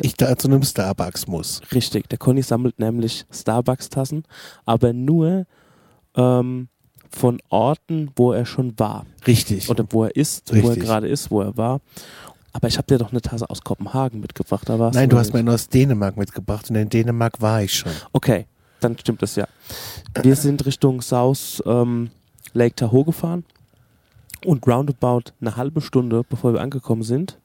Ich 0.00 0.14
da 0.14 0.36
zu 0.38 0.46
einem 0.46 0.62
Starbucks 0.62 1.26
muss. 1.26 1.62
richtig, 1.74 2.08
der 2.08 2.18
Conny 2.18 2.42
sammelt 2.42 2.78
nämlich 2.78 3.26
Starbucks-Tassen, 3.32 4.22
aber 4.66 4.92
nur 4.92 5.46
ähm, 6.14 6.68
von 7.10 7.40
Orten, 7.48 8.12
wo 8.14 8.32
er 8.32 8.46
schon 8.46 8.78
war. 8.78 9.04
Richtig. 9.26 9.68
Oder 9.68 9.84
wo 9.90 10.04
er 10.04 10.14
ist, 10.14 10.52
wo 10.52 10.56
er 10.56 10.62
Richtig. 10.62 10.84
gerade 10.84 11.08
ist, 11.08 11.32
wo 11.32 11.40
er 11.40 11.56
war. 11.56 11.80
Aber 12.52 12.68
ich 12.68 12.78
habe 12.78 12.86
dir 12.86 12.98
doch 12.98 13.10
eine 13.10 13.20
Tasse 13.20 13.50
aus 13.50 13.62
Kopenhagen 13.62 14.20
mitgebracht. 14.20 14.68
Da 14.68 14.78
warst 14.78 14.94
Nein, 14.94 15.08
du 15.08 15.18
hast 15.18 15.32
mir 15.32 15.40
eine 15.40 15.52
aus 15.54 15.68
Dänemark 15.68 16.16
mitgebracht 16.16 16.70
und 16.70 16.76
in 16.76 16.88
Dänemark 16.88 17.40
war 17.40 17.62
ich 17.62 17.74
schon. 17.74 17.92
Okay, 18.12 18.46
dann 18.78 18.96
stimmt 18.96 19.22
das 19.22 19.34
ja. 19.34 19.48
Wir 20.22 20.36
sind 20.36 20.64
Richtung 20.66 21.00
South 21.02 21.60
ähm, 21.66 22.10
Lake 22.52 22.74
Tahoe 22.74 23.04
gefahren 23.04 23.44
und 24.44 24.66
roundabout 24.66 25.32
eine 25.40 25.56
halbe 25.56 25.80
Stunde, 25.80 26.22
bevor 26.28 26.52
wir 26.54 26.60
angekommen 26.60 27.02
sind, 27.02 27.38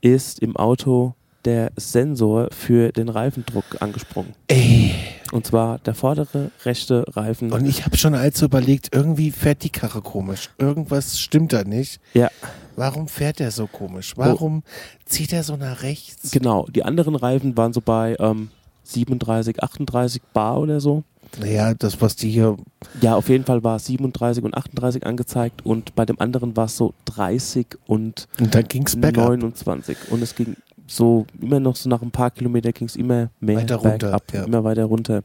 ist 0.00 0.40
im 0.40 0.56
Auto 0.56 1.14
der 1.44 1.72
Sensor 1.76 2.48
für 2.50 2.90
den 2.90 3.08
Reifendruck 3.08 3.64
angesprungen. 3.80 4.32
Ey. 4.48 4.94
Und 5.32 5.46
zwar 5.46 5.78
der 5.80 5.94
vordere 5.94 6.50
rechte 6.64 7.04
Reifen. 7.14 7.52
Und 7.52 7.66
ich 7.66 7.84
habe 7.84 7.96
schon 7.96 8.14
als 8.14 8.40
überlegt, 8.40 8.94
irgendwie 8.94 9.30
fährt 9.30 9.62
die 9.62 9.70
Karre 9.70 10.00
komisch. 10.00 10.50
Irgendwas 10.58 11.18
stimmt 11.18 11.52
da 11.52 11.64
nicht. 11.64 12.00
ja, 12.14 12.30
Warum 12.76 13.08
fährt 13.08 13.40
er 13.40 13.50
so 13.50 13.66
komisch? 13.66 14.14
Warum 14.16 14.62
zieht 15.04 15.32
er 15.32 15.42
so 15.44 15.56
nach 15.56 15.82
rechts? 15.82 16.30
genau. 16.30 16.66
Die 16.66 16.84
anderen 16.84 17.14
Reifen 17.14 17.56
waren 17.56 17.72
so 17.72 17.80
bei 17.80 18.16
ähm, 18.18 18.50
37, 18.84 19.62
38 19.62 20.22
Bar 20.32 20.60
oder 20.60 20.80
so. 20.80 21.02
Naja, 21.40 21.74
das, 21.74 22.00
was 22.00 22.16
die 22.16 22.30
hier. 22.30 22.56
Ja, 23.00 23.16
auf 23.16 23.28
jeden 23.28 23.44
Fall 23.44 23.64
war 23.64 23.78
37 23.78 24.44
und 24.44 24.56
38 24.56 25.04
angezeigt 25.04 25.66
und 25.66 25.94
bei 25.94 26.06
dem 26.06 26.20
anderen 26.20 26.56
war 26.56 26.66
es 26.66 26.76
so 26.76 26.94
30 27.06 27.66
und 27.86 28.28
Und 28.38 28.54
dann 28.54 28.68
ging's 28.68 28.94
bergab. 28.94 29.26
29 29.26 29.96
und 30.10 30.22
es 30.22 30.34
ging 30.34 30.56
so 30.86 31.26
immer 31.40 31.60
noch 31.60 31.76
so 31.76 31.88
nach 31.88 32.02
ein 32.02 32.10
paar 32.10 32.30
Kilometer 32.30 32.72
ging 32.72 32.86
es 32.86 32.96
immer 32.96 33.30
mehr 33.40 33.56
Weiter 33.56 33.76
runter, 33.76 33.98
bergab, 33.98 34.32
ja. 34.32 34.44
immer 34.44 34.64
weiter 34.64 34.84
runter. 34.84 35.22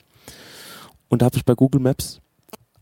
Und 1.09 1.21
da 1.21 1.25
habe 1.25 1.37
ich 1.37 1.45
bei 1.45 1.53
Google 1.53 1.81
Maps 1.81 2.21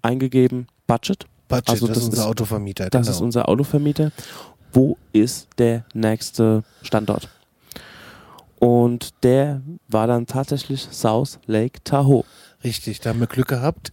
eingegeben 0.01 0.67
Budget, 0.85 1.25
Budget, 1.47 1.69
Also 1.69 1.87
das, 1.87 1.95
das 1.95 2.03
ist 2.03 2.09
unser 2.09 2.27
Autovermieter. 2.27 2.89
das 2.89 3.01
genau. 3.07 3.15
ist 3.15 3.21
unser 3.21 3.49
Autovermieter. 3.49 4.11
Wo 4.73 4.97
ist 5.11 5.47
der 5.57 5.85
nächste 5.93 6.63
Standort? 6.81 7.29
Und 8.59 9.09
der 9.23 9.61
war 9.87 10.07
dann 10.07 10.25
tatsächlich 10.25 10.87
South 10.91 11.39
Lake 11.45 11.79
Tahoe. 11.83 12.23
Richtig, 12.63 12.99
da 13.01 13.11
haben 13.11 13.19
wir 13.19 13.27
Glück 13.27 13.47
gehabt. 13.49 13.91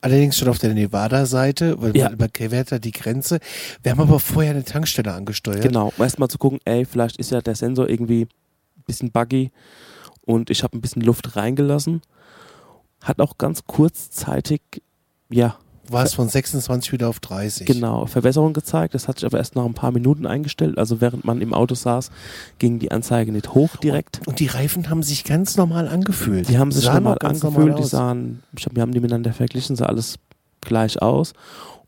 Allerdings 0.00 0.36
schon 0.36 0.48
auf 0.48 0.58
der 0.58 0.74
Nevada-Seite, 0.74 1.80
weil 1.80 1.96
Ja. 1.96 2.04
man 2.04 2.14
überquert 2.14 2.70
da 2.70 2.78
die 2.78 2.92
Grenze. 2.92 3.40
Wir 3.82 3.90
haben 3.92 4.00
aber 4.00 4.20
vorher 4.20 4.52
eine 4.52 4.62
Tankstelle 4.64 5.12
angesteuert. 5.12 5.62
Genau, 5.62 5.92
um 5.96 6.04
erst 6.04 6.18
mal 6.18 6.28
zu 6.28 6.38
gucken, 6.38 6.60
ey, 6.64 6.84
vielleicht 6.84 7.16
ist 7.16 7.30
ja 7.32 7.40
der 7.40 7.56
Sensor 7.56 7.88
irgendwie 7.88 8.22
ein 8.22 8.82
bisschen 8.86 9.10
buggy 9.10 9.50
und 10.22 10.50
ich 10.50 10.62
habe 10.62 10.76
ein 10.76 10.80
bisschen 10.80 11.02
Luft 11.02 11.34
reingelassen. 11.34 12.02
Hat 13.02 13.20
auch 13.20 13.38
ganz 13.38 13.64
kurzzeitig, 13.66 14.60
ja, 15.30 15.58
War 15.90 16.04
es 16.04 16.14
von 16.14 16.28
26 16.28 16.92
wieder 16.92 17.08
auf 17.08 17.20
30. 17.20 17.66
genau, 17.66 18.06
Verbesserung 18.06 18.52
gezeigt. 18.52 18.94
Das 18.94 19.08
hat 19.08 19.18
sich 19.18 19.26
aber 19.26 19.38
erst 19.38 19.54
nach 19.56 19.64
ein 19.64 19.74
paar 19.74 19.92
Minuten 19.92 20.26
eingestellt. 20.26 20.78
Also 20.78 21.00
während 21.00 21.24
man 21.24 21.40
im 21.40 21.54
Auto 21.54 21.74
saß, 21.74 22.10
ging 22.58 22.78
die 22.78 22.90
Anzeige 22.90 23.32
nicht 23.32 23.54
hoch 23.54 23.76
direkt. 23.76 24.20
Und 24.26 24.40
die 24.40 24.46
Reifen 24.46 24.90
haben 24.90 25.02
sich 25.02 25.24
ganz 25.24 25.56
normal 25.56 25.88
angefühlt. 25.88 26.48
Die 26.48 26.58
haben 26.58 26.72
sich 26.72 26.84
normal 26.86 27.18
angefühlt, 27.20 27.54
normal 27.54 27.74
die 27.74 27.84
sahen, 27.84 28.42
ich 28.56 28.66
hab, 28.66 28.74
wir 28.74 28.82
haben 28.82 28.92
die 28.92 29.00
miteinander 29.00 29.32
verglichen, 29.32 29.76
sah 29.76 29.86
alles 29.86 30.16
gleich 30.60 31.00
aus. 31.02 31.32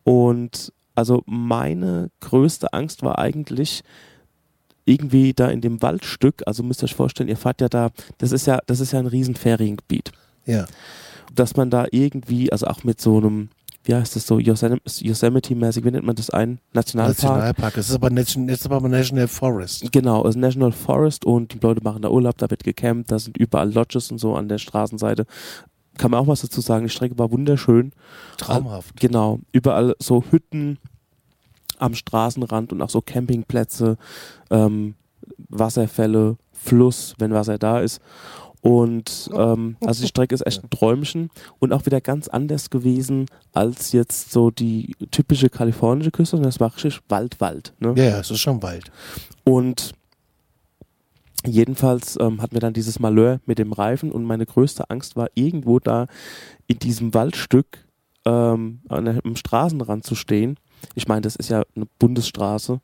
Und 0.04 0.72
also 0.94 1.22
meine 1.26 2.10
größte 2.20 2.72
Angst 2.72 3.02
war 3.02 3.18
eigentlich 3.18 3.82
irgendwie 4.84 5.34
da 5.34 5.48
in 5.48 5.60
dem 5.60 5.82
Waldstück, 5.82 6.42
also 6.46 6.62
müsst 6.62 6.82
ihr 6.82 6.84
euch 6.84 6.94
vorstellen, 6.94 7.28
ihr 7.28 7.36
fahrt 7.36 7.60
ja 7.60 7.68
da, 7.68 7.90
das 8.18 8.32
ist 8.32 8.46
ja, 8.46 8.58
das 8.66 8.80
ist 8.80 8.92
ja 8.92 8.98
ein 8.98 9.06
riesen 9.06 9.34
Feriengebiet, 9.34 10.12
Ja. 10.46 10.64
dass 11.34 11.56
man 11.56 11.68
da 11.68 11.86
irgendwie, 11.90 12.50
also 12.50 12.66
auch 12.66 12.84
mit 12.84 12.98
so 13.00 13.18
einem, 13.18 13.50
wie 13.84 13.94
heißt 13.94 14.16
das 14.16 14.26
so, 14.26 14.36
Yosem- 14.38 14.80
Yosemite-mäßig, 15.00 15.84
wie 15.84 15.90
nennt 15.90 16.04
man 16.04 16.16
das 16.16 16.30
ein? 16.30 16.58
Nationalpark? 16.72 17.18
Nationalpark. 17.22 17.74
Das 17.74 17.88
ist 17.88 17.94
aber, 17.94 18.10
Nation, 18.10 18.48
ist 18.48 18.66
aber 18.70 18.86
National 18.88 19.28
Forest. 19.28 19.90
Genau, 19.92 20.22
es 20.24 20.30
ist 20.34 20.40
National 20.40 20.72
Forest 20.72 21.24
und 21.24 21.54
die 21.54 21.58
Leute 21.58 21.82
machen 21.82 22.02
da 22.02 22.10
Urlaub, 22.10 22.36
da 22.38 22.50
wird 22.50 22.64
gecampt, 22.64 23.10
da 23.10 23.18
sind 23.18 23.36
überall 23.38 23.72
Lodges 23.72 24.10
und 24.10 24.18
so 24.18 24.34
an 24.34 24.48
der 24.48 24.58
Straßenseite. 24.58 25.24
Kann 25.96 26.10
man 26.10 26.20
auch 26.20 26.26
was 26.28 26.42
dazu 26.42 26.60
sagen, 26.60 26.84
die 26.84 26.90
Strecke 26.90 27.18
war 27.18 27.30
wunderschön. 27.32 27.92
Traumhaft. 28.36 29.00
Genau, 29.00 29.40
überall 29.52 29.96
so 29.98 30.22
Hütten 30.30 30.78
am 31.78 31.94
Straßenrand 31.94 32.72
und 32.72 32.82
auch 32.82 32.90
so 32.90 33.00
Campingplätze, 33.00 33.96
ähm, 34.50 34.94
Wasserfälle, 35.48 36.36
Fluss, 36.52 37.14
wenn 37.18 37.32
Wasser 37.32 37.58
da 37.58 37.80
ist. 37.80 38.00
Und 38.68 39.30
ähm, 39.32 39.78
also 39.84 40.02
die 40.02 40.08
Strecke 40.08 40.34
ist 40.34 40.46
echt 40.46 40.62
ein 40.62 40.68
Träumchen 40.68 41.30
und 41.58 41.72
auch 41.72 41.86
wieder 41.86 42.02
ganz 42.02 42.28
anders 42.28 42.68
gewesen 42.68 43.24
als 43.54 43.92
jetzt 43.92 44.30
so 44.30 44.50
die 44.50 44.94
typische 45.10 45.48
kalifornische 45.48 46.10
Küste, 46.10 46.36
sondern 46.36 46.50
das 46.50 46.60
war 46.60 46.74
richtig 46.74 47.00
Wald, 47.08 47.40
Wald. 47.40 47.72
Ne? 47.78 47.94
Ja, 47.96 48.20
es 48.20 48.30
ist 48.30 48.40
schon 48.40 48.62
Wald. 48.62 48.90
Und 49.42 49.94
jedenfalls 51.46 52.18
ähm, 52.20 52.42
hatten 52.42 52.56
wir 52.56 52.60
dann 52.60 52.74
dieses 52.74 53.00
Malheur 53.00 53.40
mit 53.46 53.58
dem 53.58 53.72
Reifen 53.72 54.12
und 54.12 54.24
meine 54.24 54.44
größte 54.44 54.90
Angst 54.90 55.16
war, 55.16 55.28
irgendwo 55.34 55.78
da 55.78 56.06
in 56.66 56.78
diesem 56.78 57.14
Waldstück 57.14 57.86
ähm, 58.26 58.80
an 58.90 59.06
der, 59.06 59.24
am 59.24 59.36
Straßenrand 59.36 60.04
zu 60.04 60.14
stehen. 60.14 60.58
Ich 60.94 61.08
meine, 61.08 61.22
das 61.22 61.36
ist 61.36 61.48
ja 61.48 61.62
eine 61.74 61.86
Bundesstraße. 61.98 62.82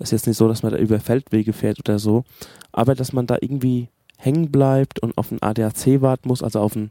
Ist 0.00 0.12
jetzt 0.12 0.26
nicht 0.26 0.36
so, 0.36 0.48
dass 0.48 0.62
man 0.62 0.72
da 0.72 0.78
über 0.78 1.00
Feldwege 1.00 1.54
fährt 1.54 1.78
oder 1.78 1.98
so. 1.98 2.24
Aber 2.72 2.94
dass 2.94 3.14
man 3.14 3.26
da 3.26 3.38
irgendwie 3.40 3.88
hängen 4.16 4.50
bleibt 4.50 5.00
und 5.00 5.16
auf 5.18 5.30
ein 5.30 5.42
ADAC 5.42 6.00
warten 6.00 6.28
muss, 6.28 6.42
also 6.42 6.60
auf 6.60 6.76
ein 6.76 6.90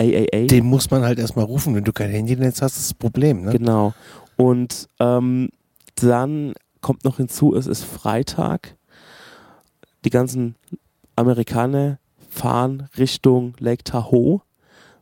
AAA. 0.00 0.46
Den 0.46 0.66
muss 0.66 0.90
man 0.90 1.02
halt 1.02 1.18
erstmal 1.18 1.44
rufen. 1.44 1.74
Wenn 1.74 1.84
du 1.84 1.92
kein 1.92 2.10
Handynetz 2.10 2.62
hast, 2.62 2.76
ist 2.76 2.90
das 2.90 2.94
Problem. 2.94 3.42
Ne? 3.42 3.52
Genau. 3.52 3.92
Und 4.36 4.88
ähm, 4.98 5.50
dann 5.96 6.54
kommt 6.80 7.04
noch 7.04 7.18
hinzu, 7.18 7.54
es 7.54 7.66
ist 7.66 7.84
Freitag. 7.84 8.76
Die 10.04 10.10
ganzen 10.10 10.54
Amerikaner 11.16 11.98
fahren 12.30 12.88
Richtung 12.96 13.54
Lake 13.58 13.84
Tahoe, 13.84 14.40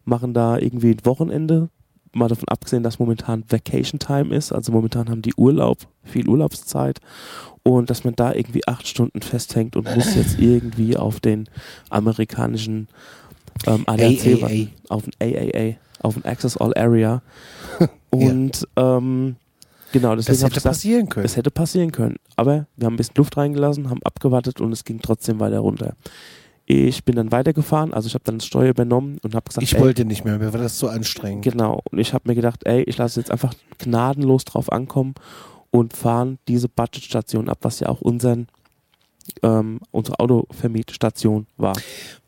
machen 0.05 0.35
da 0.35 0.59
irgendwie 0.59 0.91
ein 0.91 1.05
Wochenende. 1.05 1.69
Mal 2.13 2.29
davon 2.29 2.49
abgesehen, 2.49 2.83
dass 2.83 2.99
momentan 2.99 3.45
Vacation 3.49 3.99
Time 3.99 4.35
ist, 4.35 4.53
also 4.53 4.73
momentan 4.73 5.09
haben 5.11 5.23
die 5.23 5.35
Urlaub, 5.35 5.79
viel 6.05 6.29
Urlaubszeit 6.29 7.01
und 7.63 7.91
dass 7.91 8.05
man 8.05 8.15
da 8.17 8.33
irgendwie 8.35 8.67
acht 8.67 8.87
Stunden 8.87 9.21
festhängt 9.21 9.77
und 9.77 9.95
muss 9.95 10.15
jetzt 10.15 10.39
irgendwie 10.39 10.97
auf 10.97 11.21
den 11.21 11.49
amerikanischen 11.91 12.89
ähm, 13.67 13.85
ADAC 13.87 14.25
AAA. 14.25 14.41
warten, 14.43 14.71
auf 14.89 15.05
den 15.05 15.13
AAA, 15.21 15.77
auf 16.01 16.15
den 16.15 16.25
Access 16.25 16.57
All 16.57 16.75
Area. 16.77 17.23
Und 18.11 18.67
ähm, 18.77 19.37
genau, 19.93 20.17
deswegen 20.17 20.35
Das 20.35 20.43
hätte 20.43 20.55
gesagt, 20.55 20.65
passieren 20.65 21.09
können. 21.09 21.27
es 21.27 21.37
hätte 21.37 21.51
passieren 21.51 21.93
können. 21.93 22.17
Aber 22.37 22.67
wir 22.77 22.87
haben 22.87 22.95
ein 22.95 22.97
bisschen 22.97 23.17
Luft 23.17 23.37
reingelassen, 23.37 23.91
haben 23.91 24.03
abgewartet 24.03 24.61
und 24.61 24.73
es 24.73 24.85
ging 24.85 25.01
trotzdem 25.03 25.41
weiter 25.41 25.59
runter. 25.59 25.95
Ich 26.71 27.03
bin 27.03 27.17
dann 27.17 27.33
weitergefahren, 27.33 27.95
also 27.95 28.09
ich 28.09 28.15
habe 28.15 28.25
dann 28.25 28.37
das 28.37 28.47
Steuer 28.47 28.69
übernommen 28.69 29.17
und 29.23 29.35
habe 29.35 29.49
gesagt, 29.49 29.63
Ich 29.65 29.75
ey, 29.75 29.81
wollte 29.81 30.05
nicht 30.05 30.27
mehr, 30.27 30.37
mir 30.37 30.53
war 30.53 30.61
das 30.61 30.79
so 30.79 30.87
anstrengend. 30.89 31.43
Genau. 31.43 31.81
Und 31.91 31.99
ich 31.99 32.13
habe 32.13 32.29
mir 32.29 32.35
gedacht, 32.35 32.67
ey, 32.67 32.83
ich 32.83 32.99
lasse 32.99 33.19
jetzt 33.19 33.31
einfach 33.31 33.55
gnadenlos 33.79 34.45
drauf 34.45 34.71
ankommen 34.71 35.15
und 35.71 35.97
fahren 35.97 36.39
diese 36.47 36.69
Budgetstation 36.69 37.49
ab, 37.49 37.57
was 37.63 37.81
ja 37.81 37.89
auch 37.89 38.03
unseren, 38.03 38.49
ähm, 39.43 39.81
unsere 39.91 40.19
Autovermietstation 40.21 41.47
war. 41.57 41.75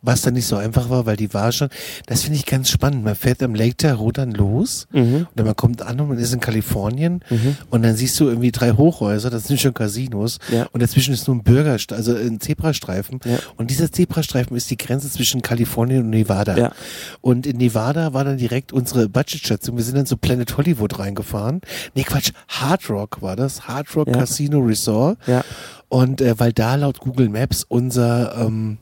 Was 0.03 0.23
dann 0.23 0.33
nicht 0.33 0.47
so 0.47 0.57
einfach 0.57 0.89
war, 0.89 1.05
weil 1.05 1.17
die 1.19 1.35
war 1.35 1.53
schon, 1.53 1.69
das 2.07 2.23
finde 2.23 2.39
ich 2.39 2.47
ganz 2.47 2.71
spannend. 2.71 3.05
Man 3.05 3.15
fährt 3.15 3.43
am 3.43 3.55
Lake 3.55 3.77
Tahoe 3.77 4.13
dann 4.15 4.31
los 4.31 4.87
Mhm. 4.93 5.27
oder 5.35 5.45
man 5.45 5.55
kommt 5.57 5.83
an 5.83 6.01
und 6.01 6.09
man 6.09 6.17
ist 6.19 6.33
in 6.33 6.41
Kalifornien 6.41 7.23
Mhm. 7.29 7.59
und 7.69 7.83
dann 7.83 7.95
siehst 7.97 8.19
du 8.19 8.27
irgendwie 8.29 8.51
drei 8.51 8.73
Hochhäuser, 8.73 9.29
das 9.29 9.45
sind 9.45 9.61
schon 9.61 9.75
Casinos 9.75 10.39
Ja. 10.51 10.67
und 10.73 10.83
dazwischen 10.83 11.13
ist 11.13 11.27
nur 11.29 11.37
ein 11.37 11.43
Bürgerstreifen, 11.43 11.97
also 12.11 12.17
ein 12.19 12.41
Zebrastreifen 12.41 13.21
Ja. 13.27 13.41
und 13.59 13.71
dieser 13.71 13.93
Zebrastreifen 13.93 14.57
ist 14.57 14.71
die 14.71 14.79
Grenze 14.79 15.11
zwischen 15.11 15.43
Kalifornien 15.43 16.05
und 16.05 16.11
Nevada. 16.11 16.57
Ja. 16.57 16.73
Und 17.21 17.47
in 17.47 17.59
Nevada 17.59 18.15
war 18.15 18.25
dann 18.25 18.39
direkt 18.39 18.73
unsere 18.73 19.07
Budgetstation. 19.07 19.77
Wir 19.77 19.85
sind 19.85 19.99
dann 19.99 20.07
zu 20.07 20.17
Planet 20.17 20.57
Hollywood 20.57 20.99
reingefahren. 20.99 21.61
Nee, 21.95 22.05
Quatsch, 22.05 22.31
Hard 22.49 22.89
Rock 22.89 23.21
war 23.21 23.37
das. 23.37 23.69
Hard 23.69 23.95
Rock. 23.97 24.11
Casino 24.11 24.61
Resort. 24.61 25.19
Ja. 25.27 25.45
Und 25.91 26.23
äh, 26.23 26.39
weil 26.39 26.53
da 26.55 26.77
laut 26.77 27.01
Google 27.01 27.29
Maps 27.29 27.65
unser 27.69 28.47
ähm, 28.47 28.79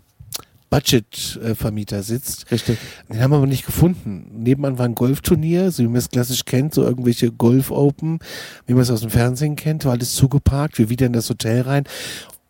Budget-Vermieter 0.70 2.02
sitzt. 2.02 2.50
Richtig. 2.50 2.78
Den 3.08 3.20
haben 3.20 3.30
wir 3.30 3.38
aber 3.38 3.46
nicht 3.46 3.66
gefunden. 3.66 4.30
Nebenan 4.42 4.78
war 4.78 4.84
ein 4.84 4.94
Golfturnier, 4.94 5.70
so 5.70 5.82
wie 5.82 5.86
man 5.88 5.96
es 5.96 6.10
klassisch 6.10 6.44
kennt, 6.44 6.74
so 6.74 6.82
irgendwelche 6.84 7.32
Golf-Open, 7.32 8.18
wie 8.66 8.72
man 8.74 8.82
es 8.82 8.90
aus 8.90 9.00
dem 9.00 9.10
Fernsehen 9.10 9.56
kennt, 9.56 9.84
war 9.84 9.92
alles 9.92 10.14
zugeparkt, 10.14 10.78
wir 10.78 10.90
wieder 10.90 11.06
in 11.06 11.12
das 11.14 11.28
Hotel 11.30 11.62
rein. 11.62 11.84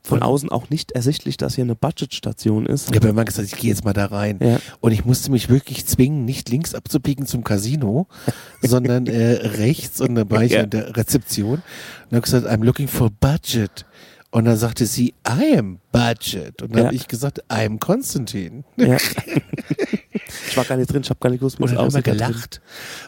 Von 0.03 0.23
außen 0.23 0.49
auch 0.51 0.71
nicht 0.71 0.93
ersichtlich, 0.93 1.37
dass 1.37 1.55
hier 1.57 1.65
eine 1.65 1.75
Budgetstation 1.75 2.65
ist. 2.65 2.89
Ich 2.91 2.97
habe 2.97 3.09
immer 3.09 3.27
gesagt, 3.27 3.47
ich 3.53 3.59
gehe 3.59 3.69
jetzt 3.71 3.85
mal 3.85 3.93
da 3.93 4.07
rein. 4.07 4.39
Ja. 4.43 4.59
Und 4.81 4.93
ich 4.93 5.05
musste 5.05 5.31
mich 5.31 5.51
wirklich 5.51 5.85
zwingen, 5.87 6.25
nicht 6.25 6.49
links 6.49 6.75
abzubiegen 6.75 7.27
zum 7.27 7.45
Casino, 7.45 8.07
sondern 8.63 9.07
äh, 9.07 9.33
rechts 9.35 10.01
und 10.01 10.15
dann 10.15 10.31
war 10.31 10.43
ich 10.43 10.53
Ja. 10.53 10.63
in 10.63 10.71
der 10.71 10.97
Rezeption 10.97 11.63
und 12.11 12.13
habe 12.17 12.23
gesagt, 12.23 12.47
I'm 12.47 12.65
looking 12.65 12.89
for 12.89 13.11
budget. 13.11 13.85
Und 14.31 14.45
dann 14.45 14.57
sagte 14.59 14.85
sie, 14.87 15.15
I 15.27 15.57
am 15.59 15.79
budget. 15.91 16.61
Und 16.63 16.73
dann 16.73 16.79
Ja. 16.81 16.85
habe 16.87 16.97
ich 16.97 17.09
gesagt, 17.09 17.39
I 17.51 17.65
am 17.65 17.79
Konstantin. 17.81 18.65
Ja. 18.77 18.97
ich 20.49 20.57
war 20.57 20.65
gar 20.65 20.77
nicht 20.77 20.93
drin, 20.93 21.03
ich 21.03 21.11
habe 21.11 21.21
gar 21.21 21.31
nicht 21.31 21.41
gewusst, 21.41 21.59
wie 21.59 21.63
Und 21.63 21.71
dann 21.73 21.79
haben 21.79 21.95
wir 21.95 22.03
gelacht. 22.03 22.61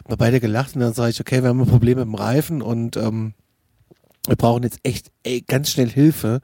Wir 0.07 0.17
beide 0.17 0.39
gelacht 0.39 0.75
und 0.75 0.81
dann 0.81 0.93
sage 0.93 1.11
ich, 1.11 1.19
okay, 1.21 1.43
wir 1.43 1.49
haben 1.49 1.61
ein 1.61 1.67
Problem 1.67 1.97
mit 1.99 2.05
dem 2.05 2.15
Reifen 2.15 2.61
und 2.63 2.97
ähm, 2.97 3.33
wir 4.27 4.35
brauchen 4.35 4.63
jetzt 4.63 4.79
echt 4.83 5.11
ey, 5.23 5.41
ganz 5.41 5.69
schnell 5.69 5.89
Hilfe, 5.89 6.41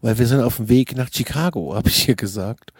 weil 0.00 0.18
wir 0.18 0.26
sind 0.26 0.40
auf 0.40 0.56
dem 0.56 0.68
Weg 0.68 0.96
nach 0.96 1.08
Chicago, 1.12 1.74
habe 1.74 1.88
ich 1.88 2.02
hier 2.04 2.14
gesagt. 2.16 2.72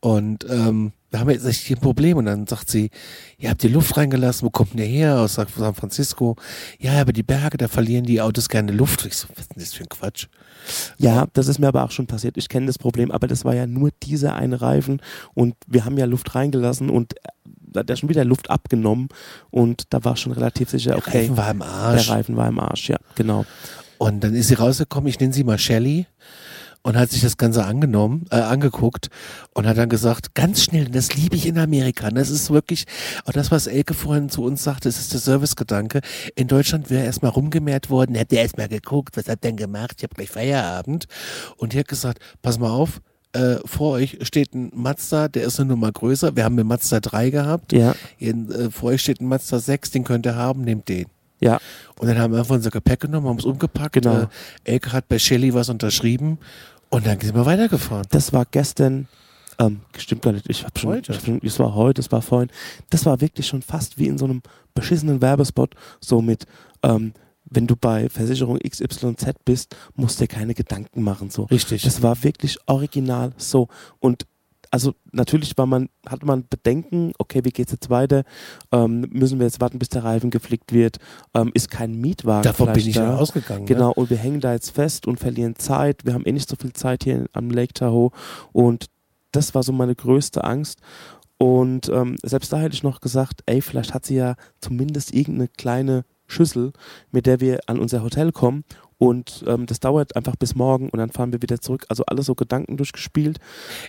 Und 0.00 0.44
ähm, 0.50 0.92
da 1.12 1.20
haben 1.20 1.28
wir 1.28 1.34
jetzt 1.34 1.46
echt 1.46 1.60
hier 1.60 1.76
ein 1.76 1.80
Problem. 1.80 2.16
Und 2.16 2.24
dann 2.24 2.46
sagt 2.46 2.70
sie, 2.70 2.90
ihr 3.38 3.50
habt 3.50 3.62
die 3.62 3.68
Luft 3.68 3.96
reingelassen, 3.96 4.46
wo 4.46 4.50
kommt 4.50 4.70
denn 4.72 4.78
der 4.78 4.86
her? 4.86 5.20
Aus 5.20 5.34
San 5.34 5.46
Francisco. 5.46 6.36
Ja, 6.80 7.00
aber 7.00 7.12
die 7.12 7.22
Berge, 7.22 7.58
da 7.58 7.68
verlieren 7.68 8.04
die 8.04 8.20
Autos 8.20 8.48
gerne 8.48 8.72
Luft. 8.72 9.04
Ich 9.06 9.16
so, 9.16 9.28
was 9.34 9.42
ist 9.42 9.54
denn 9.54 9.62
das 9.62 9.74
für 9.74 9.84
ein 9.84 9.88
Quatsch? 9.88 10.26
Ja, 10.98 11.26
das 11.34 11.48
ist 11.48 11.58
mir 11.58 11.68
aber 11.68 11.84
auch 11.84 11.90
schon 11.90 12.06
passiert. 12.06 12.36
Ich 12.36 12.48
kenne 12.48 12.66
das 12.66 12.78
Problem, 12.78 13.10
aber 13.10 13.26
das 13.28 13.44
war 13.44 13.54
ja 13.54 13.66
nur 13.66 13.90
dieser 14.02 14.34
eine 14.34 14.60
Reifen 14.60 15.00
und 15.34 15.54
wir 15.66 15.84
haben 15.84 15.98
ja 15.98 16.06
Luft 16.06 16.34
reingelassen 16.34 16.88
und 16.88 17.14
da 17.44 17.80
hat 17.80 17.90
er 17.90 17.96
schon 17.96 18.08
wieder 18.08 18.24
Luft 18.24 18.48
abgenommen 18.50 19.08
und 19.50 19.84
da 19.90 20.04
war 20.04 20.16
schon 20.16 20.32
relativ 20.32 20.70
sicher, 20.70 20.96
okay, 20.96 21.10
Der 21.12 21.20
Reifen 21.22 21.36
war 21.36 21.50
im 21.50 21.62
Arsch. 21.62 22.06
der 22.06 22.14
Reifen 22.14 22.36
war 22.36 22.48
im 22.48 22.60
Arsch, 22.60 22.88
ja, 22.90 22.98
genau. 23.16 23.44
Und 23.98 24.22
dann 24.22 24.34
ist 24.34 24.48
sie 24.48 24.54
rausgekommen, 24.54 25.08
ich 25.08 25.18
nenne 25.18 25.32
sie 25.32 25.44
mal 25.44 25.58
Shelly 25.58 26.06
und 26.82 26.96
hat 26.96 27.10
sich 27.10 27.20
das 27.22 27.36
Ganze 27.36 27.64
angenommen, 27.64 28.26
äh, 28.30 28.36
angeguckt 28.36 29.08
und 29.54 29.66
hat 29.66 29.78
dann 29.78 29.88
gesagt, 29.88 30.34
ganz 30.34 30.62
schnell, 30.64 30.86
das 30.86 31.14
liebe 31.14 31.36
ich 31.36 31.46
in 31.46 31.58
Amerika. 31.58 32.08
Und 32.08 32.16
das 32.16 32.30
ist 32.30 32.50
wirklich, 32.50 32.84
auch 33.24 33.32
das, 33.32 33.50
was 33.50 33.66
Elke 33.66 33.94
vorhin 33.94 34.28
zu 34.28 34.42
uns 34.42 34.64
sagte, 34.64 34.88
das 34.88 34.98
ist 34.98 35.12
der 35.12 35.20
Servicegedanke. 35.20 36.00
In 36.34 36.48
Deutschland 36.48 36.90
wäre 36.90 37.04
erstmal 37.04 37.30
rumgemäht 37.30 37.88
worden, 37.88 38.18
habt 38.18 38.32
ihr 38.32 38.40
erstmal 38.40 38.68
geguckt, 38.68 39.16
was 39.16 39.28
ihr 39.28 39.36
denn 39.36 39.56
gemacht? 39.56 39.94
Ich 39.98 40.02
habe 40.02 40.14
gleich 40.14 40.30
Feierabend. 40.30 41.06
Und 41.56 41.72
die 41.72 41.78
hat 41.78 41.88
gesagt, 41.88 42.18
pass 42.42 42.58
mal 42.58 42.70
auf, 42.70 43.00
äh, 43.32 43.56
vor 43.64 43.92
euch 43.92 44.18
steht 44.22 44.54
ein 44.54 44.70
Mazda, 44.74 45.28
der 45.28 45.44
ist 45.44 45.58
eine 45.58 45.70
Nummer 45.70 45.90
größer. 45.90 46.36
Wir 46.36 46.44
haben 46.44 46.58
einen 46.58 46.68
Mazda 46.68 47.00
3 47.00 47.30
gehabt. 47.30 47.72
Ja, 47.72 47.94
Hier, 48.18 48.34
äh, 48.34 48.70
vor 48.70 48.90
euch 48.90 49.00
steht 49.00 49.20
ein 49.20 49.26
Mazda 49.26 49.58
6, 49.58 49.92
den 49.92 50.04
könnt 50.04 50.26
ihr 50.26 50.36
haben, 50.36 50.62
nehmt 50.62 50.88
den. 50.88 51.06
ja, 51.40 51.58
Und 51.98 52.08
dann 52.08 52.18
haben 52.18 52.32
wir 52.32 52.40
einfach 52.40 52.56
unser 52.56 52.70
Gepäck 52.70 53.00
genommen, 53.00 53.28
haben 53.28 53.38
es 53.38 53.44
umgepackt. 53.44 53.94
Genau. 53.94 54.22
Äh, 54.22 54.26
Elke 54.64 54.92
hat 54.92 55.08
bei 55.08 55.18
Shelly 55.18 55.54
was 55.54 55.70
unterschrieben 55.70 56.38
und 56.92 57.06
dann 57.06 57.18
sind 57.18 57.34
wir 57.34 57.46
weitergefahren. 57.46 58.06
das 58.10 58.32
war 58.32 58.44
gestern, 58.44 59.08
ähm, 59.58 59.80
stimmt 59.96 60.22
gar 60.22 60.32
nicht, 60.32 60.48
ich 60.48 60.64
habe 60.64 60.78
schon, 60.78 60.90
Heute. 60.90 61.12
ich 61.12 61.18
hab 61.18 61.24
schon, 61.24 61.40
es 61.42 61.58
war 61.58 61.74
heute, 61.74 62.00
es 62.02 62.12
war 62.12 62.20
vorhin, 62.20 62.50
das 62.90 63.06
war 63.06 63.20
wirklich 63.20 63.46
schon 63.46 63.62
fast 63.62 63.98
wie 63.98 64.08
in 64.08 64.18
so 64.18 64.26
einem 64.26 64.42
beschissenen 64.74 65.22
Werbespot, 65.22 65.74
so 66.00 66.20
mit, 66.20 66.44
ähm, 66.82 67.14
wenn 67.44 67.66
du 67.66 67.76
bei 67.76 68.08
Versicherung 68.10 68.58
XYZ 68.58 69.24
bist, 69.44 69.74
musst 69.94 70.20
dir 70.20 70.28
keine 70.28 70.54
Gedanken 70.54 71.02
machen, 71.02 71.30
so. 71.30 71.44
Richtig. 71.44 71.82
Das 71.82 72.02
war 72.02 72.22
wirklich 72.22 72.58
original 72.66 73.32
so. 73.36 73.68
Und 73.98 74.26
also 74.72 74.94
natürlich 75.12 75.56
war 75.58 75.66
man, 75.66 75.90
hatte 76.08 76.24
man 76.24 76.48
Bedenken, 76.48 77.12
okay, 77.18 77.42
wie 77.44 77.50
geht's 77.50 77.72
jetzt 77.72 77.90
weiter? 77.90 78.24
Ähm, 78.72 79.06
müssen 79.10 79.38
wir 79.38 79.46
jetzt 79.46 79.60
warten, 79.60 79.78
bis 79.78 79.90
der 79.90 80.02
Reifen 80.02 80.30
geflickt 80.30 80.72
wird? 80.72 80.96
Ähm, 81.34 81.50
ist 81.52 81.70
kein 81.70 82.00
Mietwagen. 82.00 82.42
Davon 82.42 82.72
bin 82.72 82.88
ich 82.88 82.94
da? 82.94 83.10
ja 83.10 83.16
ausgegangen. 83.16 83.66
Genau, 83.66 83.88
Ne? 83.88 83.94
und 83.94 84.10
wir 84.10 84.16
hängen 84.16 84.40
da 84.40 84.54
jetzt 84.54 84.70
fest 84.70 85.06
und 85.06 85.20
verlieren 85.20 85.56
Zeit. 85.56 86.06
Wir 86.06 86.14
haben 86.14 86.24
eh 86.24 86.32
nicht 86.32 86.48
so 86.48 86.56
viel 86.56 86.72
Zeit 86.72 87.04
hier 87.04 87.26
am 87.34 87.50
Lake 87.50 87.74
Tahoe. 87.74 88.10
Und 88.52 88.86
das 89.30 89.54
war 89.54 89.62
so 89.62 89.72
meine 89.72 89.94
größte 89.94 90.42
Angst. 90.42 90.80
Und 91.36 91.90
ähm, 91.90 92.16
selbst 92.22 92.52
da 92.52 92.58
hätte 92.58 92.74
ich 92.74 92.82
noch 92.82 93.00
gesagt, 93.00 93.42
ey, 93.46 93.60
vielleicht 93.60 93.92
hat 93.92 94.06
sie 94.06 94.14
ja 94.16 94.36
zumindest 94.60 95.12
irgendeine 95.12 95.48
kleine 95.48 96.04
Schüssel, 96.26 96.72
mit 97.10 97.26
der 97.26 97.40
wir 97.40 97.60
an 97.66 97.78
unser 97.78 98.02
Hotel 98.02 98.32
kommen. 98.32 98.64
Und 99.02 99.42
ähm, 99.48 99.66
das 99.66 99.80
dauert 99.80 100.14
einfach 100.14 100.36
bis 100.36 100.54
morgen 100.54 100.88
und 100.88 100.96
dann 101.00 101.10
fahren 101.10 101.32
wir 101.32 101.42
wieder 101.42 101.60
zurück. 101.60 101.84
Also 101.88 102.04
alles 102.06 102.26
so 102.26 102.36
Gedanken 102.36 102.76
durchgespielt. 102.76 103.38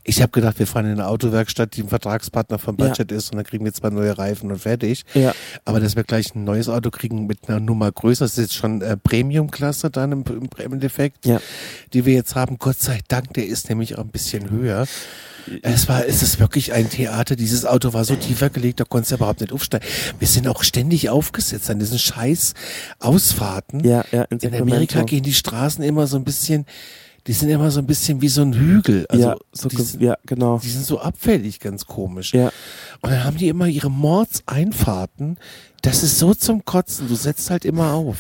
Ich 0.04 0.23
habe 0.23 0.32
gedacht, 0.32 0.58
wir 0.58 0.65
fahren 0.65 0.88
in 0.88 0.93
eine 0.93 1.06
Autowerkstatt, 1.08 1.76
die 1.78 1.84
ein 1.84 1.88
Vertragspartner 1.88 2.58
vom 2.58 2.78
Ja. 2.80 2.88
Budget 2.88 3.12
ist 3.12 3.30
und 3.32 3.36
dann 3.38 3.45
kriegen 3.45 3.63
wir 3.63 3.71
zwei 3.73 3.91
neue 3.91 4.17
Reifen 4.17 4.52
und 4.52 4.58
fertig. 4.58 5.04
Ja, 5.13 5.34
Aber 5.65 5.80
dass 5.80 5.95
wir 5.95 6.04
gleich 6.04 6.34
ein 6.34 6.45
neues 6.45 6.67
Auto 6.67 6.89
kriegen 6.89 7.28
mit 7.28 7.47
einer 7.47 7.60
Nummer 7.60 7.91
größer, 7.91 8.26
das 8.26 8.39
ist 8.39 8.43
jetzt 8.43 8.56
schon 8.56 8.82
äh, 8.82 8.97
Premium-Klasse 8.97 9.91
dann 9.91 10.12
im, 10.13 10.23
im 10.58 10.73
Endeffekt, 10.73 11.28
Ja. 11.28 11.39
die 11.93 12.08
wir 12.08 12.13
jetzt 12.15 12.34
haben. 12.34 12.58
Gott 12.58 12.80
sei 12.80 12.99
Dank, 13.08 13.34
der 13.36 13.45
ist 13.45 13.69
nämlich 13.69 13.95
auch 13.99 14.04
ein 14.04 14.10
bisschen 14.10 14.49
höher. 14.49 14.88
Es 15.62 15.88
war, 15.89 16.06
es 16.06 16.21
ist 16.23 16.39
wirklich 16.39 16.73
ein 16.73 16.89
Theater. 16.89 17.36
Dieses 17.36 17.65
Auto 17.65 17.93
war 17.93 18.06
so 18.06 18.15
tiefer 18.15 18.49
gelegt, 18.49 18.79
da 18.79 18.84
konntest 18.86 19.12
du 19.12 19.15
überhaupt 19.15 19.41
nicht 19.41 19.51
aufsteigen. 19.51 19.86
Wir 20.19 20.27
sind 20.27 20.47
auch 20.47 20.63
ständig 20.63 21.10
aufgesetzt 21.10 21.69
an 21.69 21.79
diesen 21.79 21.99
scheiß 21.99 22.53
Ausfahrten. 22.99 23.82
ja, 23.84 24.03
ja. 24.12 24.23
In, 24.23 24.39
In 24.39 24.56
Amerika 24.62 25.03
gehen 25.03 25.23
die 25.23 25.34
Straßen 25.34 25.84
immer 25.84 26.08
so 26.08 26.17
ein 26.17 26.23
bisschen, 26.23 26.65
die 27.27 27.34
sind 27.34 27.49
immer 27.49 27.71
so 27.71 27.79
ein 27.79 27.86
bisschen 27.88 28.21
wie 28.21 28.29
so 28.29 28.41
ein 28.41 28.53
Hügel. 28.53 29.06
Also 29.10 29.27
ja, 29.29 29.36
so 29.51 29.69
die, 29.69 29.82
sind- 29.82 30.01
ja, 30.01 30.17
genau. 30.25 30.60
die 30.60 30.69
sind 30.69 30.86
so 30.86 30.99
abfällig, 30.99 31.60
ganz 31.60 31.86
komisch. 31.86 32.34
Ja, 32.34 32.51
Und 33.01 33.12
dann 33.12 33.23
haben 33.23 33.38
die 33.38 33.47
immer 33.49 33.67
ihre 33.67 33.89
Mordseinfahrten. 33.91 35.38
Das 35.84 36.02
ist 36.02 36.17
so 36.17 36.34
zum 36.34 36.63
Kotzen. 36.63 37.10
Du 37.10 37.15
setzt 37.15 37.50
halt 37.50 37.65
immer 37.65 37.91
auf. 37.91 38.17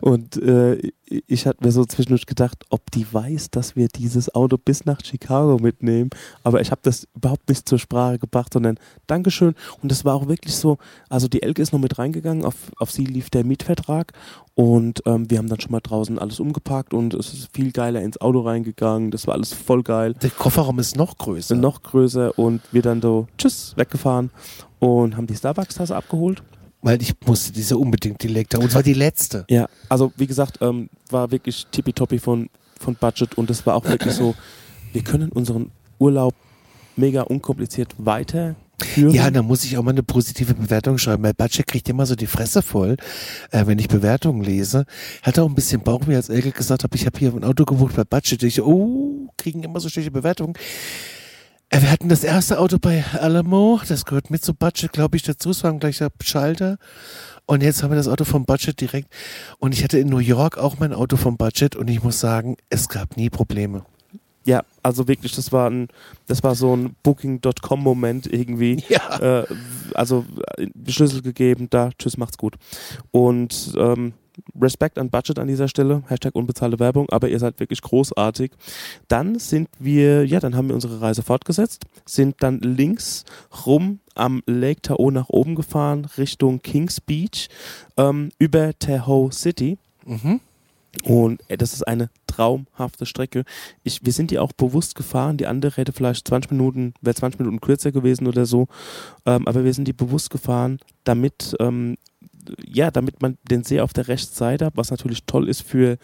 und 0.00 0.36
äh, 0.36 0.92
ich 1.26 1.48
hatte 1.48 1.64
mir 1.64 1.72
so 1.72 1.84
zwischendurch 1.84 2.26
gedacht, 2.26 2.64
ob 2.70 2.92
die 2.92 3.12
weiß, 3.12 3.50
dass 3.50 3.74
wir 3.74 3.88
dieses 3.88 4.32
Auto 4.36 4.56
bis 4.56 4.84
nach 4.84 5.00
Chicago 5.04 5.58
mitnehmen. 5.60 6.10
Aber 6.44 6.60
ich 6.60 6.70
habe 6.70 6.80
das 6.84 7.08
überhaupt 7.16 7.48
nicht 7.48 7.68
zur 7.68 7.80
Sprache 7.80 8.20
gebracht, 8.20 8.52
sondern 8.52 8.78
Dankeschön. 9.08 9.56
Und 9.82 9.90
das 9.90 10.04
war 10.04 10.14
auch 10.14 10.28
wirklich 10.28 10.54
so, 10.54 10.78
also 11.08 11.26
die 11.26 11.42
Elke 11.42 11.60
ist 11.60 11.72
noch 11.72 11.80
mit 11.80 11.98
reingegangen, 11.98 12.44
auf, 12.44 12.54
auf 12.78 12.92
sie 12.92 13.04
lief 13.04 13.30
der 13.30 13.44
Mietvertrag. 13.44 14.12
Und 14.54 15.02
ähm, 15.04 15.28
wir 15.28 15.38
haben 15.38 15.48
dann 15.48 15.58
schon 15.58 15.72
mal 15.72 15.80
draußen 15.80 16.20
alles 16.20 16.38
umgepackt 16.38 16.94
und 16.94 17.14
es 17.14 17.32
ist 17.32 17.48
viel 17.52 17.72
geiler 17.72 18.00
ins 18.00 18.20
Auto 18.20 18.42
reingegangen. 18.42 19.10
Das 19.10 19.26
war 19.26 19.34
alles 19.34 19.52
voll 19.52 19.82
geil. 19.82 20.14
Der 20.22 20.30
Kofferraum 20.30 20.78
ist 20.78 20.94
noch 20.94 21.18
größer. 21.18 21.56
Noch 21.56 21.82
größer 21.82 22.38
und 22.38 22.62
wir 22.70 22.82
dann 22.82 23.02
so, 23.02 23.26
tschüss, 23.38 23.72
weggefahren 23.76 24.30
und 24.78 25.16
haben 25.16 25.26
die 25.26 25.34
Starbucks-Tasse 25.34 25.96
abgeholt. 25.96 26.44
Weil 26.82 27.00
ich 27.00 27.14
musste 27.24 27.52
diese 27.52 27.78
unbedingt 27.78 28.22
die 28.22 28.28
Lektor. 28.28 28.60
Und 28.60 28.70
zwar 28.72 28.82
die 28.82 28.94
letzte. 28.94 29.44
Ja, 29.48 29.68
also 29.88 30.12
wie 30.16 30.26
gesagt, 30.26 30.58
ähm, 30.60 30.90
war 31.10 31.30
wirklich 31.30 31.66
tippitoppi 31.70 32.18
von, 32.18 32.50
von 32.78 32.96
Budget 32.96 33.38
und 33.38 33.48
es 33.50 33.64
war 33.64 33.76
auch 33.76 33.84
wirklich 33.84 34.14
so, 34.14 34.34
wir 34.92 35.02
können 35.02 35.30
unseren 35.30 35.70
Urlaub 35.98 36.34
mega 36.96 37.22
unkompliziert 37.22 37.94
weiterführen. 37.98 39.14
Ja, 39.14 39.30
da 39.30 39.42
muss 39.42 39.64
ich 39.64 39.78
auch 39.78 39.82
mal 39.82 39.92
eine 39.92 40.02
positive 40.02 40.54
Bewertung 40.54 40.98
schreiben. 40.98 41.22
Weil 41.22 41.34
Budget 41.34 41.66
kriegt 41.66 41.88
immer 41.88 42.04
so 42.04 42.16
die 42.16 42.26
Fresse 42.26 42.62
voll, 42.62 42.96
äh, 43.50 43.66
wenn 43.66 43.78
ich 43.78 43.88
Bewertungen 43.88 44.42
lese. 44.42 44.84
Hat 45.22 45.38
auch 45.38 45.48
ein 45.48 45.54
bisschen 45.54 45.82
Bauchweh, 45.82 46.16
als 46.16 46.28
Elke 46.28 46.50
gesagt 46.50 46.84
hat, 46.84 46.94
ich 46.94 47.06
habe 47.06 47.18
hier 47.18 47.32
ein 47.32 47.44
Auto 47.44 47.64
gebucht 47.64 47.94
bei 47.96 48.04
Budget. 48.04 48.42
Ich, 48.42 48.60
oh, 48.60 49.28
kriegen 49.36 49.62
immer 49.62 49.80
so 49.80 49.88
schlechte 49.88 50.10
Bewertungen. 50.10 50.54
Äh, 51.72 51.80
Wir 51.80 51.90
hatten 51.90 52.08
das 52.10 52.22
erste 52.22 52.58
Auto 52.58 52.78
bei 52.78 53.02
Alamo, 53.18 53.80
das 53.88 54.04
gehört 54.04 54.30
mit 54.30 54.44
zum 54.44 54.56
Budget, 54.56 54.92
glaube 54.92 55.16
ich, 55.16 55.22
dazu. 55.22 55.50
Es 55.50 55.64
war 55.64 55.72
ein 55.72 55.80
gleicher 55.80 56.10
Schalter. 56.22 56.76
Und 57.46 57.62
jetzt 57.62 57.82
haben 57.82 57.90
wir 57.90 57.96
das 57.96 58.08
Auto 58.08 58.24
vom 58.24 58.44
Budget 58.44 58.78
direkt. 58.80 59.08
Und 59.58 59.72
ich 59.72 59.82
hatte 59.82 59.98
in 59.98 60.08
New 60.08 60.18
York 60.18 60.58
auch 60.58 60.78
mein 60.78 60.92
Auto 60.92 61.16
vom 61.16 61.36
Budget 61.38 61.74
und 61.74 61.88
ich 61.88 62.02
muss 62.02 62.20
sagen, 62.20 62.56
es 62.70 62.88
gab 62.88 63.16
nie 63.16 63.30
Probleme. 63.30 63.84
ja, 64.44 64.62
also 64.82 65.08
wirklich, 65.08 65.34
das 65.34 65.50
war 65.52 65.70
ein, 65.70 65.88
das 66.26 66.42
war 66.42 66.54
so 66.54 66.76
ein 66.76 66.94
Booking.com-Moment 67.02 68.26
irgendwie. 68.32 68.84
Ja. 68.88 69.40
Äh, 69.40 69.46
also 69.94 70.24
äh, 70.58 70.66
Schlüssel 70.88 71.22
gegeben, 71.22 71.68
da, 71.70 71.90
tschüss, 71.98 72.16
macht's 72.18 72.36
gut. 72.38 72.56
Und 73.12 73.72
ähm, 73.76 74.12
Respekt 74.60 74.98
an 74.98 75.10
Budget 75.10 75.38
an 75.38 75.48
dieser 75.48 75.68
Stelle, 75.68 76.02
Hashtag 76.08 76.34
unbezahlte 76.34 76.78
Werbung, 76.78 77.08
aber 77.10 77.28
ihr 77.28 77.38
seid 77.38 77.60
wirklich 77.60 77.82
großartig. 77.82 78.52
Dann 79.08 79.38
sind 79.38 79.68
wir, 79.78 80.24
ja, 80.24 80.40
dann 80.40 80.56
haben 80.56 80.68
wir 80.68 80.74
unsere 80.74 81.00
Reise 81.00 81.22
fortgesetzt, 81.22 81.84
sind 82.06 82.36
dann 82.42 82.60
links 82.60 83.24
rum 83.66 84.00
am 84.14 84.42
Lake 84.46 84.82
Tahoe 84.82 85.12
nach 85.12 85.28
oben 85.28 85.54
gefahren, 85.54 86.06
Richtung 86.16 86.62
Kings 86.62 87.00
Beach, 87.00 87.48
ähm, 87.96 88.30
über 88.38 88.78
Tahoe 88.78 89.32
City. 89.32 89.78
Mhm. 90.04 90.40
Und 91.04 91.42
ey, 91.48 91.56
das 91.56 91.72
ist 91.72 91.86
eine 91.86 92.10
traumhafte 92.26 93.06
Strecke. 93.06 93.44
Ich, 93.82 94.04
wir 94.04 94.12
sind 94.12 94.30
die 94.30 94.38
auch 94.38 94.52
bewusst 94.52 94.94
gefahren. 94.94 95.36
Die 95.36 95.46
andere 95.46 95.76
hätte 95.76 95.92
vielleicht 95.92 96.28
20 96.28 96.50
Minuten, 96.50 96.94
wäre 97.00 97.14
20 97.14 97.40
Minuten 97.40 97.60
kürzer 97.60 97.92
gewesen 97.92 98.26
oder 98.26 98.46
so. 98.46 98.68
Ähm, 99.26 99.46
aber 99.48 99.64
wir 99.64 99.72
sind 99.72 99.88
die 99.88 99.92
bewusst 99.92 100.30
gefahren, 100.30 100.78
damit, 101.04 101.56
ähm, 101.60 101.96
ja, 102.66 102.90
damit 102.90 103.22
man 103.22 103.38
den 103.50 103.64
See 103.64 103.80
auf 103.80 103.92
der 103.92 104.08
Rechtsseite 104.08 104.66
hat, 104.66 104.76
was 104.76 104.90
natürlich 104.90 105.24
toll 105.24 105.48
ist 105.48 105.62
für 105.62 105.98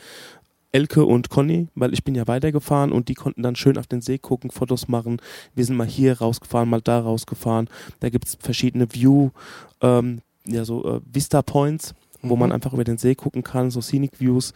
Elke 0.70 1.04
und 1.06 1.30
Conny, 1.30 1.68
weil 1.74 1.94
ich 1.94 2.04
bin 2.04 2.14
ja 2.14 2.26
weitergefahren 2.26 2.92
und 2.92 3.08
die 3.08 3.14
konnten 3.14 3.42
dann 3.42 3.56
schön 3.56 3.78
auf 3.78 3.86
den 3.86 4.02
See 4.02 4.18
gucken, 4.18 4.50
Fotos 4.50 4.86
machen. 4.88 5.20
Wir 5.54 5.64
sind 5.64 5.76
mal 5.76 5.86
hier 5.86 6.18
rausgefahren, 6.18 6.68
mal 6.68 6.82
da 6.82 7.00
rausgefahren. 7.00 7.68
Da 8.00 8.10
gibt's 8.10 8.36
verschiedene 8.38 8.92
View, 8.92 9.30
ähm, 9.80 10.20
ja 10.46 10.64
so 10.64 10.84
äh, 10.96 11.00
Vista 11.10 11.42
Points, 11.42 11.94
wo 12.20 12.34
Mhm. 12.34 12.40
man 12.40 12.52
einfach 12.52 12.72
über 12.74 12.84
den 12.84 12.98
See 12.98 13.14
gucken 13.14 13.42
kann, 13.42 13.70
so 13.70 13.80
Scenic 13.80 14.20
Views. 14.20 14.52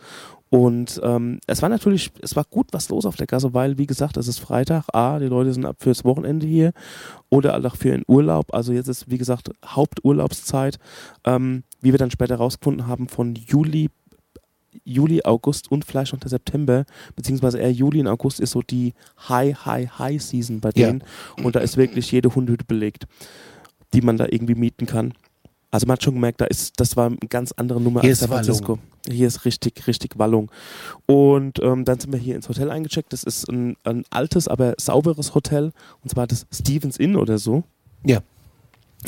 Und 0.52 1.00
ähm, 1.02 1.40
es 1.46 1.62
war 1.62 1.70
natürlich, 1.70 2.10
es 2.20 2.36
war 2.36 2.44
gut 2.44 2.66
was 2.72 2.90
los 2.90 3.06
auf 3.06 3.16
der 3.16 3.26
Gasse, 3.26 3.54
weil, 3.54 3.78
wie 3.78 3.86
gesagt, 3.86 4.18
es 4.18 4.28
ist 4.28 4.38
Freitag. 4.38 4.84
A, 4.92 5.18
die 5.18 5.24
Leute 5.24 5.50
sind 5.54 5.64
ab 5.64 5.76
fürs 5.78 6.04
Wochenende 6.04 6.46
hier 6.46 6.72
oder 7.30 7.56
auch 7.64 7.74
für 7.74 7.88
den 7.92 8.02
Urlaub. 8.06 8.52
Also 8.52 8.74
jetzt 8.74 8.88
ist, 8.88 9.10
wie 9.10 9.16
gesagt, 9.16 9.50
Haupturlaubszeit. 9.64 10.78
Ähm, 11.24 11.62
wie 11.80 11.92
wir 11.92 11.98
dann 11.98 12.10
später 12.10 12.36
rausgefunden 12.36 12.86
haben, 12.86 13.08
von 13.08 13.34
Juli, 13.34 13.88
Juli, 14.84 15.22
August 15.24 15.70
und 15.70 15.86
vielleicht 15.86 16.12
noch 16.12 16.20
der 16.20 16.28
September, 16.28 16.84
beziehungsweise 17.16 17.58
eher 17.58 17.72
Juli 17.72 18.00
und 18.00 18.06
August 18.08 18.38
ist 18.38 18.50
so 18.50 18.60
die 18.60 18.92
High, 19.30 19.56
High, 19.64 19.98
High 19.98 20.20
Season 20.22 20.60
bei 20.60 20.70
Ja. 20.74 20.88
denen. 20.88 21.02
Und 21.42 21.56
da 21.56 21.60
ist 21.60 21.78
wirklich 21.78 22.12
jede 22.12 22.34
Hundehütte 22.34 22.66
belegt, 22.66 23.06
die 23.94 24.02
man 24.02 24.18
da 24.18 24.26
irgendwie 24.28 24.54
mieten 24.54 24.84
kann. 24.84 25.14
Also 25.72 25.86
man 25.86 25.94
hat 25.94 26.02
schon 26.04 26.14
gemerkt, 26.14 26.40
da 26.40 26.44
ist, 26.44 26.78
das 26.78 26.96
war 26.98 27.06
eine 27.06 27.16
ganz 27.30 27.50
andere 27.52 27.80
Nummer 27.80 28.02
Hier 28.02 28.10
als 28.10 28.18
ist 28.20 28.28
San 28.28 28.28
Francisco. 28.28 28.78
Hier 29.08 29.26
ist 29.26 29.46
richtig, 29.46 29.86
richtig 29.86 30.18
Wallung. 30.18 30.52
Und 31.06 31.60
ähm, 31.62 31.86
dann 31.86 31.98
sind 31.98 32.12
wir 32.12 32.20
hier 32.20 32.36
ins 32.36 32.48
Hotel 32.48 32.70
eingecheckt. 32.70 33.12
Das 33.12 33.24
ist 33.24 33.48
ein, 33.48 33.76
ein 33.82 34.04
altes, 34.10 34.48
aber 34.48 34.74
sauberes 34.78 35.34
Hotel. 35.34 35.72
Und 36.02 36.10
zwar 36.10 36.26
das 36.26 36.46
Stevens 36.52 36.98
Inn 36.98 37.16
oder 37.16 37.38
so. 37.38 37.64
Ja. 38.04 38.20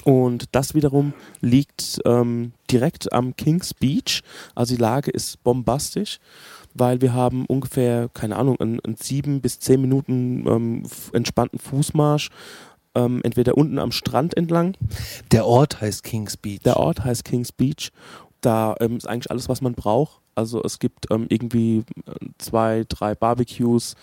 Und 0.05 0.47
das 0.53 0.75
wiederum 0.75 1.12
liegt 1.43 2.01
ähm, 2.07 2.53
direkt 2.71 3.12
am 3.12 3.37
Kings 3.37 3.75
Beach. 3.75 4.23
Also 4.55 4.75
die 4.75 4.81
Lage 4.81 5.11
ist 5.11 5.45
bombastisch, 5.45 6.19
weil 6.73 7.03
wir 7.03 7.12
haben 7.12 7.45
ungefähr, 7.45 8.09
keine 8.15 8.37
Ahnung, 8.37 8.59
einen, 8.59 8.81
einen 8.81 8.97
sieben 8.97 9.43
bis 9.43 9.61
zehn 9.61 9.83
Minuten 9.83 10.47
ähm, 10.49 10.83
entspannten 11.12 11.59
Fußmarsch. 11.59 12.31
Ähm, 12.95 13.21
entweder 13.25 13.57
unten 13.57 13.79
am 13.79 13.93
Strand 13.93 14.37
entlang. 14.37 14.77
Der 15.33 15.47
Ort 15.47 15.81
heißt 15.81 16.05
Kings 16.05 16.37
Beach. 16.37 16.61
Der 16.65 16.77
Ort 16.77 17.05
heißt 17.05 17.25
Kings 17.25 17.51
Beach. 17.53 17.91
Da 18.41 18.77
ähm, 18.81 18.97
ist 18.97 19.09
eigentlich 19.09 19.31
alles, 19.31 19.49
was 19.49 19.61
man 19.61 19.75
braucht. 19.75 20.21
Also 20.35 20.63
es 20.63 20.79
gibt 20.79 21.11
ähm, 21.11 21.27
irgendwie 21.29 21.79
äh, 21.79 22.13
zwei, 22.39 22.85
drei 22.89 23.15
Barbecues, 23.15 23.95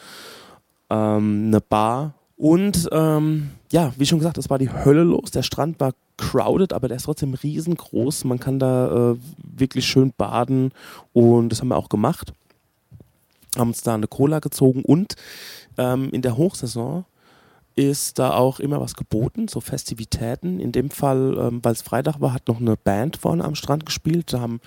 ähm, 0.90 1.46
eine 1.48 1.62
Bar 1.62 2.16
und 2.42 2.90
ähm, 2.92 3.52
ja, 3.72 3.94
wie 3.98 4.06
schon 4.08 4.18
gesagt, 4.18 4.40
es 4.40 4.50
war 4.50 4.58
die 4.58 4.72
Hölle 4.72 5.04
los. 5.04 5.30
Der 5.30 5.44
Strand 5.44 5.80
war 5.80 5.94
crowded, 6.18 6.74
aber 6.74 6.88
der 6.88 6.98
ist 6.98 7.04
trotzdem 7.04 7.36
riesengroß. 7.36 8.24
Man 8.24 8.40
kann 8.40 8.58
da 8.58 9.12
äh, 9.12 9.18
wirklich 9.44 9.86
schön 9.86 10.12
baden 10.18 10.72
und 11.14 11.50
das 11.50 11.62
haben 11.62 11.68
wir 11.68 11.78
auch 11.78 11.88
gemacht. 11.88 12.34
Haben 13.56 13.70
uns 13.70 13.84
da 13.84 13.94
eine 13.94 14.08
Cola 14.08 14.40
gezogen 14.40 14.82
und 14.84 15.16
ähm, 15.78 16.10
in 16.12 16.24
der 16.24 16.36
Hochsaison 16.36 17.06
ist 17.76 18.20
da 18.20 18.34
auch 18.34 18.60
immer 18.60 18.82
was 18.82 18.96
geboten, 18.96 19.48
so 19.48 19.62
Festivitäten. 19.62 20.60
In 20.60 20.72
dem 20.72 20.90
Fall, 20.90 21.38
ähm, 21.40 21.60
weil 21.64 21.74
es 21.74 21.82
Freitag 21.82 22.20
war, 22.22 22.34
hat 22.34 22.48
noch 22.48 22.60
eine 22.60 22.78
Band 22.78 23.18
vorne 23.18 23.44
am 23.44 23.56
Strand 23.56 23.86
gespielt. 23.86 24.34
Da 24.34 24.42
haben, 24.42 24.60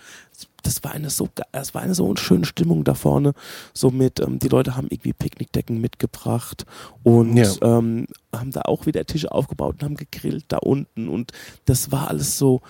das 0.62 0.82
war 0.84 0.92
eine 0.92 1.10
so, 1.10 1.28
das 1.52 1.74
war 1.74 1.82
eine 1.82 1.94
so 1.94 2.14
schöne 2.16 2.44
Stimmung 2.46 2.84
da 2.84 2.94
vorne. 2.94 3.34
So 3.72 3.90
mit, 3.90 4.20
ähm, 4.20 4.38
die 4.38 4.48
Leute 4.48 4.76
haben 4.76 4.88
irgendwie 4.90 5.12
Picknickdecken 5.12 5.80
mitgebracht 5.80 6.64
und 7.02 7.36
Ja. 7.36 7.52
ähm, 7.62 8.06
haben 8.34 8.50
da 8.52 8.62
auch 8.62 8.86
wieder 8.86 9.04
Tische 9.04 9.30
aufgebaut 9.32 9.74
und 9.76 9.82
haben 9.84 9.96
gegrillt 9.96 10.46
da 10.48 10.58
unten 10.58 11.08
und 11.08 11.32
das 11.66 11.92
war 11.92 12.08
alles 12.08 12.38
so 12.38 12.62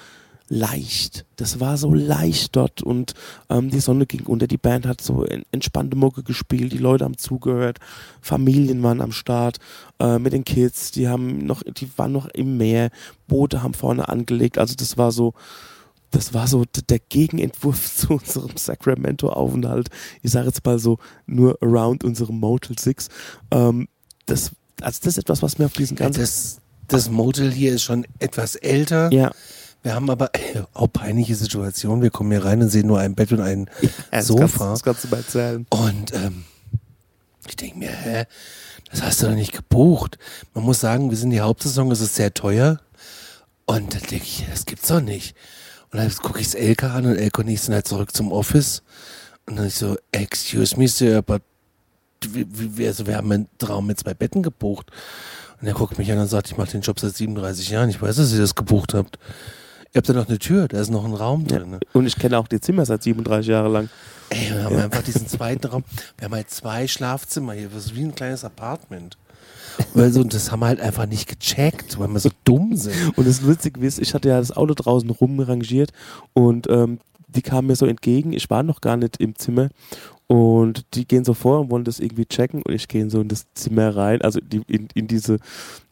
leicht. 0.49 1.25
Das 1.37 1.59
war 1.59 1.77
so 1.79 1.95
leicht 1.95 2.55
dort 2.55 2.83
und 2.83 3.15
ähm, 3.49 3.71
die 3.71 3.81
Sonne 3.81 4.07
ging 4.07 4.25
unter. 4.27 4.47
Die 4.47 4.59
Band 4.59 4.87
hat 4.87 5.01
so 5.01 5.25
en- 5.25 5.45
entspannte 5.53 5.97
Mucke 5.97 6.23
gespielt. 6.23 6.73
Die 6.73 6.79
Leute 6.79 7.05
haben 7.05 7.17
zugehört. 7.17 7.79
Familien 8.21 8.83
waren 8.83 9.01
am 9.01 9.13
Start 9.13 9.59
äh, 9.99 10.19
mit 10.19 10.33
den 10.33 10.45
Kids. 10.45 10.91
Die 10.91 11.09
haben 11.09 11.39
noch, 11.47 11.63
die 11.63 11.89
waren 11.97 12.13
noch 12.13 12.27
im 12.27 12.57
Meer. 12.59 12.91
Boote 13.27 13.63
haben 13.63 13.75
vorne 13.75 14.09
angelegt. 14.09 14.59
Also 14.59 14.75
das 14.77 14.99
war 14.99 15.13
so, 15.13 15.33
das 16.11 16.35
war 16.35 16.47
so 16.47 16.65
der 16.89 16.99
Gegenentwurf 17.01 17.97
zu 17.97 18.13
unserem 18.15 18.57
Sacramento-Aufenthalt. 18.57 19.89
Ich 20.23 20.31
sage 20.31 20.47
jetzt 20.47 20.65
mal 20.65 20.79
so 20.79 20.99
nur 21.27 21.59
around 21.63 22.05
unserem 22.05 22.39
Motel 22.39 22.79
Six. 22.79 23.09
Ähm, 23.51 23.89
das, 24.27 24.51
also 24.81 24.99
das 25.03 25.07
ist 25.15 25.19
etwas, 25.19 25.43
was 25.43 25.59
mir 25.59 25.65
auf 25.67 25.73
diesen 25.73 25.97
ganzen 25.97 26.21
das, 26.21 26.59
das 26.89 27.11
Motel 27.11 27.51
hier 27.51 27.73
ist 27.75 27.83
schon 27.83 28.07
etwas 28.19 28.57
älter. 28.57 29.11
ja, 29.13 29.31
Wir 29.85 29.95
haben 29.95 30.09
aber 30.09 30.35
äh, 30.35 30.63
auch 30.73 30.87
peinliche 30.87 31.35
Situation. 31.35 32.01
Wir 32.01 32.09
kommen 32.11 32.31
hier 32.31 32.43
rein 32.43 32.63
und 32.63 32.71
sehen 32.71 32.87
nur 32.87 33.01
ein 33.01 33.15
Bett 33.15 33.33
und 33.33 33.43
ein 33.43 33.69
das 34.11 34.27
Sofa. 34.27 34.47
kannst, 34.47 34.61
das 34.61 34.83
kannst 34.83 35.05
du 35.05 35.09
mal 35.09 35.19
erzählen. 35.19 35.67
Und 35.69 36.15
ähm, 36.15 36.45
ich 37.47 37.55
denke 37.55 37.79
mir, 37.79 37.91
hä, 37.91 38.25
das 38.91 39.03
hast 39.03 39.23
du 39.23 39.27
doch 39.27 39.35
nicht 39.35 39.53
gebucht. 39.53 40.19
Man 40.55 40.65
muss 40.65 40.81
sagen, 40.81 41.11
wir 41.11 41.19
sind 41.19 41.31
die 41.31 41.43
Hauptsaison, 41.43 41.91
es 41.91 42.01
ist 42.01 42.15
sehr 42.15 42.33
teuer. 42.33 42.81
Und 43.67 43.95
dann 43.95 44.01
denke 44.01 44.25
ich, 44.25 44.47
das 44.51 44.65
gibt's 44.65 44.89
doch 44.89 45.03
nicht. 45.03 45.37
Und 45.91 45.99
dann 45.99 46.11
gucke 46.15 46.41
ich 46.41 46.59
Elke 46.59 46.91
an 46.91 47.05
und 47.05 47.17
Elke 47.17 47.43
und 47.43 47.49
ich 47.49 47.61
sind 47.61 47.75
halt 47.75 47.87
zurück 47.87 48.17
zum 48.17 48.33
Office. 48.33 48.83
Und 49.45 49.57
dann 49.57 49.67
ich 49.67 49.75
so, 49.75 49.99
excuse 50.13 50.79
me, 50.79 50.89
sir, 50.89 51.21
but 51.21 51.43
wie, 52.27 52.87
also 52.87 53.07
wir 53.07 53.19
haben 53.19 53.31
einen 53.31 53.49
Raum 53.63 53.87
mit 53.87 54.01
zwei 54.01 54.15
Betten 54.15 54.43
gebucht. 54.43 54.91
Und 55.61 55.67
er 55.67 55.75
guckt 55.75 55.99
mich 55.99 56.11
an 56.11 56.19
und 56.19 56.29
sagt, 56.29 56.47
ich 56.51 56.57
mache 56.57 56.71
den 56.71 56.81
Job 56.81 56.99
seit 56.99 57.15
37 57.15 57.69
Jahren. 57.69 57.91
Ich 57.91 58.01
weiß, 58.01 58.17
dass 58.17 58.33
ihr 58.33 58.41
das 58.41 58.55
gebucht 58.55 58.95
habt. 58.95 59.19
Ihr 59.95 59.99
habt 59.99 60.09
da 60.09 60.13
noch 60.13 60.29
eine 60.29 60.41
Tür, 60.41 60.67
da 60.67 60.81
ist 60.81 60.91
noch 60.91 61.05
ein 61.05 61.15
Raum 61.15 61.43
Ja. 61.49 61.59
drin. 61.59 61.71
ne? 61.71 61.81
Und 61.93 62.07
ich 62.07 62.17
kenne 62.17 62.37
auch 62.39 62.49
die 62.49 62.61
Zimmer 62.61 62.85
seit 62.85 63.05
37 63.05 63.47
Jahre 63.49 63.69
lang. 63.69 63.89
Ey, 64.31 64.51
wir 64.51 64.65
haben 64.65 64.77
einfach 64.77 65.03
diesen 65.03 65.29
zweiten 65.29 65.67
Raum. 65.69 65.85
Wir 66.19 66.25
haben 66.25 66.35
halt 66.35 66.51
zwei 66.51 66.89
Schlafzimmer 66.89 67.53
hier. 67.53 67.69
Das 67.73 67.87
ist 67.87 67.95
wie 67.95 68.03
ein 68.03 68.15
kleines 68.15 68.45
Apartment. 68.45 69.17
Also, 69.95 70.21
und 70.21 70.33
das 70.33 70.53
haben 70.53 70.61
wir 70.61 70.67
halt 70.69 70.81
einfach 70.81 71.07
nicht 71.07 71.29
gecheckt, 71.29 71.99
weil 71.99 72.07
wir 72.09 72.21
so 72.21 72.31
dumm 72.45 72.77
sind. 72.77 72.95
Und 73.19 73.27
das 73.27 73.45
Witzige 73.45 73.85
ist, 73.85 73.99
ich 74.01 74.15
hatte 74.15 74.29
ja 74.29 74.39
das 74.39 74.57
Auto 74.57 74.73
draußen 74.75 75.11
rumrangiert 75.11 75.93
und 76.33 76.69
ähm, 76.71 77.01
die 77.27 77.43
kamen 77.43 77.67
mir 77.67 77.75
so 77.75 77.85
entgegen. 77.87 78.33
Ich 78.33 78.49
war 78.51 78.63
noch 78.63 78.81
gar 78.81 78.97
nicht 78.97 79.17
im 79.17 79.35
Zimmer 79.35 79.71
und 80.29 80.85
die 80.95 81.09
gehen 81.09 81.25
so 81.25 81.35
vor 81.35 81.59
und 81.59 81.71
wollen 81.73 81.83
das 81.83 81.99
irgendwie 81.99 82.25
checken 82.27 82.63
und 82.63 82.73
ich 82.73 82.87
gehe 82.87 83.11
so 83.11 83.21
in 83.21 83.27
das 83.27 83.47
Zimmer 83.55 83.97
rein, 83.97 84.23
also 84.23 84.39
die, 84.41 84.63
in, 84.69 84.87
in, 84.95 85.09
diese, 85.09 85.39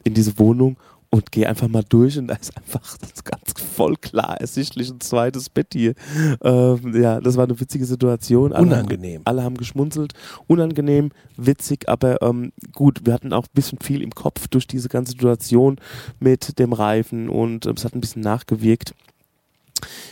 in 0.05 0.13
diese 0.13 0.39
Wohnung 0.39 0.77
und 1.13 1.31
gehe 1.31 1.47
einfach 1.47 1.67
mal 1.67 1.83
durch 1.87 2.17
und 2.17 2.27
da 2.27 2.33
ist 2.33 2.57
einfach 2.57 2.97
das 2.97 3.23
ganz 3.23 3.53
voll 3.75 3.95
klar 3.97 4.41
ersichtlich 4.41 4.89
ein 4.89 4.99
zweites 4.99 5.47
Bett 5.47 5.67
hier. 5.73 5.93
Ähm, 6.41 6.99
ja, 6.99 7.21
das 7.21 7.37
war 7.37 7.43
eine 7.43 7.59
witzige 7.59 7.85
Situation. 7.85 8.51
Alle 8.51 8.65
haben- 8.77 8.85
Unangenehm. 8.87 9.21
alle 9.25 9.43
haben 9.43 9.55
geschmunzelt. 9.55 10.13
Unangenehm, 10.47 11.11
witzig, 11.37 11.87
aber 11.87 12.19
ähm, 12.23 12.51
gut, 12.73 13.01
wir 13.05 13.13
hatten 13.13 13.31
auch 13.31 13.43
ein 13.43 13.53
bisschen 13.53 13.77
viel 13.79 14.01
im 14.01 14.09
Kopf 14.15 14.47
durch 14.47 14.65
diese 14.65 14.89
ganze 14.89 15.11
Situation 15.11 15.77
mit 16.19 16.57
dem 16.57 16.73
Reifen 16.73 17.29
und 17.29 17.67
ähm, 17.67 17.75
es 17.77 17.85
hat 17.85 17.93
ein 17.93 18.01
bisschen 18.01 18.23
nachgewirkt. 18.23 18.95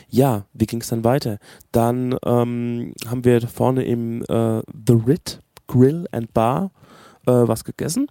Ja, 0.10 0.46
wie 0.54 0.68
ging 0.68 0.82
es 0.82 0.90
dann 0.90 1.04
weiter? 1.04 1.40
Dann 1.72 2.16
ähm, 2.26 2.94
haben 3.08 3.26
wir 3.26 3.42
vorne 3.48 3.84
im 3.86 4.22
äh, 4.24 4.62
The 4.88 4.94
Rit 5.06 5.40
Grill 5.68 6.08
and 6.12 6.32
Bar 6.34 6.70
äh, 7.26 7.32
was 7.32 7.64
gegessen. 7.64 8.08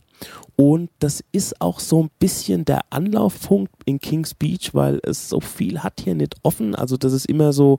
Und 0.61 0.91
das 0.99 1.25
ist 1.33 1.59
auch 1.63 1.81
so 1.81 2.03
ein 2.03 2.11
bisschen 2.19 2.67
der 2.67 2.81
Anlaufpunkt 2.91 3.73
in 3.87 3.99
Kings 3.99 4.35
Beach, 4.35 4.75
weil 4.75 5.01
es 5.05 5.31
so 5.31 5.41
viel 5.41 5.83
hat 5.83 6.03
hier 6.05 6.15
nicht 6.15 6.37
offen. 6.43 6.75
Also 6.75 6.99
das 6.99 7.15
ist 7.15 7.25
immer 7.25 7.55
so 7.55 7.79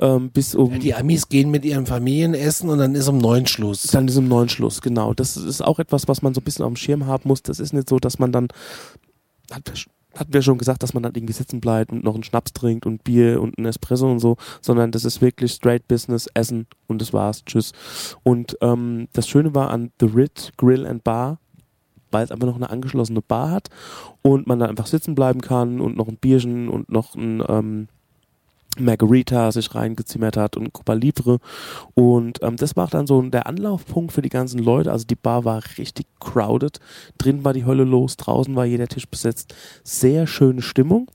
ähm, 0.00 0.30
bis 0.30 0.54
um 0.54 0.80
Die 0.80 0.94
Amis 0.94 1.28
gehen 1.28 1.50
mit 1.50 1.66
ihren 1.66 1.84
Familien 1.84 2.32
essen 2.32 2.70
und 2.70 2.78
dann 2.78 2.94
ist 2.94 3.08
um 3.08 3.18
neun 3.18 3.46
Schluss. 3.46 3.82
dann 3.82 4.06
diesem 4.06 4.28
neuen 4.28 4.48
Schluss, 4.48 4.80
genau. 4.80 5.12
Das 5.12 5.36
ist 5.36 5.62
auch 5.62 5.78
etwas, 5.78 6.08
was 6.08 6.22
man 6.22 6.32
so 6.32 6.40
ein 6.40 6.44
bisschen 6.44 6.64
auf 6.64 6.72
dem 6.72 6.76
Schirm 6.76 7.04
haben 7.04 7.28
muss. 7.28 7.42
Das 7.42 7.60
ist 7.60 7.74
nicht 7.74 7.90
so, 7.90 7.98
dass 7.98 8.18
man 8.18 8.32
dann, 8.32 8.48
hat, 9.52 9.70
hatten 10.14 10.32
wir 10.32 10.40
schon 10.40 10.56
gesagt, 10.56 10.82
dass 10.82 10.94
man 10.94 11.02
dann 11.02 11.14
irgendwie 11.14 11.34
sitzen 11.34 11.60
bleibt 11.60 11.92
und 11.92 12.02
noch 12.02 12.14
einen 12.14 12.24
Schnaps 12.24 12.54
trinkt 12.54 12.86
und 12.86 13.04
Bier 13.04 13.42
und 13.42 13.58
einen 13.58 13.66
Espresso 13.66 14.10
und 14.10 14.20
so, 14.20 14.36
sondern 14.62 14.90
das 14.90 15.04
ist 15.04 15.20
wirklich 15.20 15.52
straight 15.52 15.86
Business, 15.86 16.28
Essen 16.32 16.66
und 16.86 17.02
das 17.02 17.12
war's. 17.12 17.44
Tschüss. 17.44 17.72
Und 18.22 18.56
ähm, 18.62 19.08
das 19.12 19.28
Schöne 19.28 19.54
war 19.54 19.70
an 19.70 19.92
The 20.00 20.06
Rit 20.06 20.52
Grill 20.56 20.86
and 20.86 21.04
Bar, 21.04 21.38
weil 22.10 22.24
es 22.24 22.30
einfach 22.30 22.46
noch 22.46 22.56
eine 22.56 22.70
angeschlossene 22.70 23.22
Bar 23.22 23.50
hat 23.50 23.68
und 24.22 24.46
man 24.46 24.58
da 24.58 24.66
einfach 24.66 24.86
sitzen 24.86 25.14
bleiben 25.14 25.40
kann 25.40 25.80
und 25.80 25.96
noch 25.96 26.08
ein 26.08 26.16
Bierchen 26.16 26.68
und 26.68 26.90
noch 26.90 27.14
ein 27.14 27.42
ähm, 27.48 27.88
Margarita 28.78 29.50
sich 29.52 29.74
reingezimmert 29.74 30.36
hat 30.36 30.56
und 30.56 30.72
Cuba 30.72 30.94
Libre 30.94 31.38
und 31.94 32.42
ähm, 32.42 32.56
das 32.56 32.76
war 32.76 32.88
dann 32.88 33.06
so 33.06 33.20
der 33.22 33.46
Anlaufpunkt 33.46 34.12
für 34.12 34.22
die 34.22 34.28
ganzen 34.28 34.58
Leute. 34.58 34.92
Also 34.92 35.06
die 35.06 35.14
Bar 35.14 35.44
war 35.44 35.62
richtig 35.78 36.06
crowded. 36.20 36.78
Drin 37.18 37.44
war 37.44 37.52
die 37.52 37.64
Hölle 37.64 37.84
los, 37.84 38.16
draußen 38.16 38.54
war 38.54 38.64
jeder 38.64 38.88
Tisch 38.88 39.08
besetzt. 39.08 39.54
Sehr 39.82 40.26
schöne 40.26 40.62
Stimmung. 40.62 41.10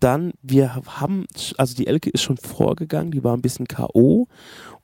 Dann, 0.00 0.32
wir 0.42 0.80
haben, 0.86 1.26
also 1.56 1.74
die 1.74 1.88
Elke 1.88 2.10
ist 2.10 2.22
schon 2.22 2.36
vorgegangen, 2.36 3.10
die 3.10 3.24
war 3.24 3.36
ein 3.36 3.42
bisschen 3.42 3.66
K.O. 3.66 4.28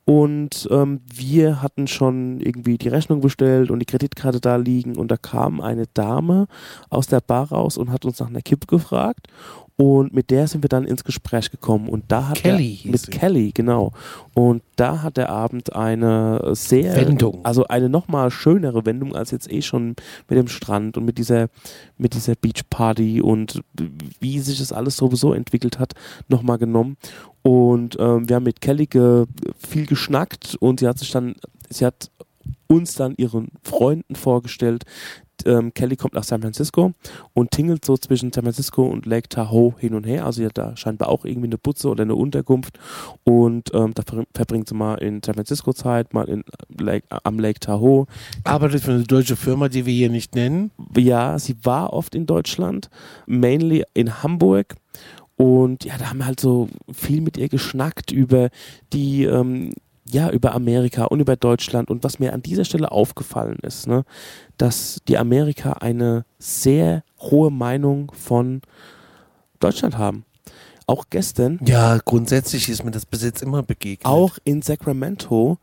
Und 0.07 0.68
ähm, 0.70 1.00
wir 1.07 1.62
hatten 1.62 1.86
schon 1.86 2.40
irgendwie 2.40 2.76
die 2.76 2.88
Rechnung 2.88 3.20
bestellt 3.20 3.70
und 3.70 3.78
die 3.78 3.86
Kreditkarte 3.86 4.40
da 4.40 4.57
liegen. 4.57 4.96
Und 4.96 5.11
da 5.11 5.16
kam 5.16 5.61
eine 5.61 5.86
Dame 5.94 6.46
aus 6.90 7.07
der 7.07 7.20
Bar 7.20 7.50
raus 7.50 7.78
und 7.78 7.90
hat 7.90 8.05
uns 8.05 8.20
nach 8.20 8.28
einer 8.28 8.42
Kippe 8.42 8.66
gefragt 8.66 9.28
Und 9.77 10.14
mit 10.14 10.31
der 10.31 10.47
sind 10.47 10.62
wir 10.62 10.68
dann 10.68 10.85
ins 10.85 11.03
Gespräch 11.03 11.51
gekommen. 11.51 11.89
Und 11.89 12.05
da 12.09 12.29
hat 12.29 12.37
Kelly 12.37 12.79
er, 12.85 12.91
mit 12.93 13.01
sie. 13.01 13.11
Kelly, 13.11 13.51
genau. 13.53 13.91
Und 14.33 14.62
da 14.77 15.03
hat 15.03 15.16
der 15.16 15.31
Abend 15.31 15.75
eine 15.75 16.53
sehr 16.53 16.95
Wendung. 16.95 17.41
also 17.45 17.66
eine 17.66 17.89
nochmal 17.89 18.31
schönere 18.31 18.87
Wendung 18.87 19.16
als 19.16 19.33
jetzt 19.33 19.51
eh 19.51 19.62
schon 19.62 19.97
mit 20.29 20.39
dem 20.39 20.47
Strand 20.47 20.97
und 20.97 21.05
mit 21.05 21.18
dieser 21.18 21.49
mit 21.99 22.14
dieser 22.14 22.37
Beachparty 22.37 23.20
und 23.20 23.62
wie 24.20 24.39
sich 24.39 24.59
das 24.59 24.72
alles 24.72 24.97
sowieso 24.97 25.33
entwickelt 25.33 25.81
hat, 25.81 25.95
nochmal 26.29 26.59
genommen. 26.59 26.97
Und 27.43 27.97
ähm, 27.99 28.29
wir 28.29 28.37
haben 28.37 28.45
mit 28.45 28.61
Kelly 28.61 28.87
ge 28.87 29.27
viel 29.59 29.87
geschnackt 29.87 30.57
und 30.61 30.81
sie 30.81 30.89
hat 30.89 30.99
sich 30.99 31.11
dann, 31.11 31.35
sie 31.68 31.85
hat 31.85 32.11
uns 32.68 32.95
dann 32.95 33.14
ihren 33.16 33.49
Freunden 33.62 34.14
vorgestellt. 34.14 34.85
Ähm, 35.47 35.74
Kelly 35.74 35.97
kommt 35.97 36.14
nach 36.14 36.24
San 36.24 36.41
Francisco 36.41 36.93
und 37.32 37.51
tingelt 37.51 37.85
so 37.85 37.97
zwischen 37.97 38.32
San 38.32 38.45
Francisco 38.45 38.85
und 38.85 39.07
Lake 39.07 39.28
Tahoe 39.28 39.74
hin 39.78 39.95
und 39.95 40.07
her. 40.07 40.24
Also 40.26 40.39
sie 40.39 40.47
hat 40.47 40.59
da 40.59 40.76
scheinbar 40.76 41.09
auch 41.09 41.24
irgendwie 41.24 41.49
eine 41.49 41.59
Butze 41.59 41.89
oder 41.89 42.03
eine 42.03 42.14
Unterkunft. 42.14 42.78
Und 43.24 43.72
ähm, 43.74 43.93
da 43.95 44.03
ver 44.03 44.24
verbringt 44.35 44.68
sie 44.68 44.74
mal 44.74 44.97
in 44.97 45.22
San 45.22 45.35
Francisco 45.35 45.72
Zeit, 45.72 46.14
mal 46.14 46.28
in 46.28 46.45
Lake, 46.78 47.07
am 47.24 47.39
Lake 47.39 47.61
Tahoe. 47.61 48.07
Arbeitet 48.45 48.82
für 48.82 48.93
eine 48.93 49.05
deutsche 49.05 49.37
Firma, 49.37 49.68
die 49.68 49.87
wir 49.87 49.95
hier 49.95 50.11
nicht 50.11 50.35
nennen. 50.35 50.70
Ja, 50.97 51.39
sie 51.39 51.57
war 51.62 51.93
oft 51.93 52.14
in 52.14 52.26
Deutschland, 52.26 52.89
mainly 53.26 53.85
in 53.95 54.22
Hamburg. 54.22 54.74
Und 55.37 55.85
ja, 55.85 55.99
da 55.99 56.11
haben 56.11 56.18
wir 56.18 56.26
halt 56.26 56.41
so 56.41 56.68
viel 56.93 57.20
mit 57.20 57.37
ihr 57.37 57.49
geschnackt 57.49 58.12
über 58.12 58.51
die, 58.93 59.24
ähm, 59.24 59.72
ja, 60.07 60.30
über 60.30 60.55
Amerika 60.55 61.05
und 61.05 61.20
über 61.20 61.36
Deutschland. 61.36 61.90
Und 61.90 62.05
was 62.05 62.18
mir 62.18 62.32
an 62.32 62.42
dieser 62.42 62.64
Stelle 62.64 62.92
aufgefallen 62.92 63.59
ist, 63.62 63.86
ne, 63.86 64.05
dass 64.59 65.00
die 65.09 65.18
Amerika 65.18 65.72
eine 65.74 66.24
sehr 66.38 67.02
hohe 67.20 67.50
Meinung 67.50 68.12
von 68.12 68.61
Deutschland 69.61 69.96
haben. 69.96 70.24
Auch 70.86 71.07
gestern 71.09 71.59
Ja, 71.64 71.98
grundsätzlich 72.05 72.68
ist 72.68 72.84
mir 72.84 72.90
das 72.90 73.07
bis 73.07 73.22
jetzt 73.22 73.42
immer 73.42 73.62
begegnet. 73.62 74.05
auch 74.05 74.36
in 74.44 74.61
Sacramento 74.61 75.59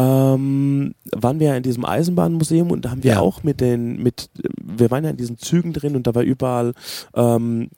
ähm, 0.00 0.94
waren 1.14 1.40
wir 1.40 1.48
ja 1.48 1.56
in 1.56 1.62
diesem 1.62 1.84
Eisenbahnmuseum 1.84 2.70
und 2.70 2.84
da 2.84 2.90
haben 2.90 3.04
wir 3.04 3.12
Ja. 3.12 3.20
auch 3.20 3.42
mit 3.42 3.60
den, 3.60 4.02
mit, 4.02 4.30
wir 4.62 4.90
waren 4.90 5.04
ja 5.04 5.10
in 5.10 5.16
diesen 5.18 5.36
Zügen 5.36 5.72
drin 5.74 5.94
und 5.94 6.06
da 6.06 6.14
war 6.14 6.22
überall 6.22 6.72
ähm, 7.14 7.68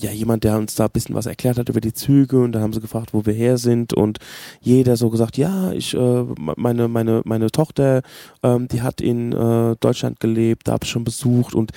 ja 0.00 0.12
jemand, 0.12 0.44
der 0.44 0.58
uns 0.58 0.76
da 0.76 0.84
ein 0.84 0.90
bisschen 0.92 1.14
was 1.16 1.26
erklärt 1.26 1.58
hat 1.58 1.68
über 1.68 1.80
die 1.80 1.92
Züge 1.92 2.40
und 2.40 2.52
dann 2.52 2.62
haben 2.62 2.72
sie 2.72 2.80
gefragt, 2.80 3.12
wo 3.14 3.26
wir 3.26 3.32
her 3.32 3.58
sind 3.58 3.94
und 3.94 4.18
jeder 4.60 4.96
so 4.96 5.10
gesagt, 5.10 5.36
ja, 5.38 5.72
ich, 5.72 5.94
äh, 5.94 6.24
meine, 6.56 6.86
meine, 6.86 7.22
meine 7.24 7.50
Tochter, 7.50 8.02
ähm, 8.44 8.68
die 8.68 8.82
hat 8.82 9.00
in 9.00 9.32
äh, 9.32 9.74
Deutschland 9.80 10.20
gelebt, 10.20 10.68
da 10.68 10.72
habe 10.72 10.84
ich 10.84 10.90
schon 10.90 11.04
besucht 11.04 11.54
und 11.54 11.72